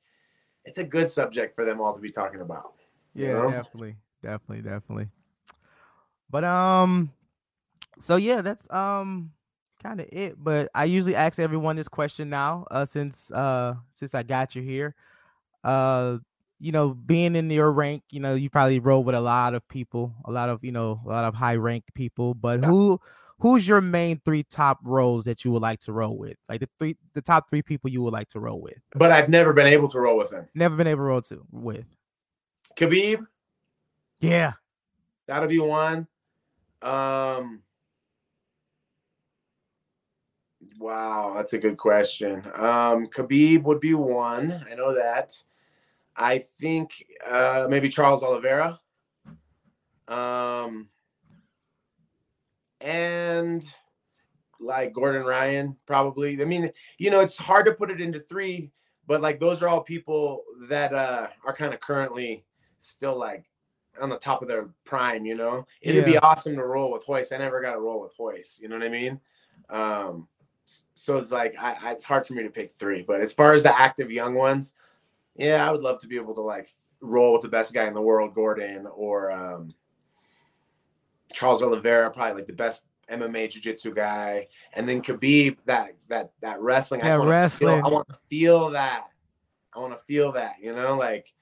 it's 0.63 0.77
a 0.77 0.83
good 0.83 1.09
subject 1.09 1.55
for 1.55 1.65
them 1.65 1.81
all 1.81 1.93
to 1.93 1.99
be 1.99 2.09
talking 2.09 2.41
about. 2.41 2.73
you 3.13 3.27
Yeah, 3.27 3.33
know? 3.33 3.51
definitely, 3.51 3.95
definitely, 4.23 4.61
definitely. 4.61 5.09
But 6.29 6.43
um, 6.45 7.11
so 7.97 8.15
yeah, 8.15 8.41
that's 8.41 8.71
um 8.71 9.31
kind 9.83 9.99
of 9.99 10.07
it. 10.11 10.41
But 10.41 10.69
I 10.73 10.85
usually 10.85 11.15
ask 11.15 11.37
everyone 11.37 11.75
this 11.75 11.89
question 11.89 12.29
now, 12.29 12.65
uh, 12.71 12.85
since 12.85 13.29
uh 13.31 13.75
since 13.91 14.15
I 14.15 14.23
got 14.23 14.55
you 14.55 14.61
here. 14.61 14.95
Uh, 15.63 16.17
you 16.59 16.71
know, 16.73 16.89
being 16.89 17.35
in 17.35 17.49
your 17.49 17.71
rank, 17.71 18.03
you 18.09 18.19
know, 18.19 18.35
you 18.35 18.49
probably 18.49 18.79
roll 18.79 19.03
with 19.03 19.15
a 19.15 19.21
lot 19.21 19.53
of 19.53 19.65
people, 19.69 20.13
a 20.25 20.31
lot 20.31 20.49
of 20.49 20.63
you 20.63 20.71
know, 20.71 20.99
a 21.05 21.09
lot 21.09 21.23
of 21.25 21.33
high 21.33 21.55
rank 21.55 21.85
people. 21.93 22.33
But 22.33 22.59
Yeah. 22.61 22.67
who 22.67 22.99
who's 23.39 23.65
your 23.65 23.79
main 23.79 24.19
three 24.25 24.43
top 24.43 24.79
roles 24.83 25.23
that 25.23 25.45
you 25.45 25.51
would 25.51 25.61
like 25.61 25.79
to 25.81 25.93
roll 25.93 26.17
with? 26.17 26.35
Like 26.49 26.59
the 26.59 26.69
three, 26.77 26.97
the 27.13 27.21
top 27.21 27.49
three 27.49 27.61
people 27.61 27.89
you 27.89 28.01
would 28.01 28.11
like 28.11 28.27
to 28.29 28.39
roll 28.41 28.59
with. 28.59 28.77
But 28.95 29.11
I've 29.11 29.29
never 29.29 29.53
been 29.53 29.67
able 29.67 29.87
to 29.89 29.99
roll 30.01 30.17
with 30.17 30.29
them. 30.31 30.47
Never 30.53 30.75
been 30.75 30.87
able 30.87 30.99
to 30.99 31.03
roll 31.05 31.21
to 31.21 31.45
with. 31.51 31.85
Khabib, 32.75 33.25
Yeah. 34.19 34.53
That'll 35.27 35.47
be 35.47 35.59
one. 35.59 36.07
Um 36.81 37.61
Wow, 40.79 41.33
that's 41.35 41.51
a 41.51 41.57
good 41.57 41.77
question. 41.77 42.41
Um 42.55 43.07
Khabib 43.07 43.63
would 43.63 43.81
be 43.81 43.93
one. 43.93 44.65
I 44.71 44.75
know 44.75 44.95
that. 44.95 45.33
I 46.15 46.39
think 46.39 46.91
uh 47.29 47.67
maybe 47.69 47.89
Charles 47.89 48.23
Oliveira. 48.23 48.79
Um 50.07 50.87
and 52.79 53.65
like 54.61 54.93
Gordon 54.93 55.25
Ryan 55.25 55.75
probably. 55.85 56.41
I 56.41 56.45
mean, 56.45 56.71
you 56.97 57.11
know, 57.11 57.19
it's 57.19 57.35
hard 57.37 57.65
to 57.65 57.73
put 57.73 57.91
it 57.91 57.99
into 57.99 58.21
3, 58.21 58.71
but 59.05 59.21
like 59.21 59.39
those 59.41 59.61
are 59.61 59.67
all 59.67 59.81
people 59.81 60.43
that 60.69 60.93
uh 60.93 61.27
are 61.45 61.53
kind 61.53 61.73
of 61.73 61.81
currently 61.81 62.45
still 62.77 63.19
like 63.19 63.43
on 64.01 64.09
the 64.09 64.17
top 64.17 64.41
of 64.41 64.47
their 64.47 64.69
prime, 64.85 65.25
you 65.25 65.35
know. 65.35 65.67
It'd 65.81 66.05
be 66.05 66.17
awesome 66.19 66.55
to 66.55 66.63
roll 66.63 66.89
with 66.89 67.03
Royce. 67.09 67.33
I 67.33 67.37
never 67.37 67.61
got 67.61 67.73
to 67.73 67.79
roll 67.79 67.99
with 67.99 68.13
Royce, 68.17 68.57
you 68.61 68.69
know 68.69 68.77
what 68.77 68.85
I 68.85 68.89
mean? 68.89 69.19
Um, 69.69 70.29
so 70.95 71.17
it's 71.17 71.31
like 71.31 71.55
I, 71.59 71.75
I, 71.81 71.91
it's 71.91 72.03
hard 72.03 72.27
for 72.27 72.33
me 72.33 72.43
to 72.43 72.49
pick 72.49 72.71
three. 72.71 73.01
But 73.01 73.21
as 73.21 73.31
far 73.31 73.53
as 73.53 73.63
the 73.63 73.77
active 73.77 74.11
young 74.11 74.35
ones, 74.35 74.73
yeah, 75.35 75.67
I 75.67 75.71
would 75.71 75.81
love 75.81 75.99
to 76.01 76.07
be 76.07 76.17
able 76.17 76.35
to 76.35 76.41
like 76.41 76.69
roll 77.01 77.33
with 77.33 77.41
the 77.41 77.49
best 77.49 77.73
guy 77.73 77.87
in 77.87 77.93
the 77.93 78.01
world, 78.01 78.33
Gordon, 78.33 78.87
or 78.87 79.31
um, 79.31 79.69
Charles 81.31 81.61
Oliveira, 81.61 82.11
probably 82.11 82.33
like 82.33 82.47
the 82.47 82.53
best 82.53 82.85
MMA 83.11 83.49
jiu-jitsu 83.49 83.93
guy, 83.93 84.47
and 84.73 84.87
then 84.87 85.01
Khabib, 85.01 85.57
that 85.65 85.95
that 86.09 86.31
that 86.41 86.61
wrestling. 86.61 87.01
I 87.01 87.07
Yeah, 87.07 87.17
wanna 87.17 87.29
wrestling. 87.31 87.75
Feel, 87.75 87.85
I 87.85 87.89
want 87.89 88.07
to 88.09 88.15
feel 88.29 88.69
that. 88.71 89.05
I 89.73 89.79
want 89.79 89.97
to 89.97 90.03
feel 90.05 90.31
that. 90.33 90.55
You 90.61 90.75
know, 90.75 90.95
like 90.97 91.33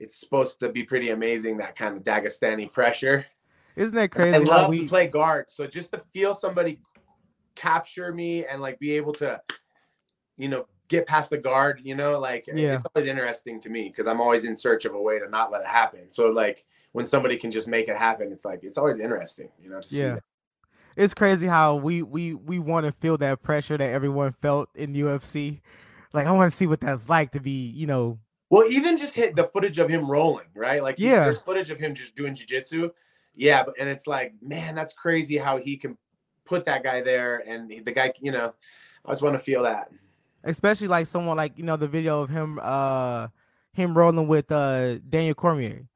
it's 0.00 0.16
supposed 0.16 0.60
to 0.60 0.68
be 0.68 0.84
pretty 0.84 1.10
amazing 1.10 1.58
that 1.58 1.76
kind 1.76 1.96
of 1.96 2.02
Dagestani 2.02 2.70
pressure. 2.70 3.26
Isn't 3.76 3.94
that 3.94 4.10
crazy? 4.10 4.34
I 4.34 4.38
love 4.38 4.70
we, 4.70 4.80
to 4.80 4.88
play 4.88 5.06
guard, 5.06 5.50
so 5.50 5.66
just 5.66 5.92
to 5.92 6.02
feel 6.12 6.34
somebody 6.34 6.80
capture 7.58 8.12
me 8.12 8.46
and 8.46 8.60
like 8.62 8.78
be 8.78 8.92
able 8.92 9.12
to, 9.14 9.40
you 10.36 10.48
know, 10.48 10.66
get 10.88 11.06
past 11.06 11.28
the 11.30 11.36
guard. 11.38 11.80
You 11.82 11.94
know, 11.94 12.18
like 12.18 12.46
Yeah. 12.46 12.74
it's 12.74 12.84
always 12.94 13.08
interesting 13.08 13.60
to 13.62 13.68
me 13.68 13.88
because 13.88 14.06
I'm 14.06 14.20
always 14.20 14.44
in 14.44 14.56
search 14.56 14.84
of 14.84 14.94
a 14.94 15.00
way 15.02 15.18
to 15.18 15.28
not 15.28 15.50
let 15.50 15.60
it 15.62 15.66
happen. 15.66 16.10
So 16.10 16.28
like 16.28 16.64
when 16.92 17.04
somebody 17.04 17.36
can 17.36 17.50
just 17.50 17.68
make 17.68 17.88
it 17.88 17.96
happen, 17.96 18.32
it's 18.32 18.44
like 18.44 18.60
it's 18.62 18.78
always 18.78 18.98
interesting. 18.98 19.50
You 19.60 19.70
know, 19.70 19.80
to 19.80 19.88
see 19.88 19.98
Yeah. 19.98 20.14
that. 20.14 20.22
It's 20.96 21.14
crazy 21.14 21.46
how 21.46 21.76
we 21.76 22.02
we 22.02 22.34
we 22.34 22.58
want 22.58 22.86
to 22.86 22.92
feel 22.92 23.18
that 23.18 23.42
pressure 23.42 23.76
that 23.76 23.90
everyone 23.90 24.32
felt 24.32 24.68
in 24.74 24.94
UFC. 24.94 25.60
Like 26.12 26.26
I 26.26 26.32
want 26.32 26.50
to 26.50 26.56
see 26.56 26.66
what 26.66 26.80
that's 26.80 27.08
like 27.08 27.32
to 27.32 27.40
be, 27.40 27.68
you 27.70 27.86
know, 27.86 28.18
Well, 28.50 28.66
even 28.68 28.96
just 28.96 29.14
hit 29.14 29.36
the 29.36 29.44
footage 29.44 29.78
of 29.78 29.88
him 29.90 30.10
rolling, 30.10 30.46
right? 30.54 30.82
Like, 30.82 30.98
Yeah. 30.98 31.24
there's 31.24 31.38
footage 31.38 31.70
of 31.70 31.78
him 31.78 31.94
just 31.94 32.16
doing 32.16 32.34
jujitsu. 32.34 32.90
Yeah, 33.34 33.62
but 33.62 33.74
and 33.78 33.88
it's 33.88 34.06
like, 34.06 34.32
man, 34.42 34.74
that's 34.74 34.94
crazy 34.94 35.36
how 35.36 35.58
he 35.58 35.76
can 35.76 35.96
put 36.48 36.64
that 36.64 36.82
guy 36.82 37.02
there, 37.02 37.42
and 37.46 37.70
the 37.70 37.92
guy, 37.92 38.12
you 38.20 38.32
know, 38.32 38.54
I 39.04 39.10
just 39.12 39.22
want 39.22 39.34
to 39.34 39.38
feel 39.40 39.62
that. 39.62 39.90
especially 40.44 40.88
like 40.88 41.06
someone 41.06 41.36
like 41.36 41.58
you 41.58 41.64
know 41.64 41.76
the 41.76 41.88
video 41.88 42.22
of 42.22 42.30
him 42.30 42.58
uh 42.62 43.28
him 43.72 43.96
rolling 43.96 44.26
with 44.28 44.50
uh 44.50 44.98
Daniel 45.08 45.34
Cormier. 45.34 45.86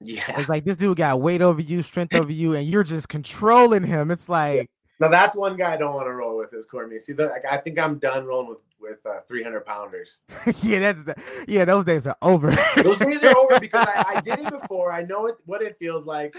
Yeah. 0.00 0.22
It's 0.38 0.48
like 0.48 0.64
this 0.64 0.76
dude 0.76 0.96
got 0.96 1.20
weight 1.20 1.42
over 1.42 1.60
you, 1.60 1.82
strength 1.82 2.14
over 2.14 2.32
you, 2.32 2.54
and 2.54 2.68
you're 2.68 2.84
just 2.84 3.08
controlling 3.08 3.84
him. 3.84 4.10
It's 4.10 4.28
like 4.28 4.70
Now 5.00 5.08
that's 5.08 5.36
one 5.36 5.56
guy 5.56 5.74
I 5.74 5.76
don't 5.76 5.94
want 5.94 6.06
to 6.06 6.12
roll 6.12 6.36
with 6.38 6.52
is 6.54 6.66
Cormier. 6.66 7.00
See, 7.00 7.12
the, 7.12 7.26
like, 7.26 7.44
I 7.44 7.56
think 7.56 7.78
I'm 7.78 7.98
done 7.98 8.24
rolling 8.24 8.48
with 8.48 8.62
with 8.80 9.04
uh, 9.06 9.20
300 9.26 9.66
pounders. 9.66 10.20
yeah, 10.62 10.78
that's 10.78 11.02
the, 11.02 11.16
yeah, 11.48 11.64
those 11.64 11.84
days 11.84 12.06
are 12.06 12.16
over. 12.22 12.56
Those 12.76 12.98
days 12.98 13.22
are 13.24 13.36
over 13.36 13.58
because 13.58 13.86
I, 13.88 14.14
I 14.16 14.20
did 14.20 14.38
it 14.38 14.50
before. 14.60 14.92
I 14.92 15.02
know 15.02 15.26
it, 15.26 15.34
what 15.46 15.62
it 15.62 15.76
feels 15.80 16.06
like. 16.06 16.36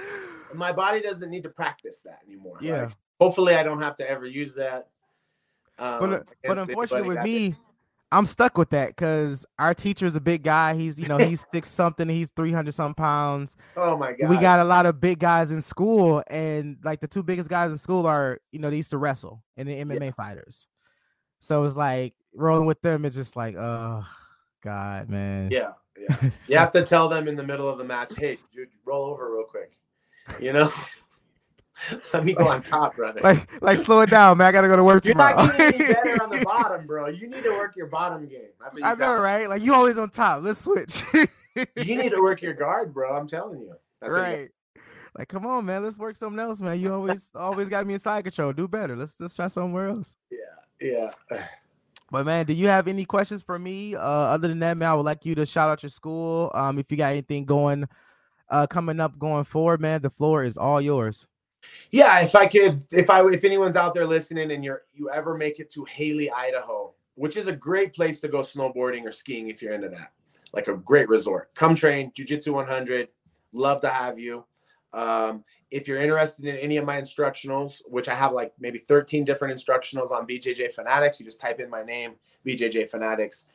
My 0.53 0.71
body 0.71 1.01
doesn't 1.01 1.29
need 1.29 1.43
to 1.43 1.49
practice 1.49 1.99
that 2.01 2.19
anymore. 2.25 2.57
Yeah. 2.61 2.85
Like, 2.85 2.93
hopefully, 3.19 3.55
I 3.55 3.63
don't 3.63 3.81
have 3.81 3.95
to 3.97 4.09
ever 4.09 4.25
use 4.25 4.55
that. 4.55 4.87
Um, 5.77 5.99
but 5.99 6.13
uh, 6.13 6.19
but 6.43 6.59
unfortunately 6.59 7.09
with 7.09 7.23
me, 7.23 7.55
I'm 8.11 8.25
stuck 8.25 8.57
with 8.57 8.71
that 8.71 8.89
because 8.89 9.45
our 9.59 9.73
teacher's 9.73 10.15
a 10.15 10.21
big 10.21 10.43
guy. 10.43 10.75
He's 10.75 10.99
you 10.99 11.07
know 11.07 11.17
he's 11.29 11.45
six 11.51 11.69
something, 11.69 12.09
he's 12.09 12.31
three 12.31 12.51
hundred 12.51 12.73
some 12.73 12.93
pounds. 12.93 13.55
oh 13.77 13.97
my 13.97 14.13
god, 14.13 14.29
We 14.29 14.37
got 14.37 14.59
a 14.59 14.63
lot 14.63 14.85
of 14.85 14.99
big 14.99 15.19
guys 15.19 15.51
in 15.51 15.61
school, 15.61 16.23
and 16.27 16.77
like 16.83 16.99
the 17.01 17.07
two 17.07 17.23
biggest 17.23 17.49
guys 17.49 17.71
in 17.71 17.77
school 17.77 18.05
are 18.07 18.39
you 18.51 18.59
know 18.59 18.69
they 18.69 18.77
used 18.77 18.89
to 18.91 18.97
wrestle 18.97 19.43
and 19.57 19.67
the 19.67 19.73
MMA 19.73 20.15
fighters. 20.15 20.67
So 21.39 21.63
it's 21.63 21.75
like 21.75 22.13
rolling 22.33 22.65
with 22.65 22.81
them. 22.81 23.05
It's 23.05 23.15
just 23.15 23.35
like 23.35 23.55
oh 23.55 24.05
god, 24.63 25.09
man. 25.09 25.49
yeah, 25.51 25.71
yeah. 25.97 26.29
You 26.47 26.57
have 26.57 26.71
to 26.71 26.83
tell 26.83 27.09
them 27.09 27.27
in 27.27 27.35
the 27.35 27.43
middle 27.43 27.69
of 27.69 27.77
the 27.77 27.83
match, 27.83 28.13
hey, 28.17 28.37
dude, 28.53 28.69
roll 28.85 29.05
over 29.05 29.33
real 29.33 29.45
quick. 29.45 29.71
You 30.39 30.53
know, 30.53 30.71
let 32.13 32.25
me 32.25 32.33
go 32.33 32.47
on 32.47 32.61
top, 32.61 32.95
brother. 32.95 33.21
like 33.23 33.47
like 33.61 33.79
slow 33.79 34.01
it 34.01 34.09
down, 34.09 34.37
man. 34.37 34.47
I 34.47 34.51
gotta 34.51 34.67
go 34.67 34.75
to 34.75 34.83
work 34.83 35.05
You're 35.05 35.13
tomorrow. 35.13 35.35
not 35.45 35.57
getting 35.57 35.81
any 35.81 35.93
better 35.93 36.23
on 36.23 36.29
the 36.29 36.39
bottom, 36.45 36.85
bro. 36.87 37.07
You 37.07 37.27
need 37.29 37.43
to 37.43 37.51
work 37.51 37.75
your 37.75 37.87
bottom 37.87 38.27
game. 38.27 38.41
That's 38.61 38.73
what 38.75 38.79
you 38.81 38.85
I 38.85 38.93
know, 38.95 39.13
them. 39.15 39.21
right? 39.21 39.47
Like 39.49 39.61
you 39.61 39.73
always 39.73 39.97
on 39.97 40.09
top. 40.09 40.43
Let's 40.43 40.61
switch. 40.63 41.03
You 41.75 41.97
need 41.97 42.11
to 42.13 42.21
work 42.21 42.41
your 42.41 42.53
guard, 42.53 42.93
bro. 42.93 43.17
I'm 43.17 43.27
telling 43.27 43.59
you. 43.59 43.73
That's 43.99 44.13
what 44.13 44.19
you- 44.19 44.23
right. 44.37 44.49
Like, 45.17 45.27
come 45.27 45.45
on, 45.45 45.65
man. 45.65 45.83
Let's 45.83 45.97
work 45.97 46.15
something 46.15 46.39
else, 46.39 46.61
man. 46.61 46.79
You 46.79 46.93
always 46.93 47.31
always 47.35 47.67
got 47.67 47.85
me 47.85 47.95
in 47.95 47.99
side 47.99 48.23
control. 48.23 48.53
Do 48.53 48.67
better. 48.67 48.95
Let's 48.95 49.19
let's 49.19 49.35
try 49.35 49.47
somewhere 49.47 49.89
else. 49.89 50.15
yeah, 50.31 51.11
yeah. 51.31 51.45
But 52.11 52.25
man, 52.25 52.45
do 52.45 52.53
you 52.53 52.67
have 52.67 52.87
any 52.87 53.03
questions 53.05 53.41
for 53.41 53.59
me? 53.59 53.95
Uh, 53.95 53.99
other 54.01 54.47
than 54.47 54.59
that, 54.59 54.77
man, 54.77 54.89
I 54.89 54.93
would 54.95 55.05
like 55.05 55.25
you 55.25 55.35
to 55.35 55.45
shout 55.45 55.69
out 55.69 55.83
your 55.83 55.89
school. 55.91 56.49
Um, 56.53 56.79
if 56.79 56.89
you 56.91 56.97
got 56.97 57.11
anything 57.11 57.45
going, 57.45 57.87
uh, 58.49 58.65
coming 58.65 58.99
up, 58.99 59.19
going 59.19 59.43
forward, 59.43 59.79
man, 59.81 60.01
the 60.01 60.09
floor 60.09 60.43
is 60.43 60.57
all 60.57 60.79
yours. 60.81 61.27
Yeah, 61.91 62.19
if 62.21 62.35
I 62.35 62.45
could, 62.45 62.83
if 62.91 63.09
I, 63.09 63.25
if 63.29 63.43
anyone's 63.43 63.75
out 63.75 63.93
there 63.93 64.05
listening 64.05 64.51
and 64.51 64.63
you're, 64.63 64.83
you 64.93 65.09
ever 65.09 65.35
make 65.35 65.59
it 65.59 65.69
to 65.71 65.85
Hailey, 65.85 66.31
Idaho, 66.31 66.93
which 67.15 67.35
is 67.35 67.47
a 67.47 67.53
great 67.53 67.93
place 67.93 68.19
to 68.21 68.27
go 68.27 68.39
snowboarding 68.39 69.03
or 69.05 69.11
skiing 69.11 69.49
if 69.49 69.61
you're 69.61 69.73
into 69.73 69.89
that, 69.89 70.13
like 70.53 70.67
a 70.67 70.75
great 70.75 71.09
resort. 71.09 71.53
Come 71.55 71.75
train, 71.75 72.11
Jiu 72.15 72.25
Jitsu 72.25 72.53
100. 72.53 73.09
Love 73.53 73.81
to 73.81 73.89
have 73.89 74.19
you. 74.19 74.45
Um, 74.93 75.43
if 75.71 75.87
you're 75.87 76.01
interested 76.01 76.45
in 76.45 76.55
any 76.57 76.77
of 76.77 76.85
my 76.85 76.99
instructionals, 76.99 77.81
which 77.85 78.07
I 78.07 78.15
have 78.15 78.33
like 78.33 78.53
maybe 78.59 78.79
13 78.79 79.23
different 79.23 79.57
instructionals 79.57 80.11
on 80.11 80.25
BJJ 80.25 80.73
Fanatics, 80.73 81.19
you 81.19 81.25
just 81.25 81.39
type 81.39 81.59
in 81.59 81.69
my 81.69 81.83
name, 81.83 82.13
BJJ 82.45 82.89
Fanatics. 82.89 83.47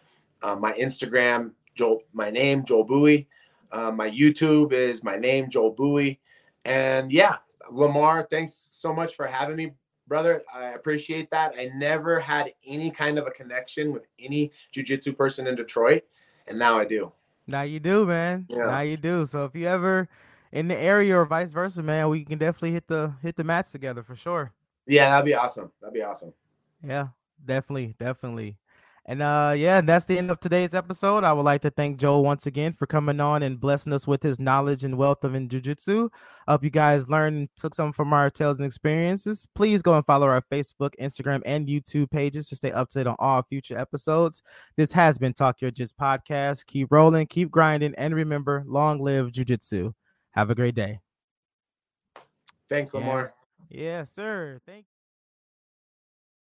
Um, 0.43 0.61
my 0.61 0.73
Instagram, 0.75 1.53
Joel, 1.75 2.03
my 2.13 2.31
name, 2.31 2.65
Joel 2.65 2.87
Bouhey. 2.87 3.27
Um, 3.73 3.97
my 3.97 4.09
YouTube 4.09 4.73
is 4.73 5.03
my 5.03 5.17
name, 5.17 5.49
Joel 5.49 5.75
Bouhey. 5.75 6.19
And 6.65 7.11
yeah, 7.11 7.37
Lamar, 7.71 8.27
thanks 8.31 8.69
so 8.73 8.93
much 8.93 9.15
for 9.15 9.27
having 9.27 9.57
me, 9.57 9.73
brother. 10.07 10.43
I 10.53 10.71
appreciate 10.71 11.31
that. 11.31 11.55
I 11.59 11.71
never 11.75 12.21
had 12.21 12.53
any 12.67 12.91
kind 12.91 13.19
of 13.19 13.27
a 13.27 13.31
connection 13.31 13.93
with 13.93 14.07
any 14.19 14.53
jujitsu 14.75 15.17
person 15.17 15.47
in 15.47 15.55
Detroit, 15.55 16.05
and 16.47 16.59
now 16.59 16.79
I 16.79 16.85
do. 16.85 17.13
Now 17.47 17.63
you 17.63 17.81
do, 17.81 18.07
man. 18.07 18.47
Yeah. 18.49 18.67
Now 18.67 18.81
you 18.81 18.97
do. 18.97 19.27
So 19.27 19.45
if 19.45 19.55
you 19.55 19.67
ever 19.67 20.09
in 20.53 20.69
the 20.69 20.79
area 20.79 21.19
or 21.19 21.27
vice 21.27 21.51
versa, 21.51 21.83
man, 21.83 22.09
we 22.09 22.25
can 22.25 22.39
definitely 22.39 22.73
hit 22.73 22.87
the 22.87 23.13
hit 23.23 23.37
the 23.37 23.45
mats 23.45 23.73
together 23.73 24.03
for 24.03 24.17
sure. 24.17 24.53
Yeah, 24.87 25.11
that'd 25.11 25.27
be 25.27 25.35
awesome. 25.35 25.71
That'd 25.81 25.95
be 25.95 26.03
awesome. 26.03 26.33
Yeah, 26.87 27.09
definitely, 27.45 27.95
definitely. 27.99 28.57
And 29.07 29.21
uh 29.21 29.53
yeah, 29.55 29.83
that's 29.83 30.07
the 30.07 30.17
end 30.17 30.31
of 30.31 30.41
today's 30.41 30.73
episode. 30.73 31.25
I 31.25 31.33
would 31.35 31.43
like 31.43 31.61
to 31.63 31.71
thank 31.71 31.99
Joel 31.99 32.25
once 32.25 32.47
again 32.47 32.73
for 32.73 32.87
coming 32.87 33.21
on 33.21 33.43
and 33.43 33.61
blessing 33.61 33.93
us 33.93 34.07
with 34.07 34.23
his 34.23 34.39
knowledge 34.39 34.83
and 34.83 34.97
wealth 34.97 35.25
of 35.25 35.35
in 35.35 35.47
jiu-jitsu. 35.47 36.09
I 36.49 36.53
hope 36.53 36.65
you 36.65 36.71
guys 36.71 37.07
learned 37.11 37.37
and 37.37 37.49
took 37.55 37.75
something 37.75 37.93
from 37.93 38.15
our 38.15 38.31
tales 38.31 38.57
and 38.57 38.65
experiences. 38.65 39.47
Please 39.55 39.83
go 39.83 39.93
and 39.93 40.07
follow 40.07 40.27
our 40.27 40.43
Facebook, 40.51 40.93
Instagram, 40.99 41.43
and 41.45 41.69
YouTube 41.69 42.11
pages 42.11 42.49
to 42.49 42.57
stay 42.57 42.73
up 42.73 42.89
to 42.91 43.01
date 43.01 43.07
on 43.07 43.17
all 43.19 43.43
future 43.43 43.77
episodes. 43.77 44.43
This 44.79 44.91
has 44.93 45.19
been 45.19 45.35
Talk 45.35 45.61
Yo 45.61 45.71
Jits 45.71 45.93
podcast. 45.93 46.65
Keep 46.67 46.91
rolling, 46.91 47.27
keep 47.27 47.51
grinding, 47.51 47.95
and 47.97 48.15
remember, 48.15 48.65
long 48.67 49.01
live 49.01 49.33
jiu-jitsu. 49.33 49.93
Have 50.31 50.49
a 50.49 50.55
great 50.55 50.75
day. 50.75 51.01
Thanks, 52.71 52.95
Yeah. 52.95 53.01
Lamar. 53.01 53.35
Yes, 53.69 54.11
sir. 54.13 54.61
Thank 54.67 54.87